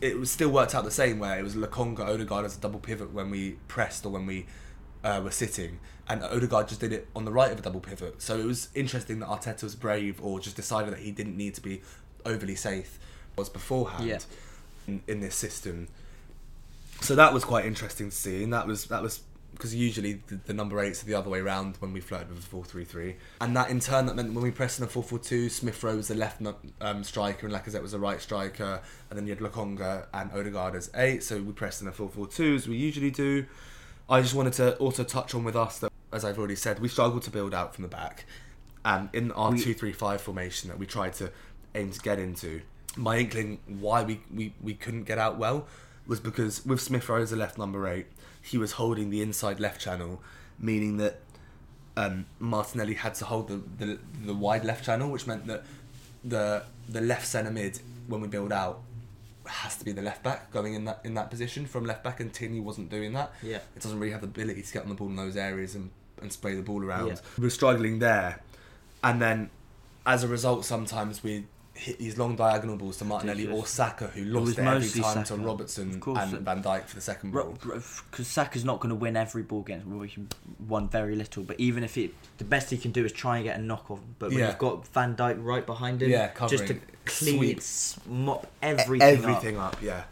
it 0.00 0.18
was 0.18 0.30
still 0.30 0.48
worked 0.50 0.74
out 0.74 0.82
the 0.84 0.90
same 0.90 1.18
way. 1.20 1.38
It 1.38 1.42
was 1.44 1.54
Lokonga, 1.54 2.00
Odegaard 2.00 2.44
as 2.44 2.56
a 2.56 2.60
double 2.60 2.80
pivot 2.80 3.12
when 3.12 3.30
we 3.30 3.52
pressed 3.68 4.04
or 4.04 4.08
when 4.10 4.26
we 4.26 4.46
uh, 5.04 5.20
were 5.22 5.30
sitting, 5.30 5.78
and 6.08 6.22
Odegaard 6.24 6.66
just 6.66 6.80
did 6.80 6.92
it 6.92 7.06
on 7.14 7.24
the 7.24 7.30
right 7.30 7.52
of 7.52 7.58
a 7.60 7.62
double 7.62 7.78
pivot. 7.78 8.20
So 8.20 8.36
it 8.36 8.44
was 8.46 8.68
interesting 8.74 9.20
that 9.20 9.28
Arteta 9.28 9.62
was 9.62 9.76
brave 9.76 10.20
or 10.20 10.40
just 10.40 10.56
decided 10.56 10.92
that 10.92 10.98
he 11.00 11.12
didn't 11.12 11.36
need 11.36 11.54
to 11.54 11.60
be 11.60 11.82
overly 12.24 12.56
safe 12.56 12.98
was 13.36 13.48
beforehand 13.48 14.04
Yeah. 14.08 14.18
in, 14.88 15.02
in 15.06 15.20
this 15.20 15.36
system. 15.36 15.86
So 17.00 17.14
that 17.14 17.32
was 17.32 17.44
quite 17.44 17.64
interesting 17.66 18.10
to 18.10 18.16
see, 18.16 18.42
and 18.42 18.52
that 18.52 18.66
was 18.66 18.86
that 18.86 19.02
was 19.02 19.20
because 19.52 19.74
usually 19.74 20.20
the, 20.26 20.34
the 20.46 20.52
number 20.52 20.78
eights 20.80 21.02
are 21.02 21.06
the 21.06 21.14
other 21.14 21.30
way 21.30 21.38
around 21.38 21.76
when 21.78 21.92
we 21.92 22.00
flirted 22.00 22.28
with 22.28 22.40
the 22.40 22.46
four 22.46 22.64
three 22.64 22.84
three, 22.84 23.16
and 23.40 23.56
that 23.56 23.70
in 23.70 23.80
turn 23.80 24.06
that 24.06 24.16
meant 24.16 24.32
when 24.34 24.42
we 24.42 24.50
pressed 24.50 24.78
in 24.78 24.84
the 24.84 24.90
four 24.90 25.02
four 25.02 25.18
two, 25.18 25.48
Smith 25.48 25.82
Rowe 25.82 25.96
was 25.96 26.08
the 26.08 26.14
left 26.14 26.42
um, 26.80 27.04
striker 27.04 27.46
and 27.46 27.54
Lacazette 27.54 27.82
was 27.82 27.92
the 27.92 27.98
right 27.98 28.20
striker, 28.20 28.80
and 29.08 29.18
then 29.18 29.26
you 29.26 29.34
had 29.34 29.42
Lokonga 29.42 30.06
and 30.12 30.30
Odegaard 30.32 30.74
as 30.74 30.90
eight. 30.94 31.22
So 31.22 31.40
we 31.40 31.52
pressed 31.52 31.80
in 31.80 31.86
the 31.86 31.92
four 31.92 32.08
four 32.08 32.26
two 32.26 32.54
as 32.54 32.66
we 32.66 32.76
usually 32.76 33.10
do. 33.10 33.46
I 34.08 34.20
just 34.20 34.34
wanted 34.34 34.54
to 34.54 34.76
also 34.76 35.04
touch 35.04 35.34
on 35.34 35.42
with 35.44 35.56
us 35.56 35.78
that, 35.80 35.92
as 36.12 36.24
I've 36.24 36.38
already 36.38 36.56
said, 36.56 36.78
we 36.78 36.88
struggled 36.88 37.22
to 37.22 37.30
build 37.30 37.54
out 37.54 37.74
from 37.74 37.82
the 37.82 37.88
back, 37.88 38.24
and 38.84 39.08
in 39.12 39.32
our 39.32 39.52
We- 39.52 39.62
two 39.62 39.74
three 39.74 39.92
five 39.92 40.20
formation 40.20 40.70
that 40.70 40.78
we 40.78 40.86
tried 40.86 41.14
to 41.14 41.30
aim 41.74 41.90
to 41.92 42.00
get 42.00 42.18
into, 42.18 42.62
my 42.96 43.18
inkling 43.18 43.60
why 43.66 44.02
we, 44.02 44.20
we, 44.34 44.54
we 44.62 44.74
couldn't 44.74 45.04
get 45.04 45.18
out 45.18 45.38
well 45.38 45.66
was 46.06 46.20
because 46.20 46.64
with 46.64 46.80
Smith 46.80 47.08
Rowe 47.08 47.20
as 47.22 47.32
a 47.32 47.36
left 47.36 47.58
number 47.58 47.86
eight, 47.88 48.06
he 48.42 48.58
was 48.58 48.72
holding 48.72 49.10
the 49.10 49.22
inside 49.22 49.60
left 49.60 49.80
channel, 49.80 50.22
meaning 50.58 50.98
that 50.98 51.20
um, 51.96 52.26
Martinelli 52.38 52.94
had 52.94 53.14
to 53.16 53.24
hold 53.24 53.48
the, 53.48 53.62
the 53.84 53.98
the 54.24 54.34
wide 54.34 54.64
left 54.64 54.84
channel, 54.84 55.10
which 55.10 55.26
meant 55.26 55.46
that 55.46 55.64
the 56.24 56.64
the 56.88 57.00
left 57.00 57.26
centre 57.26 57.50
mid 57.50 57.80
when 58.06 58.20
we 58.20 58.28
build 58.28 58.52
out 58.52 58.82
has 59.46 59.76
to 59.76 59.84
be 59.84 59.92
the 59.92 60.02
left 60.02 60.22
back 60.22 60.50
going 60.50 60.74
in 60.74 60.84
that 60.84 61.00
in 61.04 61.14
that 61.14 61.30
position 61.30 61.66
from 61.66 61.84
left 61.84 62.04
back, 62.04 62.20
and 62.20 62.32
Tierney 62.32 62.60
wasn't 62.60 62.90
doing 62.90 63.12
that. 63.14 63.32
Yeah. 63.42 63.58
it 63.74 63.82
doesn't 63.82 63.98
really 63.98 64.12
have 64.12 64.20
the 64.20 64.26
ability 64.26 64.62
to 64.62 64.72
get 64.72 64.82
on 64.82 64.88
the 64.88 64.94
ball 64.94 65.08
in 65.08 65.16
those 65.16 65.36
areas 65.36 65.74
and, 65.74 65.90
and 66.20 66.32
spray 66.32 66.54
the 66.54 66.62
ball 66.62 66.84
around. 66.84 67.08
Yeah. 67.08 67.16
We 67.38 67.44
were 67.44 67.50
struggling 67.50 67.98
there, 67.98 68.42
and 69.02 69.20
then 69.20 69.50
as 70.04 70.22
a 70.22 70.28
result, 70.28 70.64
sometimes 70.64 71.22
we 71.22 71.46
hit 71.76 71.98
these 71.98 72.16
long 72.18 72.36
diagonal 72.36 72.76
balls 72.76 72.96
to 72.98 73.04
Martinelli 73.04 73.46
or. 73.46 73.66
Saka, 73.66 74.06
who 74.08 74.24
lost 74.24 74.58
it 74.58 74.64
every 74.64 75.00
time 75.02 75.24
to 75.24 75.36
Robertson 75.36 75.92
and 75.92 76.38
Van 76.40 76.62
Dijk 76.62 76.84
for 76.86 76.94
the 76.96 77.00
second 77.00 77.32
ball. 77.32 77.56
Because 77.60 78.26
Saka's 78.26 78.64
not 78.64 78.80
going 78.80 78.90
to 78.90 78.94
win 78.94 79.16
every 79.16 79.42
ball 79.42 79.60
against. 79.60 79.86
He 80.14 80.22
won 80.66 80.88
very 80.88 81.14
little, 81.14 81.42
but 81.42 81.60
even 81.60 81.84
if 81.84 81.96
it, 81.98 82.12
the 82.38 82.44
best 82.44 82.70
he 82.70 82.78
can 82.78 82.92
do 82.92 83.04
is 83.04 83.12
try 83.12 83.36
and 83.36 83.44
get 83.44 83.58
a 83.58 83.62
knock 83.62 83.90
on. 83.90 84.00
But 84.18 84.30
when 84.30 84.38
Yeah. 84.38 84.48
you've 84.48 84.58
got 84.58 84.86
Van 84.88 85.14
Dijk 85.14 85.36
right 85.44 85.64
behind 85.64 86.02
him, 86.02 86.10
Yeah, 86.10 86.30
just 86.48 86.66
to 86.68 86.80
clean, 87.04 87.60
sweep. 87.60 88.06
mop 88.08 88.46
everything, 88.62 89.02
up. 89.02 89.18
everything 89.30 89.56
up. 89.58 89.82
Yeah. 89.82 90.04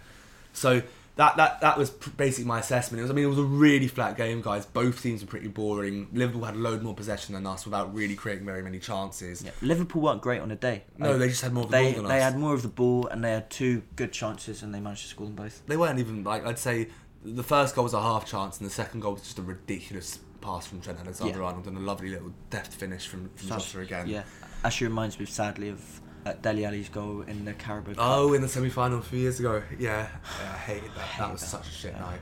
So 0.52 0.82
that 1.16 1.36
that 1.36 1.60
that 1.60 1.78
was 1.78 1.90
basically 1.90 2.44
my 2.46 2.58
assessment. 2.60 2.98
It 2.98 3.02
was 3.02 3.10
I 3.10 3.14
mean 3.14 3.24
it 3.24 3.28
was 3.28 3.38
a 3.38 3.42
really 3.44 3.86
flat 3.86 4.16
game, 4.16 4.40
guys. 4.42 4.66
Both 4.66 5.02
teams 5.02 5.20
were 5.22 5.28
pretty 5.28 5.48
boring. 5.48 6.08
Liverpool 6.12 6.44
had 6.44 6.54
a 6.54 6.58
load 6.58 6.82
more 6.82 6.94
possession 6.94 7.34
than 7.34 7.46
us 7.46 7.64
without 7.64 7.94
really 7.94 8.14
creating 8.16 8.44
very 8.46 8.62
many 8.62 8.78
chances. 8.80 9.42
Yeah. 9.42 9.52
Liverpool 9.62 10.02
weren't 10.02 10.22
great 10.22 10.40
on 10.40 10.50
a 10.50 10.56
day. 10.56 10.84
No, 10.98 11.10
Like, 11.10 11.18
they 11.20 11.28
just 11.28 11.42
had 11.42 11.52
more 11.52 11.64
of 11.64 11.70
the 11.70 11.76
they 11.76 11.84
ball 11.92 12.02
than 12.02 12.08
they 12.10 12.18
us. 12.18 12.22
had 12.32 12.38
more 12.38 12.54
of 12.54 12.62
the 12.62 12.68
ball 12.68 13.06
and 13.08 13.22
they 13.22 13.30
had 13.32 13.48
two 13.50 13.82
good 13.96 14.12
chances 14.12 14.62
and 14.62 14.74
they 14.74 14.80
managed 14.80 15.02
to 15.02 15.08
score 15.08 15.26
them 15.26 15.36
both. 15.36 15.62
They 15.66 15.76
weren't 15.76 15.98
even 16.00 16.24
like 16.24 16.44
I'd 16.46 16.58
say 16.58 16.88
the 17.24 17.42
first 17.44 17.74
goal 17.74 17.84
was 17.84 17.94
a 17.94 18.00
half 18.02 18.26
chance 18.26 18.58
and 18.58 18.66
the 18.68 18.72
second 18.72 19.00
goal 19.00 19.12
was 19.14 19.22
just 19.22 19.38
a 19.38 19.42
ridiculous 19.42 20.18
pass 20.40 20.66
from 20.66 20.80
Trent 20.82 20.98
Alexander-Arnold 21.00 21.66
and 21.66 21.76
a 21.78 21.80
lovely 21.80 22.10
little 22.10 22.30
deft 22.50 22.74
finish 22.74 23.06
from, 23.06 23.30
from 23.36 23.48
Jota 23.48 23.80
again. 23.80 24.06
Yeah, 24.08 24.24
actually 24.62 24.88
reminds 24.88 25.18
me 25.18 25.24
sadly 25.24 25.70
of 25.70 26.00
uh, 26.24 26.32
Dele 26.34 26.64
Alli's 26.64 26.88
goal 26.88 27.22
in 27.22 27.44
the 27.44 27.52
Carabao 27.52 27.94
Cup. 27.94 28.04
Oh, 28.06 28.32
in 28.32 28.42
the 28.42 28.48
semi 28.48 28.70
final 28.70 28.98
a 28.98 29.02
few 29.02 29.18
years 29.18 29.38
ago. 29.40 29.62
Yeah. 29.78 30.08
yeah 30.40 30.52
I 30.52 30.56
hated 30.58 30.90
that. 30.90 30.94
that 30.96 31.02
hate 31.02 31.32
was 31.32 31.40
that. 31.42 31.46
such 31.46 31.68
a 31.68 31.70
shit 31.70 31.92
Yeah. 31.94 32.00
night. 32.00 32.20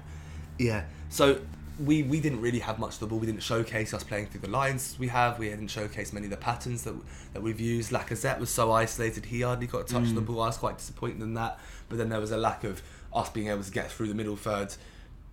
Yeah. 0.59 0.85
So 1.09 1.41
we 1.83 2.03
we 2.03 2.21
didn't 2.21 2.41
really 2.41 2.59
have 2.59 2.79
much 2.79 2.95
of 2.95 3.01
the 3.01 3.07
ball. 3.07 3.19
We 3.19 3.27
didn't 3.27 3.43
showcase 3.43 3.95
us 3.95 4.05
playing 4.05 4.27
through 4.27 4.41
the 4.41 4.51
lines 4.51 4.97
we 4.99 5.09
have. 5.09 5.39
We 5.39 5.49
didn't 5.49 5.69
showcase 5.69 6.13
many 6.13 6.27
of 6.27 6.31
the 6.31 6.37
patterns 6.37 6.85
that 6.85 6.95
that 7.33 7.43
we've 7.43 7.61
used. 7.61 7.91
Lacazette 7.93 8.39
was 8.39 8.51
so 8.51 8.73
isolated. 8.73 9.27
He 9.27 9.41
hardly 9.43 9.67
got 9.67 9.81
a 9.81 9.85
touch 9.85 10.05
of 10.09 10.15
the 10.15 10.21
ball. 10.21 10.43
I 10.43 10.47
was 10.47 10.59
quite 10.59 10.79
disappointed 10.79 11.21
in 11.23 11.35
that. 11.35 11.59
But 11.89 11.99
then 11.99 12.09
there 12.09 12.21
was 12.21 12.31
a 12.31 12.37
lack 12.37 12.65
of 12.65 12.83
us 13.15 13.31
being 13.31 13.49
able 13.49 13.63
to 13.63 13.71
get 13.71 13.91
through 13.91 14.09
the 14.09 14.15
middle 14.15 14.37
third 14.37 14.75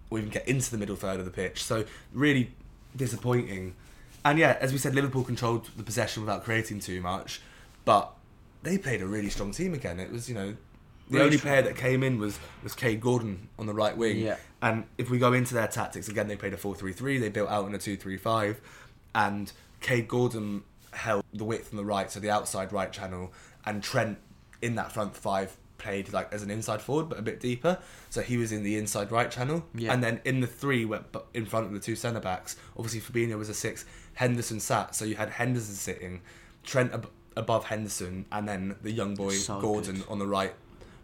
or 0.09 0.17
even 0.17 0.29
get 0.29 0.47
into 0.47 0.71
the 0.71 0.77
middle 0.77 0.95
third 0.95 1.19
of 1.19 1.25
the 1.25 1.31
pitch. 1.31 1.63
So 1.63 1.85
really 2.13 2.51
disappointing. 2.95 3.75
And 4.25 4.37
yeah, 4.37 4.57
as 4.59 4.71
we 4.71 4.77
said, 4.77 4.95
Liverpool 4.95 5.23
controlled 5.23 5.69
the 5.77 5.83
possession 5.83 6.23
without 6.23 6.43
creating 6.43 6.79
too 6.81 6.99
much, 6.99 7.41
but 7.85 8.11
they 8.63 8.77
played 8.77 9.01
a 9.01 9.07
really 9.07 9.29
strong 9.29 9.51
team 9.51 9.73
again. 9.73 9.99
It 9.99 10.11
was 10.11 10.27
you 10.29 10.35
know 10.35 10.55
the 11.09 11.15
Really 11.15 11.25
only 11.25 11.37
strong. 11.37 11.51
player 11.53 11.61
that 11.63 11.75
came 11.75 12.03
in 12.03 12.19
was 12.19 12.39
was 12.63 12.73
Kaide 12.75 13.01
Gordon 13.01 13.49
on 13.57 13.65
the 13.65 13.73
right 13.73 13.95
wing. 13.97 14.17
Yeah. 14.17 14.37
And 14.61 14.83
if 14.97 15.09
we 15.09 15.17
go 15.17 15.33
into 15.33 15.53
their 15.53 15.67
tactics 15.67 16.07
again, 16.09 16.27
they 16.27 16.35
played 16.35 16.53
a 16.53 16.57
4-3-3. 16.57 17.19
They 17.21 17.29
built 17.29 17.49
out 17.49 17.65
in 17.65 17.73
a 17.73 17.77
2-3-5, 17.77 18.57
and 19.15 19.51
Kaide 19.79 20.07
Gordon 20.07 20.63
held 20.91 21.23
the 21.33 21.45
width 21.45 21.71
on 21.71 21.77
the 21.77 21.85
right, 21.85 22.11
so 22.11 22.19
the 22.19 22.29
outside 22.29 22.73
right 22.73 22.91
channel, 22.91 23.31
and 23.65 23.81
Trent 23.81 24.17
in 24.61 24.75
that 24.75 24.91
front 24.91 25.15
five 25.15 25.55
played 25.77 26.11
like 26.11 26.33
as 26.33 26.43
an 26.43 26.51
inside 26.51 26.81
forward 26.81 27.07
but 27.07 27.17
a 27.17 27.21
bit 27.21 27.39
deeper 27.39 27.77
so 28.09 28.19
he 28.21 28.35
was 28.35 28.51
in 28.51 28.63
the 28.63 28.75
inside 28.75 29.09
right 29.13 29.31
channel 29.31 29.63
Yeah. 29.73 29.93
and 29.93 30.03
then 30.03 30.19
in 30.25 30.41
the 30.41 30.47
three 30.47 30.83
but 30.83 31.27
in 31.33 31.45
front 31.45 31.67
of 31.67 31.71
the 31.71 31.79
two 31.79 31.95
centre 31.95 32.19
backs 32.19 32.57
obviously 32.75 32.99
Fabinho 32.99 33.37
was 33.37 33.47
a 33.47 33.53
six 33.53 33.85
Henderson 34.15 34.59
sat 34.59 34.93
so 34.93 35.05
you 35.05 35.15
had 35.15 35.29
Henderson 35.29 35.75
sitting 35.75 36.19
Trent 36.65 36.93
ab- 36.93 37.09
above 37.35 37.65
Henderson 37.65 38.25
and 38.31 38.47
then 38.47 38.75
the 38.81 38.91
young 38.91 39.15
boy 39.15 39.33
So 39.33 39.59
Gordon 39.61 39.97
good. 39.97 40.07
on 40.09 40.19
the 40.19 40.27
right 40.27 40.53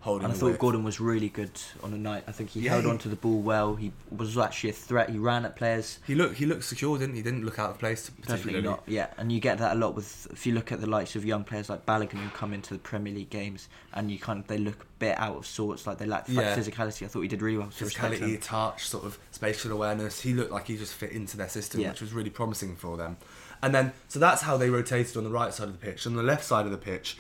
holding 0.01 0.25
And 0.25 0.33
I 0.33 0.38
thought 0.38 0.45
width. 0.47 0.59
Gordon 0.59 0.83
was 0.83 0.99
really 0.99 1.29
good 1.29 1.49
on 1.81 1.89
the 1.89 1.97
night. 1.97 2.25
I 2.27 2.31
think 2.31 2.51
he 2.51 2.59
Yeah, 2.59 2.73
held 2.73 2.83
he- 2.83 2.89
on 2.91 2.97
to 2.99 3.09
the 3.09 3.15
ball 3.15 3.39
well. 3.41 3.73
He 3.75 3.91
was 4.15 4.38
actually 4.38 4.69
a 4.69 4.73
threat. 4.73 5.09
He 5.09 5.17
ran 5.17 5.45
at 5.45 5.55
players. 5.55 5.97
He 6.05 6.13
looked 6.13 6.35
he 6.38 6.45
looked 6.45 6.63
secure, 6.63 6.99
didn't 6.99 7.15
he? 7.15 7.23
Didn't 7.23 7.43
look 7.43 7.57
out 7.57 7.71
of 7.71 7.79
place 7.79 8.11
Definitely 8.27 8.61
not. 8.61 8.83
Yeah, 8.85 9.07
and 9.17 9.31
you 9.31 9.39
get 9.39 9.57
that 9.57 9.75
a 9.75 9.79
lot 9.79 9.95
with 9.95 10.27
if 10.31 10.45
you 10.45 10.53
look 10.53 10.71
at 10.71 10.79
the 10.79 10.85
likes 10.88 11.15
of 11.15 11.25
young 11.25 11.43
players 11.43 11.69
like 11.69 11.88
Balogun 11.88 12.19
who 12.21 12.29
come 12.29 12.53
into 12.53 12.75
the 12.75 12.79
Premier 12.79 13.13
League 13.15 13.31
games 13.31 13.67
and 13.93 14.11
you 14.11 14.19
kind 14.19 14.39
of 14.41 14.45
they 14.45 14.59
look 14.59 14.83
a 14.83 14.85
bit 14.99 15.17
out 15.19 15.38
of 15.38 15.47
sorts, 15.47 15.88
like 15.88 15.97
they 15.97 16.05
lack 16.05 16.25
Yeah. 16.27 16.55
physicality. 16.55 17.03
I 17.03 17.07
thought 17.07 17.21
he 17.21 17.27
did 17.27 17.41
really 17.41 17.57
well. 17.57 17.71
So 17.71 17.85
Physicality, 17.85 18.39
touch, 18.39 18.88
sort 18.88 19.05
of 19.05 19.17
spatial 19.31 19.71
awareness. 19.71 20.21
He 20.21 20.33
looked 20.35 20.51
like 20.51 20.67
he 20.67 20.77
just 20.77 20.93
fit 20.93 21.13
into 21.13 21.35
their 21.35 21.49
system, 21.49 21.81
Yeah. 21.81 21.89
which 21.89 22.01
was 22.01 22.13
really 22.13 22.29
promising 22.29 22.75
for 22.75 22.95
them. 22.95 23.17
And 23.65 23.73
then, 23.73 23.93
so 24.08 24.19
that's 24.19 24.43
how 24.43 24.58
they 24.58 24.69
rotated 24.69 25.17
on 25.17 25.23
the 25.23 25.30
right 25.32 25.51
side 25.51 25.67
of 25.67 25.80
the 25.80 25.84
pitch. 25.84 26.06
On 26.06 26.15
the 26.15 26.21
left 26.23 26.43
side 26.43 26.65
of 26.65 26.71
the 26.71 26.78
pitch, 26.78 27.17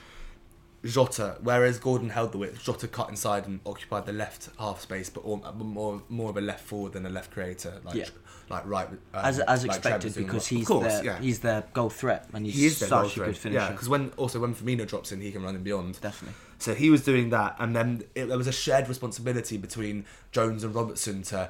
Jota, 0.83 1.37
whereas 1.41 1.79
Gordon 1.79 2.09
held 2.09 2.31
the 2.33 2.37
width, 2.37 2.63
Jota 2.63 2.87
cut 2.87 3.09
inside 3.09 3.47
and 3.47 3.59
occupied 3.65 4.05
the 4.05 4.13
left 4.13 4.49
half 4.59 4.79
space, 4.79 5.09
but 5.09 5.23
all, 5.23 5.37
more 5.57 6.03
more 6.07 6.29
of 6.29 6.37
a 6.37 6.41
left 6.41 6.63
forward 6.63 6.93
than 6.93 7.05
a 7.07 7.09
left 7.09 7.31
creator, 7.31 7.81
like 7.83 7.95
Yeah. 7.95 8.05
like 8.51 8.63
right. 8.67 8.87
um, 8.89 8.97
As, 9.15 9.39
as 9.39 9.65
like 9.65 9.77
expected 9.77 10.13
because 10.13 10.45
he's 10.45 10.67
course, 10.67 10.93
their 10.93 11.03
yeah. 11.03 11.19
he's 11.19 11.39
their 11.39 11.63
goal 11.73 11.89
threat 11.89 12.29
and 12.33 12.45
he's 12.45 12.55
he 12.55 12.65
is 12.67 12.77
such 12.77 13.17
a 13.17 13.21
good 13.21 13.35
finisher. 13.37 13.59
Yeah, 13.65 13.71
because 13.71 13.89
when 13.89 14.11
also 14.17 14.39
when 14.39 14.53
Firmino 14.53 14.87
drops 14.87 15.11
in, 15.11 15.21
he 15.21 15.31
can 15.31 15.41
run 15.41 15.55
and 15.55 15.63
beyond. 15.63 15.99
Definitely. 15.99 16.35
So 16.59 16.75
he 16.75 16.91
was 16.91 17.03
doing 17.03 17.31
that, 17.31 17.55
and 17.57 17.75
then 17.75 18.03
it, 18.13 18.25
there 18.27 18.37
was 18.37 18.45
a 18.47 18.51
shared 18.51 18.87
responsibility 18.87 19.57
between 19.57 20.05
Jones 20.31 20.63
and 20.63 20.75
Robertson 20.75 21.23
to, 21.23 21.49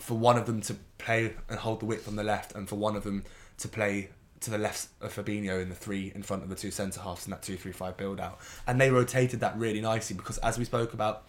for 0.00 0.16
one 0.16 0.38
of 0.38 0.46
them 0.46 0.62
to 0.62 0.76
play 0.96 1.34
and 1.50 1.58
hold 1.58 1.80
the 1.80 1.84
width 1.84 2.08
on 2.08 2.16
the 2.16 2.24
left, 2.24 2.54
and 2.54 2.66
for 2.66 2.76
one 2.76 2.96
of 2.96 3.04
them 3.04 3.22
to 3.58 3.68
play 3.68 4.10
to 4.40 4.50
the 4.50 4.58
left 4.58 4.88
of 5.00 5.14
Fabinho 5.14 5.60
in 5.62 5.68
the 5.70 5.74
three 5.74 6.12
in 6.14 6.22
front 6.22 6.42
of 6.42 6.48
the 6.48 6.54
two 6.54 6.70
centre 6.70 7.00
halves 7.00 7.24
in 7.26 7.30
that 7.30 7.42
two-three-five 7.42 7.96
build 7.96 8.20
out, 8.20 8.38
and 8.66 8.80
they 8.80 8.90
rotated 8.90 9.40
that 9.40 9.56
really 9.58 9.80
nicely 9.80 10.14
because 10.16 10.38
as 10.38 10.58
we 10.58 10.64
spoke 10.64 10.92
about 10.92 11.24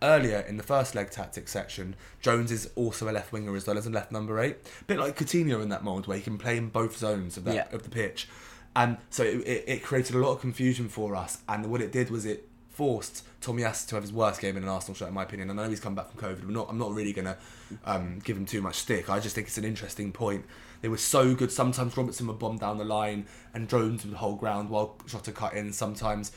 earlier 0.00 0.40
in 0.40 0.56
the 0.56 0.62
first 0.62 0.94
leg 0.94 1.10
tactics 1.10 1.52
section, 1.52 1.94
Jones 2.20 2.50
is 2.50 2.70
also 2.74 3.08
a 3.08 3.12
left 3.12 3.32
winger 3.32 3.54
as 3.56 3.66
well 3.66 3.78
as 3.78 3.86
a 3.86 3.90
left 3.90 4.10
number 4.12 4.38
eight, 4.40 4.56
a 4.80 4.84
bit 4.84 4.98
like 4.98 5.16
Coutinho 5.16 5.62
in 5.62 5.68
that 5.68 5.84
mould 5.84 6.06
where 6.06 6.16
he 6.16 6.22
can 6.22 6.38
play 6.38 6.56
in 6.56 6.68
both 6.68 6.96
zones 6.96 7.36
of 7.36 7.44
that 7.44 7.54
Yeah. 7.54 7.66
of 7.72 7.82
the 7.84 7.90
pitch. 7.90 8.28
And 8.74 8.96
so 9.10 9.22
it, 9.22 9.46
it, 9.46 9.64
it 9.68 9.82
created 9.82 10.16
a 10.16 10.18
lot 10.18 10.32
of 10.32 10.40
confusion 10.40 10.88
for 10.88 11.14
us. 11.14 11.38
And 11.48 11.66
what 11.70 11.80
it 11.82 11.92
did 11.92 12.10
was 12.10 12.24
it 12.24 12.48
forced 12.72 13.24
Tommy 13.40 13.62
Tomiyasu 13.62 13.88
to 13.88 13.94
have 13.96 14.02
his 14.02 14.12
worst 14.12 14.40
game 14.40 14.56
in 14.56 14.62
an 14.62 14.68
Arsenal 14.68 14.94
shirt, 14.94 15.08
in 15.08 15.14
my 15.14 15.24
opinion. 15.24 15.50
I 15.50 15.54
know 15.54 15.68
he's 15.68 15.80
come 15.80 15.94
back 15.94 16.10
from 16.10 16.20
COVID. 16.20 16.46
We're 16.46 16.52
not, 16.52 16.68
I'm 16.70 16.78
not 16.78 16.92
really 16.92 17.12
going 17.12 17.26
to 17.26 17.36
um, 17.84 18.18
give 18.24 18.36
him 18.36 18.46
too 18.46 18.62
much 18.62 18.76
stick. 18.76 19.10
I 19.10 19.20
just 19.20 19.34
think 19.34 19.46
it's 19.46 19.58
an 19.58 19.64
interesting 19.64 20.12
point. 20.12 20.44
They 20.80 20.88
were 20.88 20.96
so 20.96 21.34
good. 21.34 21.52
Sometimes 21.52 21.96
Robertson 21.96 22.26
would 22.26 22.38
bomb 22.38 22.58
down 22.58 22.78
the 22.78 22.84
line 22.84 23.26
and 23.54 23.68
Jones 23.68 24.04
would 24.04 24.14
hold 24.14 24.40
ground 24.40 24.70
while 24.70 24.96
Jota 25.06 25.32
cut 25.32 25.54
in. 25.54 25.72
Sometimes 25.72 26.32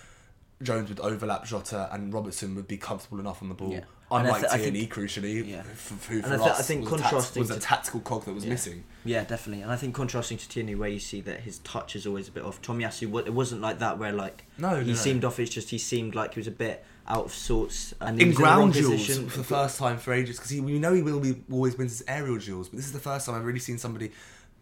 Jones 0.63 0.89
would 0.89 0.99
overlap 0.99 1.45
Jota 1.45 1.89
and 1.91 2.13
Robertson 2.13 2.55
would 2.55 2.67
be 2.67 2.77
comfortable 2.77 3.19
enough 3.19 3.41
on 3.41 3.49
the 3.49 3.55
ball. 3.55 3.71
Yeah. 3.71 3.81
And 4.11 4.27
I 4.27 4.35
Unlike 4.35 4.41
th- 4.51 4.61
Tierney, 4.61 4.79
think- 4.81 4.93
crucially, 4.93 5.49
Yeah. 5.49 5.57
f- 5.59 5.89
who 6.07 6.21
for 6.21 6.27
And 6.27 6.41
I 6.41 6.45
us 6.45 6.59
I 6.59 6.61
think 6.63 6.83
was, 6.83 6.93
a 6.93 6.97
tact- 6.97 7.09
contrasting 7.09 7.39
was 7.41 7.49
a 7.49 7.59
tactical 7.59 7.99
cog 8.01 8.25
that 8.25 8.33
was 8.33 8.43
Yeah. 8.45 8.51
missing. 8.51 8.83
Yeah, 9.03 9.23
definitely. 9.23 9.63
And 9.63 9.71
I 9.71 9.75
think 9.75 9.95
contrasting 9.95 10.37
to 10.37 10.47
Tierney, 10.47 10.75
where 10.75 10.87
you 10.89 10.99
see 10.99 11.21
that 11.21 11.41
his 11.41 11.57
touch 11.59 11.95
is 11.95 12.05
always 12.05 12.27
a 12.27 12.31
bit 12.31 12.43
off. 12.43 12.61
Tomiyasu, 12.61 13.25
it 13.25 13.33
wasn't 13.33 13.61
like 13.61 13.79
that 13.79 13.97
where 13.97 14.11
like 14.11 14.45
No, 14.59 14.79
he 14.81 14.91
no, 14.91 14.95
seemed 14.95 15.25
off. 15.25 15.39
It's 15.39 15.51
just 15.51 15.71
he 15.71 15.77
seemed 15.79 16.13
like 16.15 16.35
he 16.35 16.39
was 16.39 16.47
a 16.47 16.51
bit 16.51 16.85
out 17.07 17.25
of 17.25 17.33
sorts 17.33 17.93
and 17.99 18.21
in 18.21 18.29
in 18.29 18.33
ground 18.33 18.73
duels 18.73 18.93
position. 19.01 19.27
for 19.29 19.39
the 19.39 19.43
first 19.43 19.77
time 19.77 19.97
for 19.97 20.13
ages 20.13 20.37
because 20.37 20.51
we 20.59 20.79
know 20.79 20.93
he 20.93 21.01
will 21.01 21.19
be 21.19 21.43
always 21.51 21.77
wins 21.77 21.91
his 21.99 22.03
aerial 22.07 22.37
duels, 22.37 22.69
but 22.69 22.77
this 22.77 22.85
is 22.85 22.93
the 22.93 22.99
first 22.99 23.25
time 23.25 23.35
I've 23.35 23.45
really 23.45 23.59
seen 23.59 23.77
somebody 23.77 24.11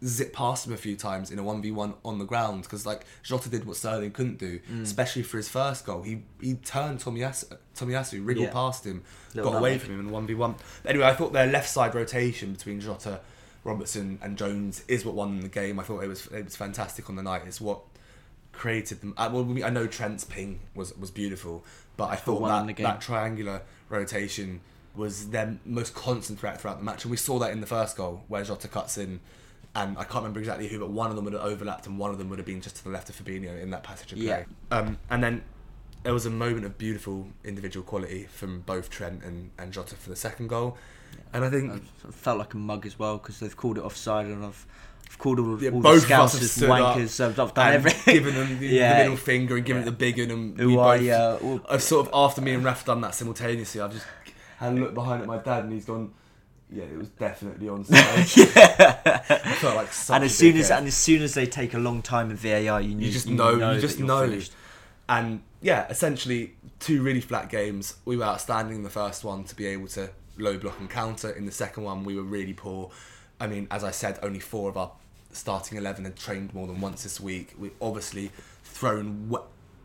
zip 0.05 0.33
past 0.33 0.67
him 0.67 0.73
a 0.73 0.77
few 0.77 0.95
times 0.95 1.31
in 1.31 1.39
a 1.39 1.43
one 1.43 1.61
v 1.61 1.71
one 1.71 1.93
on 2.03 2.19
the 2.19 2.25
ground 2.25 2.63
because 2.63 2.85
like 2.85 3.05
Jota 3.23 3.49
did 3.49 3.65
what 3.65 3.75
Sterling 3.77 4.11
couldn't 4.11 4.37
do, 4.37 4.59
Mm. 4.71 4.81
especially 4.83 5.23
for 5.23 5.37
his 5.37 5.47
first 5.49 5.85
goal. 5.85 6.01
He 6.03 6.23
he 6.41 6.55
turned 6.55 6.99
Tomiyasu, 6.99 7.57
Tomiyasu 7.75 8.25
wriggled 8.25 8.47
Yeah. 8.47 8.53
past 8.53 8.85
him, 8.85 9.03
Little 9.33 9.51
got 9.51 9.57
away 9.59 9.77
from 9.77 9.93
him 9.93 9.99
in 10.01 10.11
one 10.11 10.27
v 10.27 10.33
one. 10.33 10.55
Anyway, 10.85 11.05
I 11.05 11.13
thought 11.13 11.33
their 11.33 11.47
left 11.47 11.69
side 11.69 11.95
rotation 11.95 12.53
between 12.53 12.79
Jota, 12.81 13.21
Robertson, 13.63 14.19
and 14.21 14.37
Jones 14.37 14.83
is 14.87 15.05
what 15.05 15.15
won 15.15 15.39
the 15.39 15.47
game. 15.47 15.79
I 15.79 15.83
thought 15.83 16.03
it 16.03 16.07
was 16.07 16.27
it 16.27 16.43
was 16.45 16.55
fantastic 16.55 17.09
on 17.09 17.15
the 17.15 17.23
night. 17.23 17.43
It's 17.45 17.61
what 17.61 17.79
created 18.51 19.01
them. 19.01 19.13
Uh, 19.17 19.29
well, 19.31 19.63
I 19.65 19.69
know 19.69 19.87
Trent's 19.87 20.23
ping 20.23 20.59
was 20.75 20.95
was 20.97 21.11
beautiful, 21.11 21.63
but 21.97 22.09
I 22.09 22.15
thought 22.15 22.45
that 22.67 22.77
that 22.77 23.01
triangular 23.01 23.61
rotation 23.89 24.61
was 24.95 25.29
their 25.29 25.57
most 25.65 25.95
constant 25.95 26.39
threat 26.39 26.61
throughout 26.61 26.77
the 26.77 26.83
match, 26.83 27.03
and 27.03 27.09
we 27.11 27.17
saw 27.17 27.39
that 27.39 27.51
in 27.51 27.61
the 27.61 27.67
first 27.67 27.95
goal 27.97 28.23
where 28.27 28.43
Jota 28.43 28.67
cuts 28.67 28.97
in. 28.97 29.19
And 29.75 29.97
I 29.97 30.03
can't 30.03 30.17
remember 30.17 30.39
exactly 30.39 30.67
who, 30.67 30.77
but 30.79 30.91
one 30.91 31.09
of 31.09 31.15
them 31.15 31.25
would 31.25 31.33
have 31.33 31.41
overlapped, 31.43 31.87
and 31.87 31.97
one 31.97 32.11
of 32.11 32.19
them 32.19 32.29
would 32.29 32.37
have 32.37 32.45
been 32.45 32.61
just 32.61 32.75
to 32.77 32.83
the 32.83 32.91
left 32.91 33.09
of 33.09 33.15
Fabinho 33.23 33.59
in 33.59 33.71
that 33.71 33.81
passage 33.83 34.11
of 34.11 34.19
play. 34.19 34.27
Yeah. 34.27 34.43
Um, 34.77 34.99
and 35.09 35.23
then 35.23 35.43
there 36.03 36.13
was 36.13 36.25
a 36.27 36.29
moment 36.29 36.65
of 36.65 36.77
beautiful 36.77 37.27
individual 37.43 37.83
quality 37.83 38.25
from 38.25 38.59
both 38.61 38.89
Trent 38.91 39.23
and, 39.23 39.49
and 39.57 39.71
Jota 39.73 39.95
for 39.95 40.09
the 40.09 40.15
second 40.15 40.47
goal. 40.49 40.77
And 41.31 41.43
I 41.43 41.49
think 41.49 41.71
I 42.07 42.11
felt 42.11 42.37
like 42.37 42.53
a 42.53 42.57
mug 42.57 42.85
as 42.85 42.99
well 42.99 43.17
because 43.17 43.39
they've 43.39 43.55
called 43.55 43.77
it 43.77 43.83
offside 43.83 44.25
and 44.27 44.43
I've, 44.45 44.65
I've 45.09 45.17
called 45.17 45.39
all, 45.39 45.61
Yeah, 45.63 45.71
all 45.71 45.79
both 45.81 46.01
the 46.01 46.05
scouts 46.07 46.35
as 46.41 46.57
wankers. 46.57 47.09
So 47.09 47.29
I've 47.29 47.53
done 47.53 47.73
everything. 47.73 48.13
given 48.13 48.35
them 48.35 48.59
the, 48.59 48.67
Yeah. 48.67 48.97
the 48.97 49.03
middle 49.05 49.17
finger 49.17 49.55
and 49.55 49.65
given 49.65 49.81
Yeah. 49.83 49.87
it 49.87 49.91
the 49.91 49.97
big 49.97 50.19
one, 50.19 50.29
and 50.31 50.57
we 50.67 50.75
both, 50.75 51.41
all- 51.43 51.61
I've 51.69 51.81
sort 51.83 52.07
of 52.07 52.13
after 52.13 52.41
me 52.41 52.53
and 52.53 52.63
Ref 52.63 52.85
done 52.85 53.01
that 53.01 53.15
simultaneously. 53.15 53.81
I've 53.81 53.93
just 53.93 54.05
had 54.57 54.73
a 54.73 54.75
look 54.75 54.93
behind 54.93 55.21
at 55.21 55.27
my 55.27 55.37
dad, 55.37 55.63
and 55.63 55.73
he's 55.73 55.85
gone. 55.85 56.13
Yeah, 56.71 56.83
it 56.83 56.97
was 56.97 57.09
definitely 57.09 57.69
on 57.69 57.83
stage. 57.85 57.99
I 58.55 59.55
felt 59.59 59.75
like 59.75 59.89
and 60.09 60.23
as 60.23 60.35
soon 60.35 60.57
as 60.57 60.69
head. 60.69 60.79
and 60.79 60.87
as 60.87 60.95
soon 60.95 61.21
as 61.21 61.33
they 61.33 61.45
take 61.45 61.73
a 61.73 61.79
long 61.79 62.01
time 62.01 62.31
in 62.31 62.37
VAR, 62.37 62.81
you, 62.81 62.95
knew, 62.95 63.05
you 63.05 63.11
just 63.11 63.27
know, 63.29 63.51
you 63.51 63.59
that 63.59 63.79
just 63.81 63.99
know. 63.99 64.27
finished. 64.27 64.53
And 65.07 65.41
yeah, 65.61 65.87
essentially 65.89 66.55
two 66.79 67.03
really 67.03 67.21
flat 67.21 67.49
games. 67.49 67.95
We 68.05 68.17
were 68.17 68.23
outstanding 68.25 68.77
in 68.77 68.83
the 68.83 68.89
first 68.89 69.23
one 69.23 69.43
to 69.45 69.55
be 69.55 69.67
able 69.67 69.87
to 69.89 70.09
low 70.37 70.57
block 70.57 70.79
and 70.79 70.89
counter. 70.89 71.29
In 71.31 71.45
the 71.45 71.51
second 71.51 71.83
one, 71.83 72.03
we 72.03 72.15
were 72.15 72.23
really 72.23 72.53
poor. 72.53 72.89
I 73.39 73.47
mean, 73.47 73.67
as 73.69 73.83
I 73.83 73.91
said, 73.91 74.19
only 74.23 74.39
four 74.39 74.69
of 74.69 74.77
our 74.77 74.91
starting 75.31 75.77
eleven 75.77 76.05
had 76.05 76.15
trained 76.15 76.53
more 76.53 76.67
than 76.67 76.81
once 76.81 77.03
this 77.03 77.19
week. 77.19 77.53
We 77.57 77.71
obviously 77.81 78.31
thrown 78.63 79.29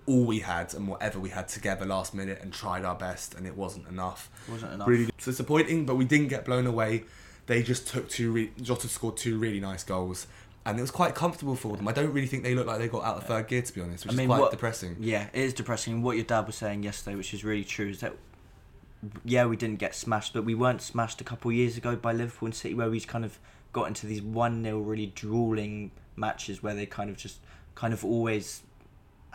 all 0.08 0.24
we 0.24 0.40
had 0.40 0.74
and 0.74 0.88
whatever 0.88 1.18
we 1.20 1.28
had 1.28 1.46
together 1.48 1.84
last 1.86 2.14
minute 2.14 2.40
and 2.42 2.52
tried 2.52 2.84
our 2.84 2.94
best, 2.94 3.34
and 3.34 3.46
it 3.46 3.56
wasn't 3.56 3.86
enough. 3.88 4.30
Wasn't 4.50 4.72
enough. 4.72 4.88
Really 4.88 5.10
disappointing, 5.24 5.86
but 5.86 5.96
we 5.96 6.04
didn't 6.04 6.28
get 6.28 6.44
blown 6.44 6.66
away. 6.66 7.04
They 7.46 7.62
just 7.62 7.86
took 7.88 8.08
two. 8.08 8.32
Re- 8.32 8.50
Jota 8.60 8.88
scored 8.88 9.16
two 9.16 9.38
really 9.38 9.60
nice 9.60 9.84
goals. 9.84 10.26
And 10.66 10.78
it 10.78 10.82
was 10.82 10.90
quite 10.90 11.14
comfortable 11.14 11.54
for 11.56 11.76
them. 11.78 11.88
I 11.88 11.92
don't 11.92 12.12
really 12.12 12.26
think 12.26 12.42
they 12.42 12.54
look 12.54 12.66
like 12.66 12.78
they 12.78 12.88
got 12.88 13.02
out 13.04 13.16
of 13.16 13.24
third 13.24 13.48
gear, 13.48 13.62
to 13.62 13.72
be 13.72 13.80
honest, 13.80 14.04
which 14.04 14.12
I 14.12 14.16
mean, 14.16 14.24
is 14.24 14.28
quite 14.28 14.40
what- 14.40 14.50
depressing. 14.50 14.96
Yeah, 15.00 15.28
it 15.32 15.40
is 15.40 15.54
depressing. 15.54 16.02
What 16.02 16.16
your 16.16 16.26
dad 16.26 16.46
was 16.46 16.56
saying 16.56 16.82
yesterday, 16.82 17.16
which 17.16 17.32
is 17.32 17.42
really 17.44 17.64
true, 17.64 17.88
is 17.88 18.00
that 18.00 18.14
yeah, 19.24 19.46
we 19.46 19.56
didn't 19.56 19.78
get 19.78 19.94
smashed, 19.94 20.32
but 20.32 20.44
we 20.44 20.54
weren't 20.54 20.82
smashed 20.82 21.20
a 21.20 21.24
couple 21.24 21.50
of 21.50 21.54
years 21.56 21.76
ago 21.76 21.94
by 21.96 22.12
Liverpool 22.12 22.46
and 22.48 22.54
City, 22.54 22.74
where 22.74 22.90
we 22.90 23.00
kind 23.00 23.24
of 23.24 23.38
got 23.72 23.86
into 23.86 24.06
these 24.06 24.20
one 24.22 24.62
0 24.64 24.80
really 24.80 25.06
drooling 25.06 25.90
matches 26.16 26.62
where 26.62 26.74
they 26.74 26.84
kind 26.86 27.08
of 27.10 27.16
just 27.16 27.38
kind 27.74 27.92
of 27.94 28.04
always 28.04 28.62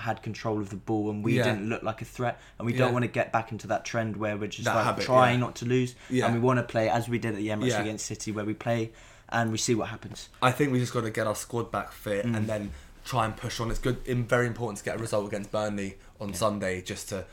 had 0.04 0.22
control 0.22 0.60
of 0.60 0.70
the 0.70 0.76
ball 0.76 1.10
and 1.10 1.24
we 1.24 1.38
Yeah. 1.38 1.44
didn't 1.46 1.68
look 1.70 1.84
like 1.84 2.02
a 2.02 2.06
threat 2.06 2.40
and 2.58 2.66
we 2.66 2.74
Yeah. 2.74 2.80
don't 2.80 2.94
want 2.94 3.04
to 3.04 3.10
get 3.10 3.32
back 3.32 3.52
into 3.52 3.68
that 3.68 3.84
trend 3.86 4.16
where 4.18 4.38
we're 4.38 4.48
just 4.48 4.66
That 4.66 4.76
like 4.76 4.86
habit, 4.86 5.06
trying 5.06 5.40
yeah. 5.40 5.46
not 5.46 5.56
to 5.56 5.66
lose 5.66 5.96
and 6.10 6.34
we 6.34 6.40
want 6.40 6.60
to 6.60 6.64
play 6.64 6.88
as 6.90 7.10
we 7.10 7.18
did 7.20 7.32
at 7.32 7.38
the 7.38 7.48
Emirates 7.50 7.80
against 7.80 8.06
City 8.06 8.32
where 8.32 8.46
we 8.46 8.54
play 8.54 8.92
and 9.30 9.52
we 9.52 9.58
see 9.58 9.74
what 9.76 9.90
happens 9.90 10.30
I 10.42 10.52
think 10.52 10.72
we 10.72 10.80
just 10.80 10.94
got 10.94 11.02
to 11.02 11.10
get 11.10 11.26
our 11.28 11.36
squad 11.36 11.72
back 11.72 11.92
fit 11.92 12.26
Mm. 12.26 12.36
and 12.38 12.48
then 12.48 12.72
try 13.06 13.26
and 13.26 13.36
push 13.36 13.60
on. 13.60 13.70
It's 13.70 13.80
good, 13.80 13.98
very 14.06 14.48
important 14.48 14.78
to 14.80 14.84
get 14.86 14.96
a 14.96 15.00
result 15.00 15.28
against 15.28 15.52
Burnley 15.52 15.98
on 16.22 16.34
Sunday, 16.34 16.82
just 16.82 17.10
to 17.10 17.26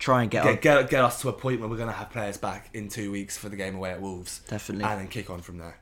try 0.00 0.22
and 0.22 0.30
get, 0.30 0.44
our, 0.44 0.52
get, 0.54 0.62
get 0.62 0.90
get 0.90 1.04
us 1.04 1.20
to 1.22 1.28
a 1.28 1.32
point 1.32 1.60
where 1.60 1.68
we're 1.68 1.76
going 1.76 1.88
to 1.88 1.94
have 1.94 2.10
players 2.10 2.36
back 2.36 2.68
in 2.74 2.88
two 2.88 3.12
weeks 3.12 3.36
for 3.38 3.48
the 3.48 3.54
game 3.56 3.76
away 3.76 3.90
at 3.92 4.00
Wolves, 4.00 4.40
definitely 4.48 4.84
and 4.84 5.00
then 5.00 5.08
kick 5.08 5.30
on 5.30 5.40
from 5.40 5.58
there. 5.58 5.78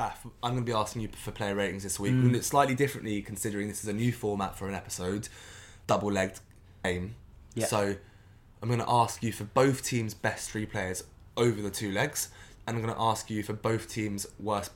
Raf, 0.00 0.26
I'm 0.42 0.52
going 0.52 0.64
to 0.64 0.70
be 0.70 0.74
asking 0.74 1.02
you 1.02 1.08
for 1.08 1.30
player 1.30 1.54
ratings 1.54 1.82
this 1.82 2.00
week. 2.00 2.12
We're 2.12 2.20
gonna 2.22 2.32
do 2.32 2.38
it 2.38 2.44
slightly 2.44 2.74
differently, 2.74 3.20
considering 3.20 3.68
this 3.68 3.82
is 3.82 3.88
a 3.88 3.92
new 3.92 4.12
format 4.12 4.56
for 4.56 4.66
an 4.66 4.74
episode, 4.74 5.28
double-legged 5.86 6.40
game. 6.82 7.16
Yeah. 7.54 7.66
So, 7.66 7.96
I'm 8.62 8.68
going 8.68 8.80
to 8.80 8.88
ask 8.90 9.22
you 9.22 9.30
for 9.30 9.44
both 9.44 9.84
teams' 9.84 10.14
best 10.14 10.50
three 10.50 10.64
players 10.64 11.04
over 11.36 11.60
the 11.60 11.70
two 11.70 11.92
legs, 11.92 12.30
and 12.66 12.76
I'm 12.76 12.82
going 12.82 12.94
to 12.94 13.00
ask 13.00 13.28
you 13.28 13.42
for 13.42 13.52
both 13.52 13.90
teams' 13.90 14.26
worst 14.38 14.70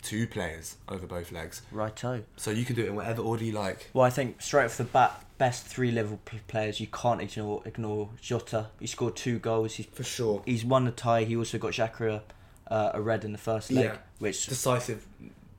two 0.00 0.26
players 0.26 0.76
over 0.88 1.06
both 1.06 1.30
legs. 1.30 1.60
righto 1.70 2.24
So 2.38 2.50
you 2.50 2.64
can 2.64 2.74
do 2.74 2.84
it 2.84 2.88
in 2.88 2.96
whatever 2.96 3.20
order 3.20 3.44
you 3.44 3.52
like. 3.52 3.90
Well, 3.92 4.06
I 4.06 4.10
think 4.10 4.40
straight 4.40 4.64
off 4.64 4.78
the 4.78 4.84
bat, 4.84 5.22
best 5.36 5.66
three 5.66 5.90
level 5.90 6.18
players 6.48 6.80
you 6.80 6.86
can't 6.86 7.20
ignore. 7.20 7.60
Ignore 7.66 8.08
Jota. 8.18 8.68
He 8.78 8.86
scored 8.86 9.14
two 9.14 9.38
goals. 9.38 9.74
He's 9.74 9.84
For 9.86 10.04
sure. 10.04 10.42
he's 10.46 10.64
won 10.64 10.86
the 10.86 10.90
tie. 10.90 11.24
He 11.24 11.36
also 11.36 11.58
got 11.58 11.72
Xhaka 11.72 12.22
uh, 12.70 12.92
a 12.94 13.00
red 13.02 13.24
in 13.26 13.32
the 13.32 13.38
first 13.38 13.70
leg, 13.70 13.84
Yeah. 13.84 13.96
Which 14.20 14.46
Decisive 14.46 15.06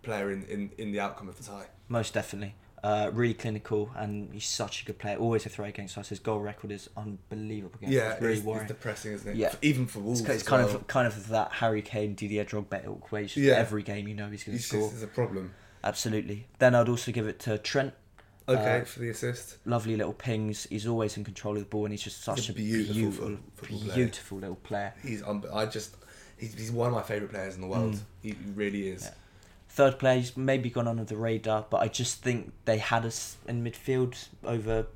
player 0.01 0.31
in, 0.31 0.43
in, 0.45 0.71
in 0.77 0.91
the 0.93 0.99
outcome 0.99 1.27
of 1.29 1.37
the 1.37 1.43
tie. 1.43 1.65
most 1.89 2.13
definitely 2.13 2.55
uh, 2.83 3.11
really 3.13 3.33
clinical 3.35 3.91
and 3.95 4.33
he's 4.33 4.45
such 4.47 4.81
a 4.81 4.85
good 4.85 4.97
player. 4.97 5.15
Always 5.17 5.45
a 5.45 5.49
threat 5.49 5.69
against 5.69 5.97
us. 5.99 6.09
His 6.09 6.17
goal 6.19 6.39
record 6.39 6.71
is 6.71 6.89
unbelievable. 6.97 7.75
Against 7.77 7.93
Yeah, 7.93 8.13
it's, 8.13 8.21
really 8.21 8.37
it's 8.37 8.43
worrying. 8.45 8.67
depressing, 8.67 9.11
isn't 9.13 9.29
it? 9.31 9.35
Yeah. 9.35 9.53
Even 9.61 9.85
for 9.85 9.99
Wolves. 9.99 10.21
It's, 10.21 10.29
it's 10.29 10.43
kind 10.43 10.65
well. 10.65 10.77
of 10.77 10.87
kind 10.87 11.05
of 11.05 11.27
that 11.27 11.51
Harry 11.53 11.81
Kane, 11.83 12.15
Didier 12.15 12.45
Drogba 12.45 12.83
where 13.11 13.21
Yeah. 13.35 13.53
every 13.53 13.83
game 13.83 14.07
you 14.07 14.15
know 14.15 14.29
he's 14.29 14.43
going 14.43 14.57
to 14.57 14.63
score. 14.63 14.89
it's 14.93 15.03
a 15.03 15.07
problem. 15.07 15.53
Absolutely. 15.83 16.47
Then 16.59 16.73
I'd 16.73 16.89
also 16.89 17.11
give 17.11 17.27
it 17.27 17.39
to 17.41 17.57
Trent. 17.59 17.93
Okay, 18.49 18.79
Uh, 18.81 18.85
for 18.85 18.99
the 18.99 19.09
assist. 19.09 19.57
lovely 19.65 19.95
little 19.95 20.13
pings. 20.13 20.65
He's 20.69 20.87
always 20.87 21.15
in 21.15 21.23
control 21.23 21.53
of 21.55 21.59
the 21.61 21.67
ball, 21.69 21.85
and 21.85 21.93
he's 21.93 22.01
just 22.01 22.23
such 22.23 22.39
He's 22.47 22.49
a 22.49 22.53
beautiful 22.53 22.93
beautiful, 22.95 23.27
fo- 23.29 23.39
football 23.55 23.79
player. 23.79 23.95
beautiful 23.95 24.37
little 24.39 24.55
player. 24.55 24.93
He's 25.03 25.21
un- 25.21 25.43
I 25.53 25.67
just 25.67 25.95
he's, 26.41 26.53
he's 26.55 26.71
one 26.71 26.87
of 26.89 26.93
my 26.93 27.01
favourite 27.01 27.31
players 27.31 27.55
in 27.55 27.61
the 27.61 27.67
world. 27.67 27.93
Mm. 27.95 27.99
He 28.23 28.35
really 28.55 28.89
is. 28.89 29.03
Yeah. 29.03 29.11
Third 29.69 29.99
player, 29.99 30.17
he's 30.17 30.35
maybe 30.35 30.69
gone 30.69 30.87
under 30.89 31.05
the 31.05 31.15
radar, 31.15 31.65
but 31.69 31.77
I 31.77 31.87
just 31.87 32.21
think 32.21 32.51
they 32.65 32.77
had 32.79 33.05
us 33.05 33.37
in 33.47 33.63
midfield 33.63 34.27
over 34.43 34.87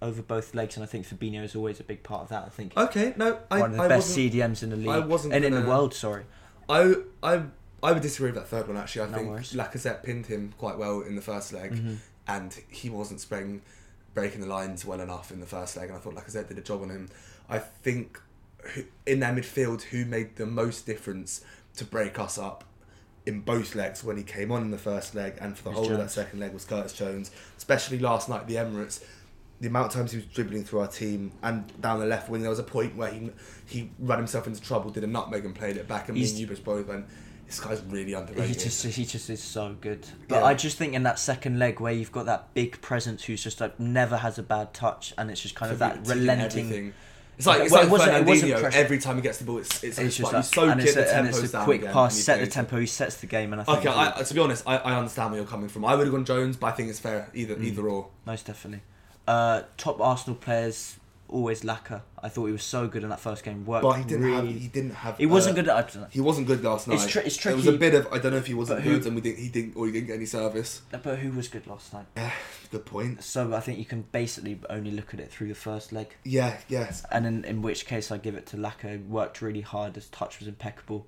over 0.00 0.20
both 0.22 0.52
legs, 0.54 0.74
and 0.76 0.82
I 0.82 0.86
think 0.86 1.06
Fabinho 1.06 1.44
is 1.44 1.54
always 1.54 1.78
a 1.78 1.84
big 1.84 2.02
part 2.02 2.22
of 2.22 2.28
that. 2.30 2.44
I 2.44 2.48
think 2.48 2.76
Okay, 2.76 3.14
no, 3.16 3.38
I, 3.50 3.60
one 3.60 3.70
of 3.72 3.76
the 3.76 3.82
I 3.84 3.88
best 3.88 4.16
CDMs 4.16 4.62
in 4.64 4.70
the 4.70 4.76
league, 4.76 4.88
I 4.88 4.98
wasn't 4.98 5.34
and 5.34 5.44
in 5.44 5.54
the 5.54 5.60
world. 5.62 5.92
Sorry, 5.94 6.24
I 6.68 6.94
I 7.22 7.42
I 7.82 7.92
would 7.92 8.02
disagree 8.02 8.30
with 8.30 8.36
that 8.36 8.48
third 8.48 8.66
one 8.68 8.76
actually. 8.78 9.02
I 9.02 9.10
No 9.10 9.18
think 9.18 9.28
worries. 9.30 9.52
Lacazette 9.52 10.02
pinned 10.02 10.26
him 10.26 10.54
quite 10.58 10.78
well 10.78 11.02
in 11.02 11.14
the 11.14 11.22
first 11.22 11.52
leg, 11.52 11.72
Mhm. 11.74 11.96
and 12.26 12.58
he 12.70 12.88
wasn't 12.90 13.20
spraying 13.20 13.60
breaking 14.14 14.40
the 14.40 14.46
lines 14.46 14.84
well 14.84 15.00
enough 15.00 15.30
in 15.30 15.40
the 15.40 15.46
first 15.46 15.76
leg, 15.76 15.88
and 15.88 15.96
I 15.96 16.00
thought 16.00 16.14
Lacazette 16.14 16.48
did 16.48 16.58
a 16.58 16.62
job 16.62 16.82
on 16.82 16.90
him. 16.90 17.08
I 17.48 17.58
think 17.58 18.20
in 19.06 19.20
their 19.20 19.32
midfield, 19.32 19.82
who 19.82 20.04
made 20.04 20.36
the 20.36 20.46
most 20.46 20.86
difference 20.86 21.44
to 21.76 21.84
break 21.84 22.18
us 22.18 22.38
up 22.38 22.64
in 23.24 23.40
both 23.40 23.74
legs 23.74 24.02
when 24.02 24.16
he 24.16 24.22
came 24.22 24.50
on 24.50 24.62
in 24.62 24.70
the 24.70 24.78
first 24.78 25.14
leg 25.14 25.34
and 25.40 25.56
for 25.56 25.64
the 25.64 25.70
whole 25.70 25.90
of 25.92 25.98
that 25.98 26.10
second 26.10 26.40
leg 26.40 26.52
was 26.52 26.64
Curtis 26.64 26.92
Jones, 26.92 27.30
especially 27.56 27.98
last 27.98 28.28
night 28.28 28.40
at 28.42 28.48
the 28.48 28.56
Emirates. 28.56 29.02
The 29.60 29.68
amount 29.68 29.86
of 29.86 29.92
times 29.92 30.10
he 30.10 30.16
was 30.18 30.26
dribbling 30.26 30.64
through 30.64 30.80
our 30.80 30.88
team 30.88 31.30
and 31.40 31.80
down 31.80 32.00
the 32.00 32.06
left 32.06 32.28
wing, 32.28 32.40
there 32.40 32.50
was 32.50 32.58
a 32.58 32.64
point 32.64 32.96
where 32.96 33.12
he 33.12 33.30
he 33.66 33.90
ran 34.00 34.18
himself 34.18 34.48
into 34.48 34.60
trouble, 34.60 34.90
did 34.90 35.04
a 35.04 35.06
nutmeg 35.06 35.44
and 35.44 35.54
played 35.54 35.76
it 35.76 35.86
back, 35.86 36.08
and 36.08 36.18
me 36.18 36.28
and 36.28 36.48
Ubers 36.50 36.62
both 36.64 36.88
went, 36.88 37.06
"This 37.46 37.60
guy's 37.60 37.80
really 37.82 38.06
he 38.06 38.14
underrated." 38.14 38.58
just 38.58 38.84
he 38.84 39.04
just 39.04 39.30
is 39.30 39.40
so 39.40 39.76
good. 39.80 40.04
But 40.26 40.40
Yeah. 40.40 40.44
I 40.46 40.54
just 40.54 40.78
think 40.78 40.94
in 40.94 41.04
that 41.04 41.20
second 41.20 41.60
leg 41.60 41.78
where 41.78 41.92
you've 41.92 42.10
got 42.10 42.26
that 42.26 42.52
big 42.54 42.80
presence 42.82 43.22
who's 43.22 43.40
just 43.40 43.60
like 43.60 43.78
never 43.78 44.16
has 44.16 44.36
a 44.36 44.42
bad 44.42 44.74
touch, 44.74 45.14
and 45.16 45.30
it's 45.30 45.40
just 45.40 45.54
kind 45.54 45.70
of 45.70 45.78
that 45.78 46.08
relenting. 46.08 46.64
everything. 46.66 46.94
It's 47.42 47.46
like 47.48 47.62
it's 47.62 47.72
Well, 47.72 47.80
it 47.80 47.84
like 47.84 47.92
wasn't- 47.92 48.16
it 48.16 48.24
wasn't 48.26 48.52
Fernandinho. 48.52 48.60
pressure. 48.60 48.78
Every 48.78 48.98
time 48.98 49.16
he 49.16 49.22
gets 49.22 49.38
the 49.38 49.44
ball, 49.44 49.58
it's 49.58 49.82
it's, 49.82 49.98
It's 49.98 50.16
just 50.16 50.32
like 50.32 50.44
you 50.44 50.50
that, 50.62 50.70
and 50.72 50.80
it, 50.80 50.84
it's 50.84 50.94
the 50.94 51.00
a, 51.10 51.12
and 51.18 51.26
it's 51.28 51.54
a 51.54 51.64
quick 51.64 51.84
pass, 51.84 52.16
set 52.16 52.38
the 52.40 52.46
tempo. 52.46 52.78
He 52.78 52.86
sets 52.86 53.16
the 53.16 53.26
game, 53.26 53.52
and 53.52 53.60
I 53.62 53.64
think 53.64 53.78
Okay, 53.78 53.88
I, 53.88 54.22
to 54.22 54.34
be 54.34 54.40
honest, 54.40 54.62
I, 54.66 54.76
I 54.76 54.94
understand 54.96 55.32
where 55.32 55.40
you're 55.40 55.48
coming 55.50 55.68
from. 55.68 55.84
I 55.84 55.94
would 55.96 56.06
have 56.06 56.14
gone 56.14 56.24
Jones, 56.24 56.56
but 56.56 56.68
I 56.68 56.70
think 56.72 56.88
it's 56.88 57.00
fair 57.00 57.28
either 57.34 57.56
Mm. 57.56 57.64
either 57.64 57.88
or. 57.88 58.08
most 58.26 58.46
definitely. 58.46 58.82
Uh, 59.26 59.62
top 59.76 60.00
Arsenal 60.00 60.36
players 60.36 60.96
always 61.32 61.62
Laka. 61.62 62.02
I 62.22 62.28
thought 62.28 62.46
he 62.46 62.52
was 62.52 62.62
so 62.62 62.86
good 62.86 63.02
in 63.02 63.08
that 63.08 63.20
first 63.20 63.42
game. 63.44 63.64
Worked 63.64 63.82
But 63.82 63.92
he 63.98 64.04
didn't 64.04 64.32
have. 64.32 64.44
really. 64.44 64.58
He 64.58 64.68
didn't 64.68 64.94
have. 64.94 65.16
He 65.18 65.26
wasn't 65.26 65.58
uh, 65.58 65.62
good 65.62 65.68
at. 65.70 65.76
I 65.76 65.80
don't 65.82 66.02
know. 66.02 66.08
He 66.10 66.20
wasn't 66.20 66.46
good 66.46 66.62
last 66.62 66.86
night. 66.86 66.94
It's 66.96 67.06
tri- 67.06 67.22
it's 67.22 67.44
It 67.46 67.56
was 67.56 67.66
a 67.66 67.72
bit 67.72 67.94
of 67.94 68.06
I 68.12 68.18
don't 68.18 68.32
know 68.32 68.38
if 68.38 68.46
he 68.46 68.54
wasn't 68.54 68.82
who- 68.82 68.90
good 68.98 69.06
and 69.06 69.14
we 69.16 69.20
didn't 69.22 69.38
he 69.38 69.48
didn't 69.48 69.74
or 69.76 69.86
he 69.86 69.92
didn't 69.92 70.06
get 70.08 70.16
any 70.16 70.26
service. 70.26 70.82
But 70.90 71.18
who 71.18 71.32
was 71.32 71.48
good 71.48 71.66
last 71.66 71.92
night? 71.92 72.06
Yeah, 72.16 72.30
good 72.70 72.86
point. 72.86 73.22
So 73.24 73.54
I 73.54 73.60
think 73.60 73.78
you 73.78 73.84
can 73.84 74.02
basically 74.12 74.60
only 74.70 74.90
look 74.92 75.12
at 75.14 75.20
it 75.20 75.30
through 75.32 75.48
the 75.48 75.54
first 75.54 75.92
leg, 75.92 76.14
Yeah, 76.24 76.58
yes, 76.68 77.04
and 77.10 77.26
in, 77.26 77.44
in 77.44 77.62
which 77.62 77.86
case 77.86 78.10
I 78.12 78.18
give 78.18 78.34
it 78.34 78.46
to 78.46 78.56
Laka. 78.56 79.04
Worked 79.06 79.42
really 79.42 79.62
hard. 79.62 79.94
His 79.96 80.08
touch 80.08 80.38
was 80.38 80.48
impeccable. 80.48 81.06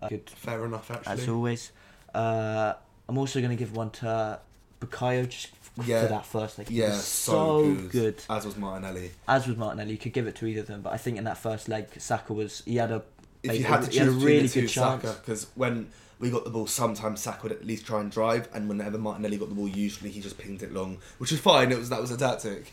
Uh, 0.00 0.08
good 0.08 0.28
fair 0.30 0.64
enough 0.64 0.90
actually. 0.90 1.12
as 1.12 1.28
always. 1.28 1.72
Uh, 2.14 2.74
I'm 3.08 3.18
also 3.18 3.40
going 3.40 3.50
to 3.50 3.56
give 3.56 3.74
one 3.76 3.90
to 3.90 4.40
Bukayo 4.80 5.28
just 5.28 5.48
Yeah. 5.82 6.02
for 6.02 6.08
that 6.08 6.26
first 6.26 6.58
leg. 6.58 6.68
He 6.68 6.76
yeah, 6.76 6.90
was 6.90 7.04
so, 7.04 7.32
so 7.32 7.74
good. 7.74 7.90
good. 7.90 8.22
As 8.30 8.46
was 8.46 8.56
Martinelli. 8.56 9.10
As 9.26 9.46
was 9.46 9.56
Martinelli, 9.56 9.92
you 9.92 9.98
could 9.98 10.12
give 10.12 10.26
it 10.26 10.36
to 10.36 10.46
either 10.46 10.60
of 10.60 10.66
them, 10.66 10.82
but 10.82 10.92
I 10.92 10.96
think 10.96 11.18
in 11.18 11.24
that 11.24 11.38
first 11.38 11.68
leg, 11.68 11.88
Saka 11.98 12.32
was 12.32 12.62
he 12.64 12.76
had 12.76 12.92
a 12.92 13.02
If 13.42 13.58
you 13.58 13.64
had 13.64 13.82
to 13.82 13.90
he 13.90 13.98
had 13.98 14.08
a 14.08 14.12
choose 14.12 14.24
really 14.24 14.42
between 14.42 14.42
the 14.42 14.48
two, 14.48 14.60
good 14.62 14.68
chance. 14.68 15.14
Because 15.16 15.46
when 15.54 15.88
we 16.20 16.30
got 16.30 16.44
the 16.44 16.50
ball, 16.50 16.66
sometimes 16.66 17.20
Saka 17.20 17.42
would 17.44 17.52
at 17.52 17.64
least 17.64 17.86
try 17.86 18.00
and 18.00 18.10
drive, 18.10 18.48
and 18.54 18.68
whenever 18.68 18.98
Martinelli 18.98 19.36
got 19.36 19.48
the 19.48 19.54
ball, 19.54 19.68
usually 19.68 20.10
he 20.10 20.20
just 20.20 20.38
pinged 20.38 20.62
it 20.62 20.72
long, 20.72 20.98
which 21.18 21.30
was 21.30 21.40
fine. 21.40 21.72
It 21.72 21.78
was 21.78 21.88
that 21.88 22.00
was 22.00 22.10
a 22.10 22.16
tactic. 22.16 22.72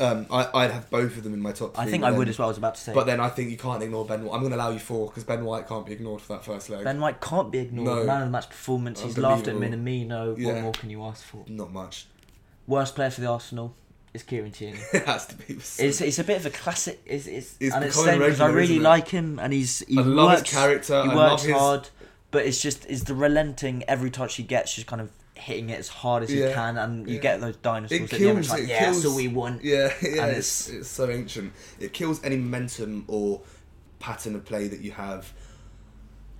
Um, 0.00 0.26
I, 0.30 0.48
I'd 0.52 0.70
have 0.72 0.90
both 0.90 1.16
of 1.16 1.22
them 1.22 1.32
in 1.32 1.40
my 1.40 1.52
top. 1.52 1.74
Three, 1.74 1.84
I 1.84 1.86
think 1.86 2.02
I 2.02 2.10
would 2.10 2.28
as 2.28 2.38
well. 2.38 2.48
I 2.48 2.50
was 2.50 2.58
about 2.58 2.74
to 2.74 2.80
say. 2.80 2.92
But 2.92 3.04
then 3.04 3.20
I 3.20 3.28
think 3.28 3.50
you 3.50 3.56
can't 3.56 3.82
ignore 3.82 4.04
Ben. 4.04 4.24
White. 4.24 4.34
I'm 4.34 4.40
going 4.40 4.50
to 4.50 4.56
allow 4.56 4.70
you 4.70 4.80
four 4.80 5.06
because 5.06 5.22
Ben 5.22 5.44
White 5.44 5.68
can't 5.68 5.86
be 5.86 5.92
ignored 5.92 6.20
for 6.20 6.32
that 6.32 6.44
first 6.44 6.70
leg. 6.70 6.82
Ben 6.82 7.00
White 7.00 7.20
can't 7.20 7.52
be 7.52 7.58
ignored. 7.60 7.86
No. 7.86 8.04
Man 8.04 8.22
of 8.22 8.28
the 8.28 8.32
match 8.32 8.48
performance. 8.48 9.00
He's 9.00 9.16
laughed 9.16 9.48
at. 9.48 9.54
Minamino. 9.54 10.36
Yeah. 10.36 10.54
What 10.54 10.62
more 10.62 10.72
can 10.72 10.90
you 10.90 11.04
ask 11.04 11.22
for? 11.24 11.44
Not 11.46 11.72
much. 11.72 12.06
Worst 12.66 12.94
player 12.94 13.10
for 13.10 13.20
the 13.20 13.26
Arsenal 13.28 13.74
is 14.14 14.22
Kieran 14.22 14.52
Tierney. 14.52 14.78
it 14.92 15.04
has 15.06 15.26
to 15.26 15.34
be. 15.36 15.54
It's, 15.54 15.80
it's 16.00 16.18
a 16.18 16.24
bit 16.24 16.36
of 16.38 16.46
a 16.46 16.50
classic. 16.50 17.00
It's, 17.06 17.26
it's, 17.26 17.56
It's 17.60 17.74
and 17.74 17.84
it's 17.84 17.96
same 18.02 18.18
because 18.20 18.40
I 18.40 18.48
really 18.50 18.78
like 18.78 19.08
him 19.08 19.38
and 19.38 19.52
he's 19.52 19.80
he 19.88 19.98
I 19.98 20.02
love 20.02 20.30
his 20.32 20.38
works, 20.40 20.50
character, 20.52 21.02
He 21.02 21.10
I 21.10 21.14
works 21.14 21.30
love 21.30 21.42
his- 21.42 21.56
hard, 21.56 21.88
but 22.30 22.46
it's 22.46 22.60
just 22.62 22.86
is 22.86 23.04
the 23.04 23.14
relenting 23.14 23.82
every 23.88 24.10
touch 24.10 24.36
he 24.36 24.42
gets, 24.42 24.74
just 24.74 24.86
kind 24.86 25.00
of 25.02 25.10
hitting 25.34 25.70
it 25.70 25.78
as 25.80 25.88
hard 25.88 26.22
as 26.22 26.28
he 26.30 26.40
Yeah, 26.40 26.52
can, 26.52 26.78
and 26.78 27.08
you 27.08 27.16
yeah. 27.16 27.20
get 27.20 27.40
those 27.40 27.56
dinosaurs 27.56 28.00
It 28.00 28.12
at 28.12 28.18
the 28.20 28.28
end. 28.28 28.38
It's 28.38 28.48
kills. 28.48 28.50
like, 28.60 28.62
it 28.62 28.68
yeah, 28.70 28.78
kills. 28.84 28.96
that's 29.02 29.06
all 29.10 29.16
we 29.16 29.28
want. 29.28 29.64
Yeah, 29.64 29.92
yeah. 30.02 30.22
And 30.26 30.36
it's, 30.36 30.68
it's- 30.68 30.80
it's 30.82 30.88
so 30.88 31.10
ancient. 31.10 31.52
It 31.80 31.92
kills 31.92 32.22
any 32.22 32.36
momentum 32.36 33.04
or 33.08 33.40
pattern 33.98 34.34
of 34.36 34.44
play 34.44 34.68
that 34.68 34.80
you 34.80 34.92
have. 34.92 35.32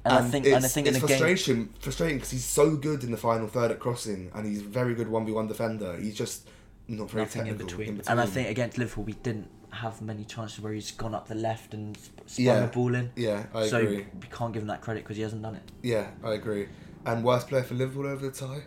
And, 0.05 0.15
I 0.15 0.23
think, 0.29 0.47
it's, 0.47 0.57
and 0.57 0.65
I 0.65 0.69
think 0.69 0.87
in 0.89 0.95
it's 0.97 1.05
a 1.05 1.07
game, 1.07 1.19
frustration, 1.19 1.75
frustrating 1.81 2.17
because 2.17 2.33
he's 2.33 2.45
so 2.45 2.75
good 2.75 3.05
in 3.05 3.13
the 3.13 3.17
final 3.17 3.47
third 3.47 3.71
at 3.71 3.79
crossing, 3.79 4.31
and 4.35 4.45
he's 4.47 4.61
a 4.61 4.65
very 4.65 4.95
good 4.95 5.09
one 5.09 5.25
v 5.25 5.31
one 5.33 5.47
defender. 5.47 5.97
He's 5.97 6.17
just 6.17 6.49
not 6.89 7.09
very 7.11 7.23
nothing 7.25 7.47
in 7.47 7.57
technical. 7.59 7.79
between. 7.79 8.03
And 8.09 8.21
I 8.21 8.27
think 8.27 8.49
against 8.49 8.79
Liverpool, 8.79 9.05
we 9.05 9.13
didn't 9.13 9.49
have 9.71 10.03
many 10.03 10.25
chances 10.25 10.61
where 10.61 10.73
he's 10.73 10.91
gone 10.91 11.15
up 11.15 11.29
the 11.29 11.35
left 11.37 11.73
and 11.73 11.97
sp- 11.97 12.19
spun 12.27 12.45
Yeah. 12.45 12.61
the 12.61 12.67
ball 12.67 12.95
in. 12.95 13.11
yeah, 13.17 13.47
I 13.55 13.59
agree. 13.61 13.69
so 13.71 13.77
agree. 13.79 14.07
we 14.21 14.27
can't 14.31 14.53
give 14.53 14.63
him 14.63 14.69
that 14.69 14.81
credit 14.81 15.05
because 15.05 15.17
he 15.17 15.23
hasn't 15.23 15.41
done 15.43 15.55
it. 15.55 15.63
Yeah, 15.83 16.09
I 16.25 16.33
agree. 16.35 16.67
And 17.07 17.25
worst 17.25 17.49
player 17.49 17.63
for 17.63 17.75
Liverpool 17.75 18.07
over 18.07 18.27
the 18.29 18.33
tie? 18.33 18.65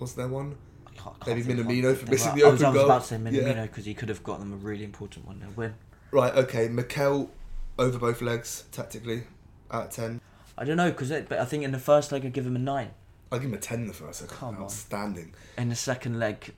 Was 0.00 0.14
there 0.14 0.26
one? 0.28 0.56
I 0.86 0.90
can't, 0.90 1.20
can't 1.20 1.26
Maybe 1.46 1.62
Minamino 1.62 1.96
for 1.96 2.10
missing 2.10 2.32
were- 2.32 2.38
the 2.38 2.46
I 2.46 2.50
was, 2.50 2.62
I 2.62 2.68
was 2.70 2.76
goal. 2.76 2.84
about 2.86 3.02
to 3.02 3.06
say 3.08 3.16
Minamino 3.16 3.62
because 3.62 3.84
he 3.84 3.94
could 3.94 4.08
have 4.08 4.22
got 4.24 4.40
them 4.40 4.52
a 4.52 4.56
really 4.56 4.84
important 4.84 5.26
one 5.26 5.38
0 5.40 5.52
win. 5.54 5.74
Right. 6.10 6.34
Okay. 6.34 6.68
Mikel 6.68 7.30
over 7.78 7.98
both 7.98 8.20
legs 8.22 8.64
tactically 8.72 9.24
at 9.70 9.90
ten. 9.90 10.20
I 10.56 10.64
don't 10.64 10.76
know 10.76 10.90
because 10.90 11.10
but 11.10 11.38
I 11.38 11.44
think 11.44 11.64
in 11.64 11.72
the 11.72 11.78
first 11.78 12.12
leg 12.12 12.24
I 12.24 12.28
give 12.28 12.46
him 12.46 12.56
a 12.56 12.60
nine. 12.60 12.90
I'll 13.32 13.38
give 13.38 13.48
him 13.48 13.54
a 13.54 13.58
ten 13.60 13.80
in 13.80 13.86
the 13.88 13.94
first. 13.94 14.20
leg. 14.22 14.30
Come 14.30 14.56
on. 14.56 14.62
Outstanding. 14.62 15.34
In 15.58 15.68
the 15.68 15.74
second 15.74 16.18
leg, 16.20 16.52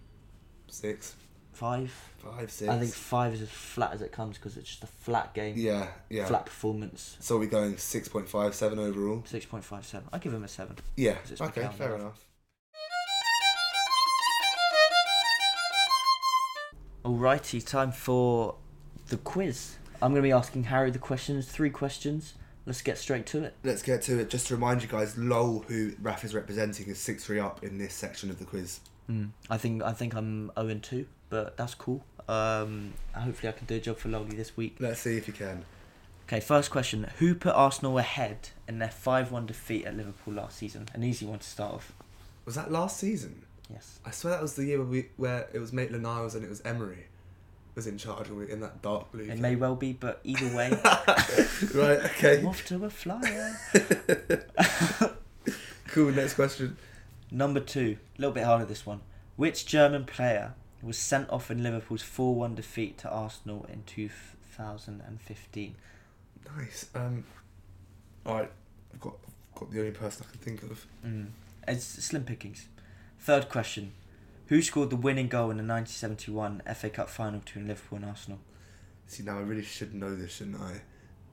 Six, 0.69 1.15
five. 1.53 1.91
five, 2.19 2.51
six. 2.51 2.69
I 2.71 2.79
think 2.79 2.93
five 2.93 3.33
is 3.35 3.41
as 3.43 3.49
flat 3.49 3.93
as 3.95 4.03
it 4.03 4.13
comes 4.13 4.37
because 4.37 4.57
it's 4.57 4.69
just 4.69 4.83
a 4.85 4.87
flat 4.89 5.33
game, 5.33 5.55
Yeah, 5.57 5.87
yeah. 6.11 6.27
flat 6.27 6.45
performance. 6.47 7.17
So 7.21 7.39
we're 7.39 7.47
going 7.49 7.77
six 7.79 8.09
point 8.09 8.29
five 8.29 8.55
seven 8.55 8.79
overall. 8.79 9.23
Six 9.27 9.47
point 9.47 9.65
five 9.65 9.87
seven. 9.87 10.09
I 10.13 10.19
give 10.19 10.35
him 10.35 10.45
a 10.45 10.49
seven. 10.49 10.77
Yeah. 10.97 11.17
it's 11.31 11.41
Okay. 11.41 11.69
Fair 11.77 11.91
now. 11.91 11.95
enough. 11.95 12.23
Alrighty, 17.05 17.65
time 17.65 17.93
for 17.93 18.57
the 19.09 19.17
quiz. 19.17 19.77
I'm 20.03 20.11
going 20.11 20.23
to 20.23 20.27
be 20.27 20.33
asking 20.33 20.65
Harry 20.65 20.91
the 20.91 20.99
questions. 20.99 21.47
Three 21.47 21.71
questions. 21.71 22.35
Let's 22.67 22.83
get 22.83 22.99
straight 22.99 23.27
to 23.27 23.45
it. 23.45 23.55
Let's 23.63 23.83
get 23.83 24.03
to 24.03 24.19
it. 24.19 24.29
Just 24.29 24.49
to 24.49 24.55
remind 24.55 24.83
you 24.83 24.89
guys, 24.89 25.17
Lowell, 25.17 25.65
who 25.69 25.93
Raf 26.03 26.25
is 26.25 26.35
representing, 26.35 26.89
is 26.89 26.99
six 26.99 27.25
three 27.25 27.39
up 27.39 27.63
in 27.63 27.79
this 27.79 27.95
section 27.95 28.29
of 28.29 28.41
the 28.41 28.45
quiz. 28.45 28.81
Mm. 29.09 29.31
I 29.49 29.57
think 29.57 29.83
I 29.85 29.93
think 29.93 30.15
I'm 30.15 30.51
0 30.59 30.69
and 30.69 30.83
2, 30.83 31.07
but 31.29 31.57
that's 31.57 31.75
cool. 31.75 32.05
Um, 32.29 32.95
hopefully 33.15 33.49
I 33.49 33.53
can 33.53 33.67
do 33.67 33.77
a 33.77 33.81
job 33.81 33.99
for 33.99 34.09
Lowly 34.09 34.37
this 34.37 34.57
week. 34.57 34.77
Let's 34.81 35.01
see 35.01 35.17
if 35.17 35.29
you 35.29 35.33
can. 35.33 35.65
Okay, 36.27 36.41
first 36.41 36.73
question: 36.73 37.09
Who 37.19 37.37
put 37.37 37.55
Arsenal 37.55 37.99
ahead 37.99 38.49
in 38.67 38.81
their 38.81 38.91
five-one 38.91 39.47
defeat 39.47 39.85
at 39.85 39.97
Liverpool 39.97 40.35
last 40.35 40.59
season? 40.59 40.89
An 40.93 41.05
easy 41.05 41.25
one 41.25 41.39
to 41.39 41.47
start 41.47 41.75
off. 41.75 41.93
Was 42.45 42.57
that 42.57 42.73
last 42.73 42.99
season? 42.99 43.45
Yes. 43.71 44.01
I 44.05 44.11
swear 44.11 44.33
that 44.33 44.43
was 44.43 44.55
the 44.55 44.65
year 44.65 44.79
where, 44.79 44.87
we, 44.87 45.09
where 45.17 45.49
it 45.53 45.59
was 45.59 45.73
Maitland 45.73 46.05
Niles 46.05 46.35
and 46.35 46.45
it 46.45 46.49
was 46.49 46.61
Emery 46.65 47.07
was 47.77 47.87
in 47.87 47.99
charge 47.99 48.29
we 48.31 48.51
in 48.51 48.61
that 48.61 48.83
dark 48.83 49.13
blue. 49.13 49.25
It 49.25 49.39
may 49.39 49.55
well 49.55 49.77
be, 49.77 49.93
but 49.93 50.21
either 50.25 50.57
way, 50.57 50.71
right. 51.75 52.01
Okay. 52.07 52.41
I'm 52.41 52.49
off 52.49 52.65
to 52.67 52.85
a 52.85 52.91
flyer. 52.91 53.57
Cool. 55.89 56.13
Next 56.13 56.35
question. 56.35 56.77
Number 57.31 57.59
two, 57.59 57.97
a 58.19 58.21
little 58.21 58.35
bit 58.35 58.45
harder 58.45 58.67
this 58.67 58.85
one. 58.85 59.01
Which 59.37 59.65
German 59.65 60.05
player 60.05 60.53
was 60.83 60.99
sent 60.99 61.31
off 61.31 61.51
in 61.51 61.63
Liverpool's 61.63 62.03
4-1 62.03 62.55
defeat 62.55 62.99
to 62.99 63.09
Arsenal 63.09 63.65
in 63.73 63.83
2015? 63.87 65.75
Nice. 66.55 66.87
Um. 66.95 67.25
All 68.27 68.35
right. 68.35 68.51
I've 68.93 69.01
got 69.01 69.15
I've 69.55 69.61
got 69.61 69.71
the 69.71 69.79
only 69.79 69.93
person 69.93 70.27
I 70.29 70.31
can 70.33 70.41
think 70.41 70.63
of. 70.71 70.87
Mm. 71.07 71.29
It's 71.67 71.85
slim 71.85 72.25
pickings. 72.25 72.69
Third 73.19 73.49
question. 73.49 73.93
Who 74.47 74.63
scored 74.63 74.91
the 74.91 74.97
winning 74.97 75.29
goal 75.29 75.51
in 75.51 75.57
the 75.57 75.63
1971 75.65 76.63
FA 76.75 76.91
Cup 76.91 77.09
final 77.11 77.41
between 77.41 77.67
Liverpool 77.67 77.97
and 77.97 78.05
Arsenal? 78.07 78.39
See, 79.07 79.23
now 79.23 79.39
I 79.39 79.43
really 79.43 79.63
should 79.63 79.95
know 79.95 80.15
this, 80.15 80.37
shouldn't 80.37 80.61
I? 80.61 80.83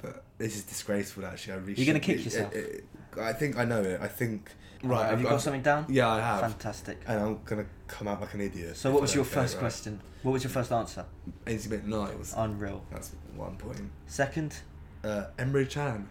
But 0.01 0.23
this 0.37 0.55
is 0.55 0.63
disgraceful. 0.63 1.25
Actually, 1.25 1.53
I 1.53 1.57
really. 1.57 1.73
You're 1.75 1.93
gonna 1.93 2.03
shouldn't. 2.03 2.03
kick 2.03 2.17
It- 2.19 2.25
yourself? 2.25 2.53
it- 2.55 2.85
it- 3.13 3.19
I 3.19 3.33
think 3.33 3.57
I 3.57 3.65
know 3.65 3.81
it. 3.81 4.01
I 4.01 4.07
think. 4.07 4.51
Right. 4.83 5.05
Have 5.05 5.13
I've 5.13 5.21
you 5.21 5.29
got 5.29 5.39
something 5.41 5.61
down? 5.61 5.85
Yeah, 5.87 6.09
I 6.09 6.19
have. 6.19 6.41
Fantastic. 6.41 7.01
And 7.07 7.19
I'm 7.21 7.39
gonna 7.45 7.65
come 7.87 8.07
out 8.09 8.19
like 8.19 8.33
an 8.33 8.41
idiot. 8.41 8.75
So 8.75 8.91
what 8.91 9.01
was 9.01 9.15
your 9.15 9.23
first 9.23 9.53
right. 9.55 9.59
question? 9.61 10.01
What 10.23 10.33
was 10.33 10.43
your 10.43 10.49
first 10.51 10.71
answer? 10.73 11.05
Ainsley 11.47 11.77
Maitland-Niles. 11.77 12.33
Unreal. 12.35 12.83
That's 12.91 13.11
one 13.35 13.55
point. 13.57 13.79
Second, 14.07 14.55
Uh, 15.03 15.25
Emre 15.37 15.69
Can, 15.69 16.07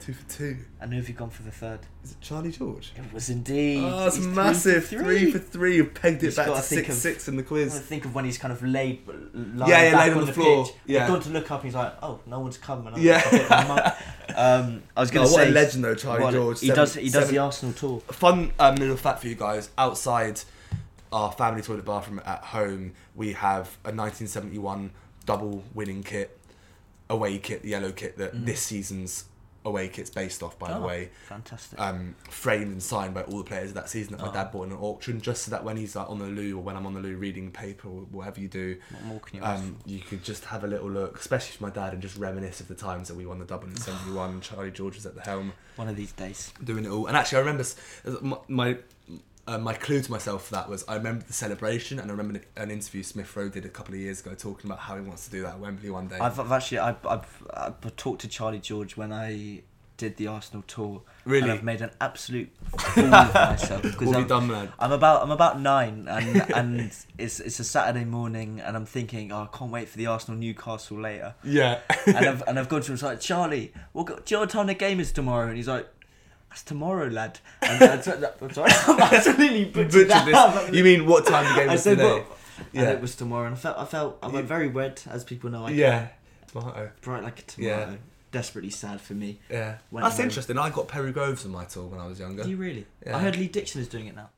two 0.00 0.12
for 0.12 0.28
two. 0.30 0.56
and 0.80 0.92
who 0.92 0.98
have 0.98 1.08
you 1.08 1.14
gone 1.14 1.30
for 1.30 1.42
the 1.42 1.50
third? 1.50 1.80
Is 2.02 2.12
it 2.12 2.20
Charlie 2.20 2.50
George? 2.52 2.92
It 2.96 3.12
was 3.12 3.30
indeed. 3.30 3.82
Oh, 3.82 4.06
it's 4.06 4.18
massive. 4.18 4.86
Three, 4.86 5.02
Three 5.02 5.30
for 5.32 5.38
three. 5.38 5.76
You've 5.76 5.94
pegged 5.94 6.22
it 6.22 6.26
He's 6.26 6.36
back 6.36 6.46
to 6.48 6.60
six 6.60 6.88
of- 6.90 6.94
six 6.96 7.28
in 7.28 7.36
the 7.36 7.42
I 7.42 7.46
quiz. 7.46 7.80
think 7.80 8.04
of 8.04 8.14
when 8.14 8.24
he's 8.26 8.36
kind 8.38 8.52
of 8.52 8.62
laid, 8.62 9.06
lying 9.34 9.70
Yeah, 9.70 9.90
yeah, 9.90 9.98
laid 9.98 10.12
on 10.12 10.18
on 10.18 10.26
the 10.26 10.32
floor. 10.32 10.66
pitch. 10.66 10.74
Yeah. 10.86 11.00
He's 11.00 11.08
gone 11.10 11.22
to 11.22 11.30
look 11.30 11.50
up. 11.50 11.62
He's 11.62 11.74
like, 11.74 11.94
"Oh, 12.02 12.20
no 12.26 12.40
one's 12.40 12.58
come." 12.58 12.86
And 12.86 12.96
I'm 12.96 13.02
Yeah. 13.02 13.94
"I'm 14.28 14.64
um, 14.64 14.82
I 14.96 15.00
was 15.00 15.10
going 15.10 15.26
to 15.26 15.32
what 15.32 15.42
say, 15.44 15.48
a 15.48 15.52
legend 15.52 15.84
though, 15.84 15.94
Charlie 15.94 16.22
what 16.24 16.32
George. 16.34 16.60
He 16.60 16.66
Seven- 16.66 16.82
does. 16.82 16.94
He 16.94 17.02
does 17.04 17.12
seven- 17.12 17.34
the 17.34 17.38
Arsenal 17.38 17.72
tour. 17.74 18.00
Fun 18.10 18.52
um, 18.58 18.76
little 18.76 18.96
fact 18.96 19.20
for 19.20 19.28
you 19.28 19.34
guys. 19.34 19.70
Outside 19.78 20.40
our 21.12 21.32
family 21.32 21.62
toilet 21.62 21.84
bathroom 21.84 22.20
at 22.26 22.42
home, 22.42 22.92
we 23.14 23.32
have 23.34 23.68
a 23.84 23.92
1971 23.92 24.90
double 25.24 25.62
winning 25.72 26.02
kit, 26.02 26.38
away 27.08 27.38
kit, 27.38 27.62
the 27.62 27.68
yellow 27.70 27.92
kit 27.92 28.18
that 28.18 28.34
Mhm. 28.34 28.44
this 28.44 28.60
season's 28.60 29.24
away 29.64 29.88
kit's 29.88 30.10
based 30.10 30.42
off, 30.42 30.58
by 30.58 30.68
the 30.68 30.76
Oh, 30.76 30.86
way. 30.86 31.10
fantastic. 31.26 31.80
Um, 31.80 32.14
framed 32.28 32.70
and 32.72 32.82
signed 32.82 33.14
by 33.14 33.22
all 33.22 33.38
the 33.38 33.44
players 33.44 33.70
of 33.70 33.74
that 33.76 33.88
season 33.88 34.12
that 34.12 34.20
my 34.22 34.28
Oh. 34.28 34.32
dad 34.32 34.52
bought 34.52 34.66
in 34.66 34.72
an 34.72 34.78
auction, 34.78 35.20
just 35.20 35.42
so 35.44 35.50
that 35.52 35.64
when 35.64 35.76
he's 35.76 35.96
like 35.96 36.08
on 36.10 36.18
the 36.18 36.26
loo 36.26 36.58
or 36.58 36.62
when 36.62 36.76
I'm 36.76 36.86
on 36.86 36.94
the 36.94 37.00
loo 37.00 37.16
reading 37.16 37.50
paper 37.50 37.88
or 37.88 38.02
whatever 38.10 38.40
you 38.40 38.48
do, 38.48 38.76
what 38.90 39.02
more 39.04 39.20
can 39.20 39.36
you 39.38 39.44
um, 39.44 39.76
you 39.86 40.00
could 40.00 40.22
just 40.22 40.44
have 40.46 40.64
a 40.64 40.66
little 40.66 40.90
look, 40.90 41.18
especially 41.18 41.56
for 41.56 41.62
my 41.64 41.70
dad, 41.70 41.92
and 41.94 42.02
just 42.02 42.16
reminisce 42.16 42.60
of 42.60 42.68
the 42.68 42.74
times 42.74 43.08
that 43.08 43.14
we 43.16 43.24
won 43.26 43.38
the 43.38 43.44
double 43.46 43.66
in 43.68 43.76
'71. 43.80 44.30
and 44.30 44.42
Charlie 44.42 44.70
George 44.70 44.96
was 44.96 45.06
at 45.06 45.14
the 45.14 45.22
helm? 45.22 45.52
One 45.76 45.88
of 45.88 45.96
these 45.96 46.12
days. 46.12 46.52
doing 46.62 46.84
it 46.84 46.90
all. 46.90 47.06
And 47.06 47.16
actually, 47.16 47.38
I 47.38 47.40
remember 47.40 47.64
my 48.20 48.36
my, 48.48 48.78
uh, 49.46 49.58
my 49.58 49.74
clue 49.74 50.00
to 50.00 50.10
myself 50.10 50.46
for 50.46 50.54
that 50.54 50.68
was 50.68 50.84
I 50.88 50.96
remember 50.96 51.24
the 51.26 51.32
celebration, 51.32 51.98
and 51.98 52.10
I 52.10 52.14
remember 52.14 52.40
an 52.56 52.70
interview 52.70 53.02
Smith 53.02 53.34
Rowe 53.36 53.48
did 53.48 53.64
a 53.64 53.68
couple 53.68 53.94
of 53.94 54.00
years 54.00 54.20
ago 54.20 54.34
talking 54.34 54.70
about 54.70 54.80
how 54.80 54.96
he 54.96 55.02
wants 55.02 55.24
to 55.26 55.30
do 55.30 55.42
that 55.42 55.54
at 55.54 55.58
Wembley 55.60 55.90
one 55.90 56.08
day. 56.08 56.18
I've, 56.18 56.38
I've 56.40 56.52
actually 56.52 56.78
I've, 56.78 57.04
I've, 57.06 57.42
I've 57.52 57.96
talked 57.96 58.22
to 58.22 58.28
Charlie 58.28 58.58
George 58.60 58.96
when 58.96 59.12
I 59.12 59.62
did 59.96 60.16
the 60.16 60.26
Arsenal 60.26 60.64
tour. 60.66 61.02
Really? 61.24 61.42
And 61.44 61.52
I've 61.52 61.62
made 61.62 61.80
an 61.80 61.90
absolute 62.00 62.50
fool 62.78 63.14
of 63.14 63.32
myself 63.34 63.82
because 63.82 64.08
What 64.08 64.16
have 64.16 64.32
I'm, 64.32 64.48
you 64.48 64.54
done? 64.56 64.72
I'm 64.78 64.90
about 64.92 65.22
I'm 65.22 65.30
about 65.30 65.60
nine 65.60 66.06
and 66.08 66.50
and 66.54 66.80
it's 67.16 67.38
it's 67.40 67.60
a 67.60 67.64
Saturday 67.64 68.04
morning 68.04 68.60
and 68.60 68.76
I'm 68.76 68.86
thinking 68.86 69.30
oh 69.30 69.48
I 69.52 69.56
can't 69.56 69.70
wait 69.70 69.88
for 69.88 69.96
the 69.96 70.06
Arsenal 70.06 70.38
Newcastle 70.40 71.00
later 71.00 71.34
Yeah. 71.44 71.78
and 72.06 72.16
I've 72.16 72.42
and 72.48 72.58
I've 72.58 72.68
gone 72.68 72.80
to 72.82 72.88
him 72.88 72.94
it's 72.94 73.02
like 73.04 73.20
Charlie 73.20 73.72
what 73.92 74.06
do 74.06 74.14
you 74.26 74.36
know 74.36 74.40
what 74.40 74.50
time 74.50 74.66
the 74.66 74.74
game 74.74 74.98
is 74.98 75.12
tomorrow 75.12 75.46
and 75.46 75.56
he's 75.56 75.68
like 75.68 75.88
that's 76.54 76.62
tomorrow 76.62 77.08
lad 77.08 77.40
and 77.62 77.82
I 77.90 78.00
said, 78.00 78.24
I'm 78.40 78.52
sorry 78.52 78.70
I'm 78.86 79.00
absolutely 79.00 79.64
butchered 79.64 79.90
Butchered 79.90 80.08
that 80.08 80.66
this. 80.66 80.74
You 80.76 80.84
mean 80.84 81.04
what 81.04 81.26
time 81.26 81.44
the 81.52 81.60
game 81.60 81.68
I 81.68 81.72
was 81.72 81.82
said 81.82 81.98
today? 81.98 82.12
what 82.12 82.26
and 82.72 82.84
Yeah. 82.84 82.90
it 82.92 83.00
was 83.00 83.16
tomorrow 83.16 83.46
and 83.46 83.56
I 83.56 83.58
felt 83.58 83.76
I 83.78 83.84
felt 83.84 84.18
I 84.22 84.28
went 84.28 84.46
very 84.46 84.68
red 84.68 85.02
as 85.10 85.24
people 85.24 85.50
know 85.50 85.64
I 85.66 85.70
Yeah. 85.70 86.08
Tomato. 86.46 86.90
bright 87.00 87.24
like 87.24 87.40
a 87.40 87.42
tomato 87.42 87.90
Yeah. 87.90 87.96
desperately 88.30 88.70
sad 88.70 89.00
for 89.00 89.14
me 89.14 89.40
Yeah. 89.50 89.78
That's 89.92 90.20
interesting. 90.20 90.56
I 90.56 90.70
got 90.70 90.86
Perry 90.86 91.10
Groves 91.10 91.44
on 91.44 91.50
my 91.50 91.64
tour 91.64 91.86
when 91.88 91.98
I 91.98 92.06
was 92.06 92.20
younger. 92.20 92.44
do 92.44 92.50
you 92.50 92.56
really 92.56 92.86
Yeah. 93.04 93.16
I 93.16 93.20
heard 93.20 93.34
Lee 93.36 93.48
Dixon 93.48 93.80
is 93.80 93.88
doing 93.88 94.06
it 94.06 94.14
now 94.14 94.30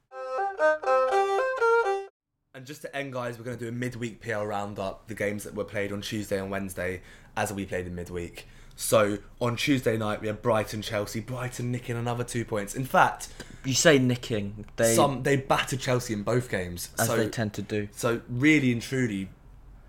And 2.54 2.64
just 2.64 2.80
to 2.82 2.96
end, 2.96 3.12
guys, 3.12 3.36
we're 3.38 3.44
going 3.44 3.58
to 3.58 3.62
do 3.62 3.68
a 3.68 3.72
midweek 3.72 4.22
PL 4.22 4.46
roundup, 4.46 5.08
the 5.08 5.14
games 5.14 5.44
that 5.44 5.54
were 5.54 5.64
played 5.64 5.92
on 5.92 6.00
Tuesday 6.00 6.38
and 6.38 6.50
Wednesday, 6.50 7.02
as 7.36 7.52
we 7.52 7.66
played 7.66 7.86
in 7.86 7.94
midweek. 7.94 8.46
So 8.76 9.18
on 9.40 9.56
Tuesday 9.56 9.96
night, 9.96 10.20
we 10.20 10.26
had 10.26 10.42
Brighton 10.42 10.82
Chelsea. 10.82 11.20
Brighton 11.20 11.72
nicking 11.72 11.96
another 11.96 12.22
two 12.24 12.44
points. 12.44 12.74
In 12.74 12.84
fact, 12.84 13.28
you 13.64 13.72
say 13.74 13.98
nicking 13.98 14.66
they 14.76 14.94
some 14.94 15.22
they 15.22 15.36
battered 15.36 15.80
Chelsea 15.80 16.12
in 16.12 16.22
both 16.22 16.50
games. 16.50 16.90
as 16.98 17.06
so 17.08 17.16
they 17.16 17.28
tend 17.28 17.54
to 17.54 17.62
do 17.62 17.88
so 17.92 18.20
really 18.28 18.70
and 18.70 18.82
truly, 18.82 19.30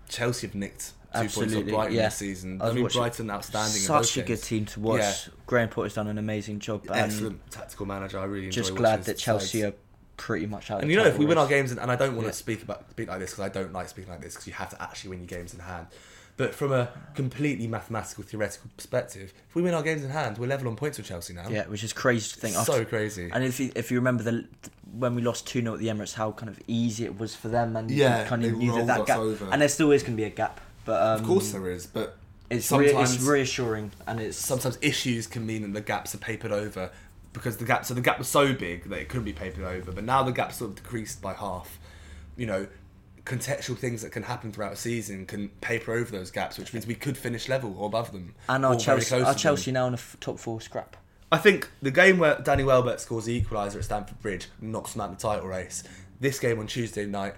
Chelsea 0.08 0.46
have 0.46 0.54
nicked 0.54 0.80
two 1.12 1.18
points 1.20 1.36
Absolutely, 1.36 1.72
off 1.72 1.78
Brighton 1.78 1.96
yeah. 1.96 2.04
this 2.06 2.16
season. 2.16 2.62
I 2.62 2.68
I, 2.68 2.72
mean, 2.72 2.86
Brighton 2.86 3.30
outstanding. 3.30 3.80
such 3.80 4.16
a 4.16 4.22
good 4.22 4.42
team 4.42 4.64
to 4.66 4.80
watch. 4.80 5.00
Yeah. 5.00 5.14
Graham 5.46 5.68
Potter's 5.68 5.94
done 5.94 6.08
an 6.08 6.18
amazing 6.18 6.58
job. 6.58 6.86
Excellent 6.90 7.50
tactical 7.50 7.86
manager. 7.86 8.18
I 8.18 8.24
really 8.24 8.48
Just 8.48 8.74
glad 8.74 9.04
that 9.04 9.18
Chelsea 9.18 9.60
sides. 9.60 9.74
are 9.74 9.76
pretty 10.16 10.46
much 10.46 10.70
out. 10.70 10.82
And 10.82 10.90
you 10.90 10.96
know, 10.96 11.04
if 11.04 11.18
we 11.18 11.24
title 11.24 11.28
win 11.28 11.38
our 11.38 11.46
games, 11.46 11.70
and, 11.70 11.78
and 11.80 11.90
I 11.90 11.96
don't 11.96 12.14
want 12.14 12.26
Yeah. 12.26 12.32
to 12.32 12.36
speak 12.36 12.62
about 12.62 12.90
speak 12.90 13.08
like 13.08 13.20
this 13.20 13.30
because 13.30 13.44
I 13.44 13.48
don't 13.48 13.72
like 13.72 13.88
speaking 13.88 14.10
like 14.10 14.22
this 14.22 14.34
because 14.34 14.46
you 14.46 14.54
have 14.54 14.70
to 14.70 14.82
actually 14.82 15.10
win 15.10 15.20
your 15.20 15.28
games 15.28 15.54
in 15.54 15.60
hand. 15.60 15.86
But 16.38 16.54
from 16.54 16.72
a 16.72 16.88
completely 17.16 17.66
mathematical, 17.66 18.22
theoretical 18.24 18.70
perspective, 18.76 19.34
if 19.48 19.54
we 19.56 19.60
win 19.60 19.74
our 19.74 19.82
games 19.82 20.04
in 20.04 20.10
hand, 20.10 20.38
we're 20.38 20.46
level 20.46 20.68
on 20.68 20.76
points 20.76 20.96
with 20.96 21.06
Chelsea 21.06 21.34
now. 21.34 21.48
yeah, 21.50 21.66
which 21.66 21.82
is 21.84 21.92
crazy 21.92 22.30
to 22.32 22.40
think. 22.40 22.54
so 22.54 22.60
after- 22.60 22.84
crazy. 22.84 23.28
And 23.32 23.42
if 23.44 23.58
you, 23.58 23.72
if 23.74 23.90
you 23.90 23.98
remember 23.98 24.22
the 24.22 24.46
when 24.92 25.14
we 25.16 25.20
lost 25.20 25.46
two 25.46 25.60
0 25.60 25.74
at 25.74 25.80
the 25.80 25.88
Emirates, 25.88 26.14
how 26.14 26.30
kind 26.32 26.48
of 26.48 26.58
easy 26.66 27.04
it 27.04 27.18
was 27.18 27.34
for 27.34 27.48
them, 27.48 27.76
and 27.76 27.90
Yeah, 27.90 28.24
kind 28.26 28.44
of 28.44 28.56
knew 28.56 28.72
that 28.76 28.86
that 28.86 29.06
gap, 29.06 29.18
over. 29.18 29.48
and 29.52 29.60
there 29.60 29.68
still 29.68 29.90
is 29.90 30.02
going 30.02 30.14
to 30.14 30.16
be 30.16 30.24
a 30.24 30.30
gap. 30.30 30.60
But 30.84 31.02
um, 31.02 31.20
of 31.20 31.26
course 31.26 31.50
there 31.50 31.68
is, 31.70 31.86
but 31.86 32.16
it's 32.48 32.70
re- 32.72 32.86
sometimes 32.88 33.16
it's 33.16 33.24
reassuring, 33.24 33.90
and 34.06 34.20
it's 34.20 34.38
sometimes 34.38 34.78
issues 34.80 35.26
can 35.26 35.44
mean 35.44 35.62
that 35.62 35.72
the 35.74 35.80
gaps 35.82 36.14
are 36.14 36.18
papered 36.18 36.52
over 36.52 36.90
because 37.32 37.56
the 37.58 37.64
gap 37.64 37.84
so 37.84 37.92
the 37.94 38.00
gap 38.00 38.18
was 38.18 38.28
so 38.28 38.54
big 38.54 38.88
that 38.88 38.98
it 39.00 39.08
couldn't 39.08 39.24
be 39.26 39.34
papered 39.34 39.64
over 39.64 39.92
but 39.92 40.02
now 40.02 40.22
the 40.22 40.32
gap's 40.32 40.56
sort 40.56 40.70
of 40.70 40.76
decreased 40.76 41.20
by 41.20 41.34
half 41.34 41.78
you 42.38 42.46
know 42.46 42.66
contextual 43.28 43.76
things 43.76 44.02
that 44.02 44.10
can 44.10 44.22
happen 44.22 44.50
throughout 44.50 44.72
a 44.72 44.76
season 44.76 45.26
can 45.26 45.48
paper 45.60 45.92
over 45.92 46.10
those 46.10 46.30
gaps 46.30 46.58
which 46.58 46.72
means 46.72 46.86
we 46.86 46.94
could 46.94 47.16
finish 47.16 47.48
level 47.48 47.74
or 47.78 47.86
above 47.86 48.10
them 48.12 48.34
and 48.48 48.64
our 48.64 48.72
or 48.74 48.78
very 48.80 49.00
Chelsea, 49.02 49.22
our. 49.24 49.34
Chelsea 49.34 49.70
now 49.70 49.86
in 49.86 49.92
a 49.92 49.96
f- 49.96 50.16
top 50.20 50.38
four 50.38 50.60
scrap. 50.60 50.96
I 51.30 51.36
think 51.38 51.68
the 51.82 51.90
game 51.90 52.18
where 52.18 52.38
Danny 52.42 52.64
Welbeck 52.64 52.98
scores 53.00 53.26
the 53.26 53.38
equaliser 53.40 53.76
at 53.76 53.84
Stamford 53.84 54.20
Bridge 54.22 54.48
knocks 54.62 54.92
them 54.94 55.02
out 55.02 55.10
of 55.10 55.18
the 55.18 55.22
title 55.22 55.46
race. 55.46 55.84
This 56.20 56.38
game 56.40 56.58
on 56.58 56.66
Tuesday 56.66 57.04
night 57.04 57.34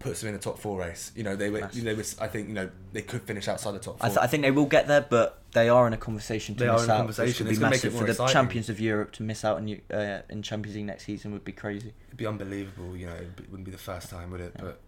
puts 0.00 0.20
them 0.20 0.28
in 0.28 0.34
the 0.34 0.40
top 0.40 0.58
four 0.58 0.78
race. 0.80 1.12
You 1.14 1.22
know 1.22 1.36
they 1.36 1.48
were, 1.50 1.60
Massive. 1.60 1.84
they 1.84 1.94
were. 1.94 2.04
I 2.20 2.26
think 2.28 2.48
you 2.48 2.54
know 2.54 2.68
they 2.92 3.02
could 3.02 3.22
finish 3.22 3.46
outside 3.48 3.72
the 3.72 3.78
top 3.78 3.98
four. 3.98 4.06
I, 4.06 4.08
th- 4.08 4.18
I 4.18 4.26
think 4.26 4.42
they 4.42 4.50
will 4.50 4.66
get 4.66 4.88
there, 4.88 5.00
but 5.00 5.42
they 5.52 5.68
are 5.68 5.86
in 5.86 5.92
a 5.92 5.96
conversation 5.96 6.54
to 6.56 6.64
They 6.64 6.70
miss 6.70 6.82
are 6.82 6.84
in 6.84 6.90
a 6.90 6.96
conversation. 6.96 7.46
Which 7.46 7.52
It's 7.52 7.60
would 7.60 7.60
gonna 7.60 7.70
be 7.70 7.76
make 7.76 7.84
it 7.84 7.86
massive 7.86 7.92
more 7.92 8.00
for 8.00 8.06
the 8.06 8.12
exciting. 8.12 8.32
champions 8.32 8.68
of 8.68 8.80
Europe 8.80 9.12
to 9.12 9.22
miss 9.22 9.44
out 9.44 9.58
in 9.58 9.80
uh, 9.96 10.22
in 10.28 10.42
Champions 10.42 10.76
League 10.76 10.86
next 10.86 11.04
season 11.04 11.32
would 11.32 11.44
be 11.44 11.52
crazy. 11.52 11.92
It'd 12.08 12.16
be 12.16 12.26
unbelievable. 12.26 12.96
You 12.96 13.06
know, 13.06 13.14
it 13.14 13.48
wouldn't 13.50 13.64
be 13.64 13.70
the 13.70 13.78
first 13.78 14.10
time, 14.10 14.30
would 14.32 14.40
it? 14.40 14.54
But 14.58 14.80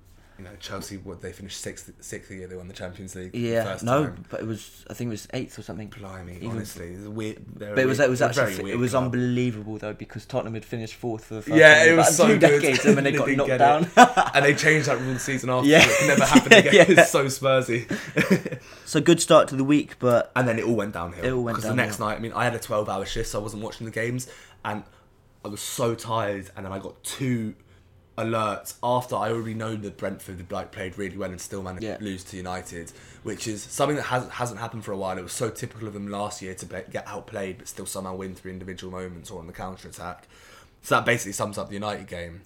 you 0.43 0.49
know, 0.49 0.57
Chelsea, 0.59 0.97
what 0.97 1.21
they 1.21 1.33
finished 1.33 1.61
sixth, 1.61 1.93
sixth 2.01 2.31
year 2.31 2.47
they 2.49 2.57
won 2.57 2.67
the 2.67 2.73
Champions 2.73 3.15
League. 3.15 3.33
the 3.33 3.39
Yeah, 3.39 3.65
first 3.65 3.85
no, 3.85 4.05
time. 4.07 4.25
but 4.31 4.41
it 4.41 4.47
was 4.47 4.87
I 4.89 4.95
think 4.95 5.09
it 5.09 5.11
was 5.11 5.29
eighth 5.35 5.59
or 5.59 5.63
something. 5.63 5.89
Blimey, 5.89 6.37
Even- 6.37 6.51
honestly, 6.53 6.89
it's 6.95 7.05
a 7.05 7.11
weird. 7.11 7.43
But 7.59 7.79
it 7.79 7.87
was 7.87 7.99
weird- 7.99 8.09
it 8.09 8.11
was 8.11 8.23
actually 8.23 8.71
it 8.73 8.79
was 8.79 8.93
club. 8.93 9.05
unbelievable 9.05 9.77
though 9.77 9.93
because 9.93 10.25
Tottenham 10.25 10.55
had 10.55 10.65
finished 10.65 10.95
fourth 10.95 11.27
for 11.27 11.35
the 11.35 11.43
first 11.43 11.57
Yeah, 11.59 11.75
time 11.85 11.89
it 11.93 11.97
was 11.97 12.17
so 12.17 12.27
two 12.29 12.39
good. 12.39 12.41
decades 12.63 12.85
and 12.87 12.97
then 12.97 13.05
they 13.05 13.13
got 13.13 13.27
didn't 13.27 13.47
knocked 13.49 13.59
down. 13.59 13.91
and 14.35 14.45
they 14.47 14.55
changed 14.55 14.89
that 14.89 14.99
rule 14.99 15.13
the 15.13 15.21
season 15.21 15.51
after. 15.51 15.69
Yeah. 15.69 15.83
it 15.85 16.07
never 16.09 16.25
happen 16.25 16.53
again. 16.55 16.75
Yeah. 16.75 16.85
It's 16.89 17.11
so 17.11 17.27
Spursy. 17.27 18.61
so 18.87 19.01
good 19.03 19.21
start 19.21 19.49
to 19.49 19.57
the 19.57 19.65
week, 19.65 19.99
but 19.99 20.33
and 20.35 20.49
then 20.49 20.59
it 20.59 20.65
all 20.65 20.77
went 20.77 20.95
downhill. 20.95 21.23
It 21.25 21.31
all 21.33 21.43
went 21.45 21.57
because 21.59 21.69
the 21.69 21.77
next 21.77 21.99
night, 22.01 22.17
I 22.17 22.21
mean, 22.21 22.33
I 22.33 22.45
had 22.45 22.55
a 22.55 22.59
twelve-hour 22.59 23.05
shift, 23.05 23.29
so 23.29 23.39
I 23.39 23.43
wasn't 23.43 23.63
watching 23.63 23.85
the 23.85 23.93
games, 23.93 24.29
and 24.65 24.85
I 25.45 25.49
was 25.49 25.61
so 25.61 25.95
tired. 25.95 26.51
And 26.57 26.65
then 26.65 26.73
I 26.73 26.79
got 26.79 27.03
two 27.05 27.55
alerts 28.25 28.75
after 28.83 29.17
I 29.17 29.31
already 29.31 29.55
know 29.55 29.75
that 29.77 29.97
Brentford 29.97 30.51
like 30.51 30.73
played 30.73 30.97
really 30.99 31.17
well 31.17 31.31
and 31.31 31.41
still 31.41 31.63
managed 31.63 31.85
Yeah. 31.85 31.97
to 31.97 32.05
lose 32.05 32.23
to 32.25 32.37
United, 32.37 32.93
which 33.23 33.47
is 33.49 33.63
something 33.63 33.97
that 33.97 34.03
hasn't 34.05 34.33
hasn't 34.33 34.61
happened 34.61 34.85
for 34.85 34.93
a 34.93 34.97
while. 34.97 35.19
It 35.19 35.23
was 35.23 35.33
so 35.33 35.51
typical 35.51 35.89
of 35.89 35.95
them 35.95 36.09
last 36.09 36.41
year 36.43 36.55
to 36.55 36.67
get 36.67 37.07
outplayed 37.07 37.59
but 37.59 37.69
still 37.69 37.87
somehow 37.87 38.15
win 38.17 38.35
through 38.35 38.53
individual 38.53 38.93
moments 38.93 39.31
or 39.31 39.41
on 39.41 39.47
the 39.47 39.53
counter 39.53 39.89
attack. 39.89 40.27
So 40.83 40.95
that 40.95 41.05
basically 41.05 41.33
sums 41.33 41.59
up 41.59 41.69
the 41.69 41.75
United 41.75 42.07
game. 42.07 42.43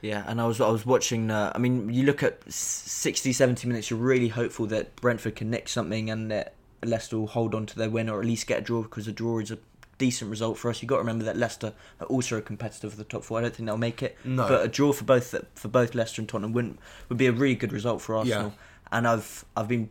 yeah, 0.00 0.22
and 0.26 0.40
I 0.40 0.46
was 0.46 0.60
I 0.60 0.68
was 0.68 0.84
watching. 0.86 1.30
Uh, 1.30 1.52
I 1.54 1.58
mean, 1.58 1.92
you 1.92 2.04
look 2.04 2.22
at 2.22 2.40
s- 2.46 2.54
60, 2.54 3.32
70 3.32 3.66
minutes. 3.68 3.90
You're 3.90 3.98
really 3.98 4.28
hopeful 4.28 4.66
that 4.66 4.94
Brentford 4.96 5.36
can 5.36 5.50
nick 5.50 5.68
something 5.68 6.10
and 6.10 6.30
that 6.30 6.54
Leicester 6.84 7.18
will 7.18 7.26
hold 7.26 7.54
on 7.54 7.66
to 7.66 7.76
their 7.76 7.90
win 7.90 8.08
or 8.08 8.20
at 8.20 8.26
least 8.26 8.46
get 8.46 8.58
a 8.58 8.62
draw 8.62 8.82
because 8.82 9.08
a 9.08 9.12
draw 9.12 9.38
is 9.40 9.50
a 9.50 9.58
decent 9.98 10.30
result 10.30 10.56
for 10.58 10.70
us. 10.70 10.80
You've 10.80 10.88
got 10.88 10.96
to 10.96 11.00
remember 11.02 11.24
that 11.24 11.36
Leicester 11.36 11.72
are 12.00 12.06
also 12.06 12.38
a 12.38 12.40
competitor 12.42 12.88
for 12.88 12.96
the 12.96 13.04
top 13.04 13.24
four. 13.24 13.38
I 13.38 13.42
don't 13.42 13.54
think 13.54 13.66
they'll 13.66 13.76
make 13.76 14.02
it, 14.02 14.16
No. 14.24 14.48
but 14.48 14.64
a 14.64 14.68
draw 14.68 14.92
for 14.92 15.04
both 15.04 15.34
for 15.54 15.68
both 15.68 15.94
Leicester 15.94 16.20
and 16.22 16.28
Tottenham 16.28 16.52
wouldn't 16.52 16.78
would 17.08 17.18
be 17.18 17.26
a 17.26 17.32
really 17.32 17.54
good 17.56 17.72
result 17.72 18.00
for 18.00 18.14
Arsenal. 18.16 18.48
Yeah. 18.56 18.96
And 18.96 19.06
I've 19.08 19.44
I've 19.56 19.68
been 19.68 19.88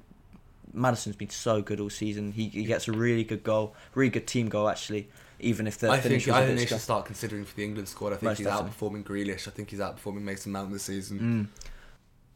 Maddison's 0.74 1.16
been 1.16 1.30
so 1.30 1.62
good 1.62 1.80
all 1.80 1.90
season. 1.90 2.32
He, 2.34 2.50
he 2.50 2.64
gets 2.66 2.88
a 2.88 2.92
really 2.92 3.24
good 3.24 3.44
goal, 3.44 3.76
really 3.96 4.10
good 4.10 4.28
team 4.28 4.50
goal 4.50 4.68
actually. 4.70 5.10
Even 5.40 5.68
if 5.68 5.78
the 5.78 5.92
I 5.92 6.00
think 6.00 6.28
I 6.30 6.46
think 6.46 6.60
they 6.60 6.66
should 6.66 6.82
start 6.82 7.06
considering 7.06 7.46
for 7.46 7.56
the 7.56 7.64
England 7.64 7.88
squad. 7.90 8.08
I 8.08 8.12
think 8.16 8.24
Most 8.24 8.38
he's 8.40 8.48
definitely. 8.48 8.72
outperforming 8.72 9.04
Grealish. 9.04 9.48
I 9.48 9.52
think 9.52 9.70
he's 9.70 9.80
outperforming 9.80 10.22
Mason 10.22 10.52
Mount 10.52 10.72
this 10.74 10.84
season. 10.84 11.52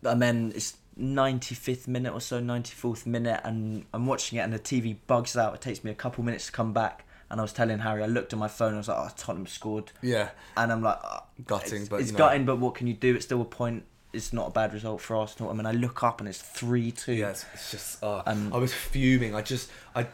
Mm. 0.03 0.11
and 0.11 0.21
then 0.21 0.51
it's 0.55 0.77
95th 0.99 1.87
minute 1.87 2.13
or 2.13 2.19
so 2.21 2.41
94th 2.41 3.05
minute 3.05 3.39
and 3.45 3.85
i'm 3.93 4.05
watching 4.05 4.37
it 4.37 4.41
and 4.41 4.51
the 4.53 4.59
tv 4.59 4.97
bugs 5.07 5.37
out 5.37 5.53
it 5.55 5.61
takes 5.61 5.83
me 5.85 5.89
a 5.89 5.95
couple 5.95 6.21
minutes 6.23 6.47
to 6.47 6.51
come 6.51 6.73
back 6.73 7.05
and 7.31 7.39
i 7.39 7.43
was 7.43 7.53
telling 7.53 7.79
harry 7.79 8.03
i 8.03 8.05
looked 8.05 8.33
at 8.33 8.37
my 8.39 8.47
phone 8.47 8.67
and 8.69 8.75
i 8.75 8.79
was 8.79 8.87
like 8.87 8.97
oh 8.99 9.09
tottenham 9.17 9.47
scored 9.47 9.91
Yeah, 10.01 10.29
and 10.55 10.71
i'm 10.71 10.83
like 10.83 10.99
oh, 11.03 11.23
Gutting, 11.47 11.81
it's, 11.81 11.89
but, 11.89 12.01
it's 12.01 12.11
know. 12.11 12.17
gutting 12.19 12.45
but 12.45 12.57
what 12.59 12.75
can 12.75 12.85
you 12.87 12.93
do 12.93 13.15
it's 13.15 13.25
still 13.25 13.41
a 13.41 13.45
point 13.45 13.83
it's 14.13 14.33
not 14.33 14.47
a 14.49 14.51
bad 14.51 14.73
result 14.73 15.01
for 15.01 15.15
arsenal 15.15 15.49
i 15.49 15.53
mean 15.53 15.65
i 15.65 15.71
look 15.71 16.03
up 16.03 16.19
and 16.19 16.27
it's 16.29 16.41
3-2 16.41 17.17
Yeah, 17.17 17.29
it's, 17.29 17.45
it's 17.53 17.71
just. 17.71 18.03
Uh, 18.03 18.21
Um, 18.27 18.51
I 18.53 18.57
was 18.57 18.73
fuming. 18.73 19.33
I 19.33 19.41
just. 19.41 19.71
I. 19.95 20.07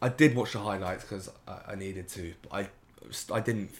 I 0.00 0.08
did 0.10 0.34
watch 0.36 0.52
the 0.52 0.60
highlights 0.60 1.02
because 1.04 1.28
I, 1.48 1.72
I 1.72 1.74
needed 1.74 2.08
to. 2.10 2.34
But 2.42 2.52
I. 2.52 2.68
I 3.34 3.40
didn't 3.40 3.70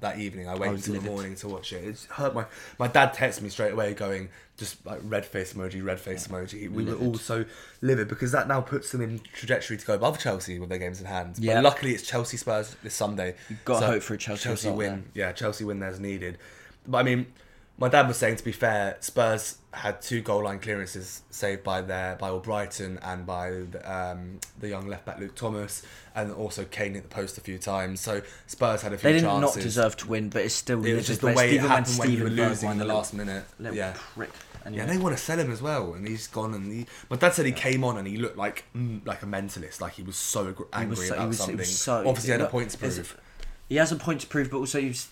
that 0.00 0.18
evening. 0.18 0.48
I 0.48 0.54
oh, 0.54 0.58
waited 0.58 0.72
was 0.72 0.86
until 0.86 1.02
the 1.02 1.10
morning 1.10 1.34
to 1.36 1.48
watch 1.48 1.72
it. 1.72 1.84
It 1.84 2.06
hurt 2.10 2.34
my. 2.34 2.44
My 2.78 2.88
dad 2.88 3.14
texted 3.14 3.42
me 3.42 3.48
straight 3.48 3.72
away, 3.72 3.94
going 3.94 4.28
just 4.56 4.84
like 4.86 5.00
red 5.02 5.24
face 5.24 5.52
emoji, 5.52 5.84
red 5.84 6.00
face 6.00 6.28
emoji. 6.28 6.70
We 6.70 6.84
were 6.84 6.94
all 6.94 7.14
so 7.14 7.44
livid 7.80 8.08
because 8.08 8.32
that 8.32 8.46
now 8.46 8.60
puts 8.60 8.92
them 8.92 9.00
in 9.00 9.20
trajectory 9.32 9.76
to 9.76 9.86
go 9.86 9.94
above 9.94 10.18
Chelsea 10.18 10.58
with 10.58 10.68
their 10.68 10.78
games 10.78 11.00
in 11.00 11.06
hand. 11.06 11.36
Yeah. 11.38 11.54
But 11.54 11.64
luckily, 11.64 11.92
it's 11.92 12.06
Chelsea 12.06 12.36
Spurs 12.36 12.76
this 12.82 12.94
Sunday. 12.94 13.34
You've 13.48 13.64
got 13.64 13.80
to 13.80 13.86
hope 13.86 14.02
for 14.02 14.14
a 14.14 14.18
Chelsea 14.18 14.48
result 14.48 14.76
win. 14.76 14.90
then. 14.90 15.04
Yeah, 15.14 15.32
Chelsea 15.32 15.64
win 15.64 15.80
there's 15.80 16.00
needed. 16.00 16.38
But 16.86 16.98
I 16.98 17.02
mean, 17.02 17.26
my 17.78 17.88
dad 17.88 18.06
was 18.06 18.16
saying 18.16 18.36
to 18.36 18.44
be 18.44 18.52
fair, 18.52 18.96
Spurs 19.00 19.58
had 19.74 20.00
two 20.02 20.20
goal 20.20 20.44
line 20.44 20.58
clearances 20.60 21.22
saved 21.30 21.62
by 21.64 21.80
their 21.82 22.16
by 22.16 22.36
Brighton 22.38 22.98
and 23.02 23.26
by 23.26 23.50
the, 23.50 23.82
um, 23.92 24.40
the 24.60 24.68
young 24.68 24.86
left 24.88 25.04
back 25.04 25.18
Luke 25.18 25.34
Thomas, 25.34 25.82
and 26.14 26.32
also 26.32 26.64
Kane 26.64 26.96
at 26.96 27.02
the 27.02 27.08
post 27.08 27.38
a 27.38 27.40
few 27.40 27.58
times. 27.58 28.00
So 28.00 28.22
Spurs 28.46 28.82
had 28.82 28.92
a 28.92 28.98
few 28.98 29.08
they 29.08 29.12
did 29.14 29.22
chances. 29.22 29.56
not 29.56 29.62
deserve 29.62 29.96
to 29.98 30.08
win 30.08 30.28
but 30.28 30.42
it's 30.42 30.54
still 30.54 30.84
It 30.84 30.94
was 30.94 31.06
just 31.06 31.20
the 31.20 31.28
way 31.28 31.32
it 31.32 31.36
Stephen- 31.60 31.62
when 31.62 31.70
happened 31.70 31.98
when 31.98 32.10
you 32.12 32.24
were 32.24 32.30
losing 32.30 32.70
in 32.70 32.78
the 32.78 32.84
last 32.84 33.14
minute. 33.14 33.44
Yeah. 33.60 33.94
prick 34.14 34.30
Yeah, 34.70 34.86
they 34.86 34.96
want 34.96 35.16
to 35.16 35.22
sell 35.22 35.38
him 35.38 35.52
as 35.52 35.60
well, 35.60 35.92
and 35.92 36.08
he's 36.08 36.26
gone. 36.26 36.54
And 36.54 36.72
he, 36.72 36.86
my 37.10 37.16
dad 37.16 37.34
said 37.34 37.44
he 37.44 37.52
came 37.52 37.84
on 37.84 37.98
and 37.98 38.06
he 38.08 38.16
looked 38.16 38.38
like 38.38 38.64
mm, 38.74 39.04
like 39.06 39.22
a 39.22 39.26
mentalist, 39.26 39.80
like 39.80 39.92
he 39.94 40.02
was 40.02 40.16
so 40.16 40.46
agr- 40.52 40.58
He 40.58 40.64
angry 40.72 40.90
was 40.96 41.08
so- 41.08 41.14
about 41.14 41.28
was- 41.28 41.38
something. 41.38 41.64
so- 41.66 41.98
Obviously, 42.08 42.26
he 42.28 42.32
had 42.32 42.40
a 42.40 42.46
point 42.46 42.70
to 42.70 42.78
prove. 42.78 43.18
he 43.68 43.76
has 43.76 43.92
a 43.92 43.96
point 43.96 44.20
to 44.22 44.26
prove, 44.26 44.50
but 44.50 44.56
also 44.58 44.80
he 44.80 44.88
was, 44.88 45.08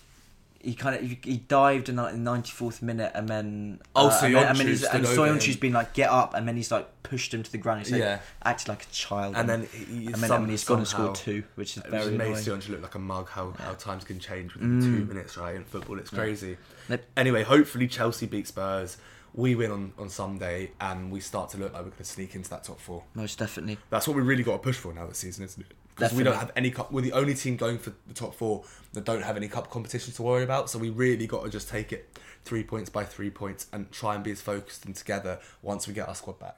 he 0.63 0.73
kind 0.73 0.95
of 0.95 1.01
he, 1.01 1.37
dived 1.37 1.89
in 1.89 1.97
like 1.97 2.13
the 2.13 2.19
ninety 2.19 2.49
fourth 2.49 2.81
minute, 2.81 3.11
and 3.13 3.27
then 3.27 3.81
Oh, 3.95 4.07
uh, 4.07 4.19
and 4.23 4.33
then, 4.35 4.47
and 4.47 4.57
then 4.57 4.67
he's, 4.67 4.79
stood 4.79 4.95
and 4.95 5.05
over 5.05 5.15
Soyuncu's 5.15 5.57
been 5.57 5.73
like 5.73 5.93
get 5.93 6.09
up, 6.09 6.33
and 6.33 6.47
then 6.47 6.55
he's 6.55 6.71
like 6.71 7.03
pushed 7.03 7.33
him 7.33 7.43
to 7.43 7.51
the 7.51 7.57
ground. 7.57 7.81
He's 7.81 7.91
like, 7.91 7.99
Yeah. 7.99 8.19
acted 8.43 8.69
like 8.69 8.83
a 8.83 8.89
child, 8.93 9.35
And 9.35 9.49
then 9.49 9.67
he, 9.67 10.05
and 10.07 10.15
then, 10.15 10.29
some- 10.29 10.47
he's 10.49 10.63
gone 10.63 10.79
and 10.79 10.87
scored 10.87 11.15
two, 11.15 11.43
which 11.55 11.75
is 11.77 11.83
very 11.83 12.17
made. 12.17 12.35
Sionj 12.37 12.69
look 12.69 12.81
like 12.81 12.95
a 12.95 12.99
mug. 12.99 13.27
How, 13.29 13.51
how 13.59 13.73
times 13.73 14.05
can 14.05 14.19
change 14.19 14.53
within 14.53 14.79
two 14.79 15.05
minutes, 15.05 15.37
right? 15.37 15.53
In 15.55 15.65
football, 15.65 15.99
it's 15.99 16.09
crazy. 16.09 16.57
Yep. 16.89 17.05
Anyway, 17.17 17.43
hopefully 17.43 17.87
Chelsea 17.87 18.25
beat 18.25 18.47
Spurs. 18.47 18.97
We 19.35 19.55
win 19.55 19.71
on, 19.71 19.93
on 19.97 20.09
Sunday, 20.09 20.71
and 20.79 21.11
we 21.11 21.19
start 21.19 21.49
to 21.51 21.57
look 21.57 21.73
like 21.73 21.81
we're 21.81 21.89
going 21.89 21.97
to 21.97 22.03
sneak 22.05 22.35
into 22.35 22.49
that 22.51 22.63
top 22.63 22.79
four. 22.79 23.03
Most 23.15 23.39
definitely. 23.39 23.79
That's 23.89 24.07
what 24.07 24.15
we 24.15 24.21
really 24.21 24.43
got 24.43 24.53
to 24.53 24.59
push 24.59 24.77
for 24.77 24.93
now 24.93 25.07
this 25.07 25.17
season, 25.17 25.43
isn't 25.45 25.65
it? 25.65 25.75
Because 25.95 26.13
we 26.13 26.23
don't 26.23 26.35
have 26.35 26.51
any 26.55 26.71
cup. 26.71 26.91
We're 26.91 27.01
the 27.01 27.13
only 27.13 27.35
team 27.35 27.55
going 27.55 27.77
for 27.77 27.93
the 28.07 28.13
top 28.13 28.33
four 28.35 28.63
that 28.93 29.05
don't 29.05 29.23
have 29.23 29.37
any 29.37 29.47
cup 29.47 29.69
competitions 29.69 30.15
to 30.15 30.23
worry 30.23 30.43
about. 30.43 30.69
So 30.69 30.79
we 30.79 30.89
really 30.89 31.27
got 31.27 31.43
to 31.43 31.49
just 31.49 31.69
take 31.69 31.91
it 31.91 32.17
three 32.43 32.63
points 32.63 32.89
by 32.89 33.03
three 33.03 33.29
points 33.29 33.67
and 33.71 33.91
try 33.91 34.15
and 34.15 34.23
be 34.23 34.31
as 34.31 34.41
focused 34.41 34.85
and 34.85 34.95
together 34.95 35.39
once 35.61 35.87
we 35.87 35.93
get 35.93 36.07
our 36.07 36.15
squad 36.15 36.39
back. 36.39 36.57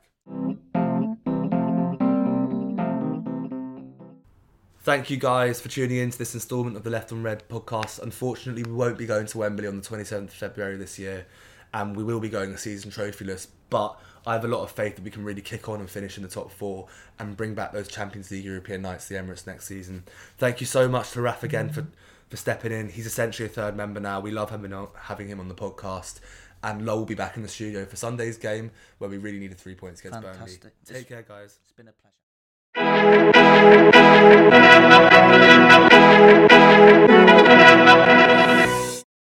Thank 4.86 5.10
you 5.10 5.18
guys 5.18 5.60
for 5.60 5.68
tuning 5.68 5.98
in 5.98 6.12
to 6.12 6.18
this 6.18 6.36
instalment 6.36 6.78
of 6.78 6.84
the 6.84 6.92
Left 6.92 7.12
on 7.12 7.24
Red 7.24 7.50
podcast. 7.50 8.00
Unfortunately, 8.00 8.62
we 8.62 8.72
won't 8.72 9.00
be 9.00 9.08
going 9.08 9.26
to 9.26 9.38
Wembley 9.40 9.68
on 9.68 9.78
the 9.78 9.82
27th 9.82 10.26
of 10.26 10.34
February 10.34 10.78
this 10.78 11.00
year, 11.00 11.26
and 11.74 11.96
we 11.96 12.04
will 12.04 12.20
be 12.20 12.30
going 12.30 12.52
a 12.52 12.58
season 12.58 12.92
trophyless. 12.92 13.48
But 13.72 14.00
I 14.26 14.34
have 14.34 14.44
a 14.44 14.48
lot 14.48 14.64
of 14.64 14.72
faith 14.72 14.96
that 14.96 15.04
we 15.04 15.12
can 15.12 15.24
really 15.24 15.42
kick 15.42 15.70
on 15.70 15.80
and 15.80 15.90
finish 15.90 16.18
in 16.18 16.24
the 16.24 16.30
top 16.30 16.52
four 16.52 16.88
and 17.20 17.38
bring 17.38 17.54
back 17.54 17.74
those 17.74 17.88
Champions 17.88 18.32
League 18.32 18.46
European 18.46 18.82
nights, 18.82 19.08
the 19.08 19.16
Emirates 19.16 19.46
next 19.46 19.68
season. 19.68 20.04
Thank 20.38 20.62
you 20.62 20.68
so 20.68 20.88
much 20.88 21.12
to 21.12 21.22
Raf 21.22 21.44
again 21.44 21.70
for, 21.70 21.86
for 22.30 22.38
stepping 22.38 22.72
in. 22.72 22.90
He's 22.90 23.06
essentially 23.06 23.46
a 23.46 23.50
third 23.50 23.76
member 23.76 24.00
now. 24.00 24.20
We 24.20 24.32
love 24.32 24.50
having, 24.50 24.74
having 25.02 25.28
him 25.28 25.40
on 25.40 25.48
the 25.48 25.56
podcast. 25.56 26.20
And 26.64 26.86
Lowell 26.86 27.00
will 27.00 27.06
be 27.06 27.14
back 27.14 27.38
in 27.38 27.44
the 27.44 27.50
studio 27.50 27.86
for 27.86 27.96
Sunday's 27.96 28.38
game 28.38 28.72
where 28.98 29.10
we 29.10 29.18
really 29.18 29.38
need 29.38 29.52
a 29.52 29.56
three 29.56 29.76
points 29.76 30.00
against 30.00 30.22
Fantastic. 30.22 30.62
Burnley. 30.62 30.76
Take 30.88 31.10
care, 31.10 31.22
guys. 31.22 31.60
It's 31.62 31.74
been 31.74 31.88
a 31.88 31.92
pleasure. 31.92 32.06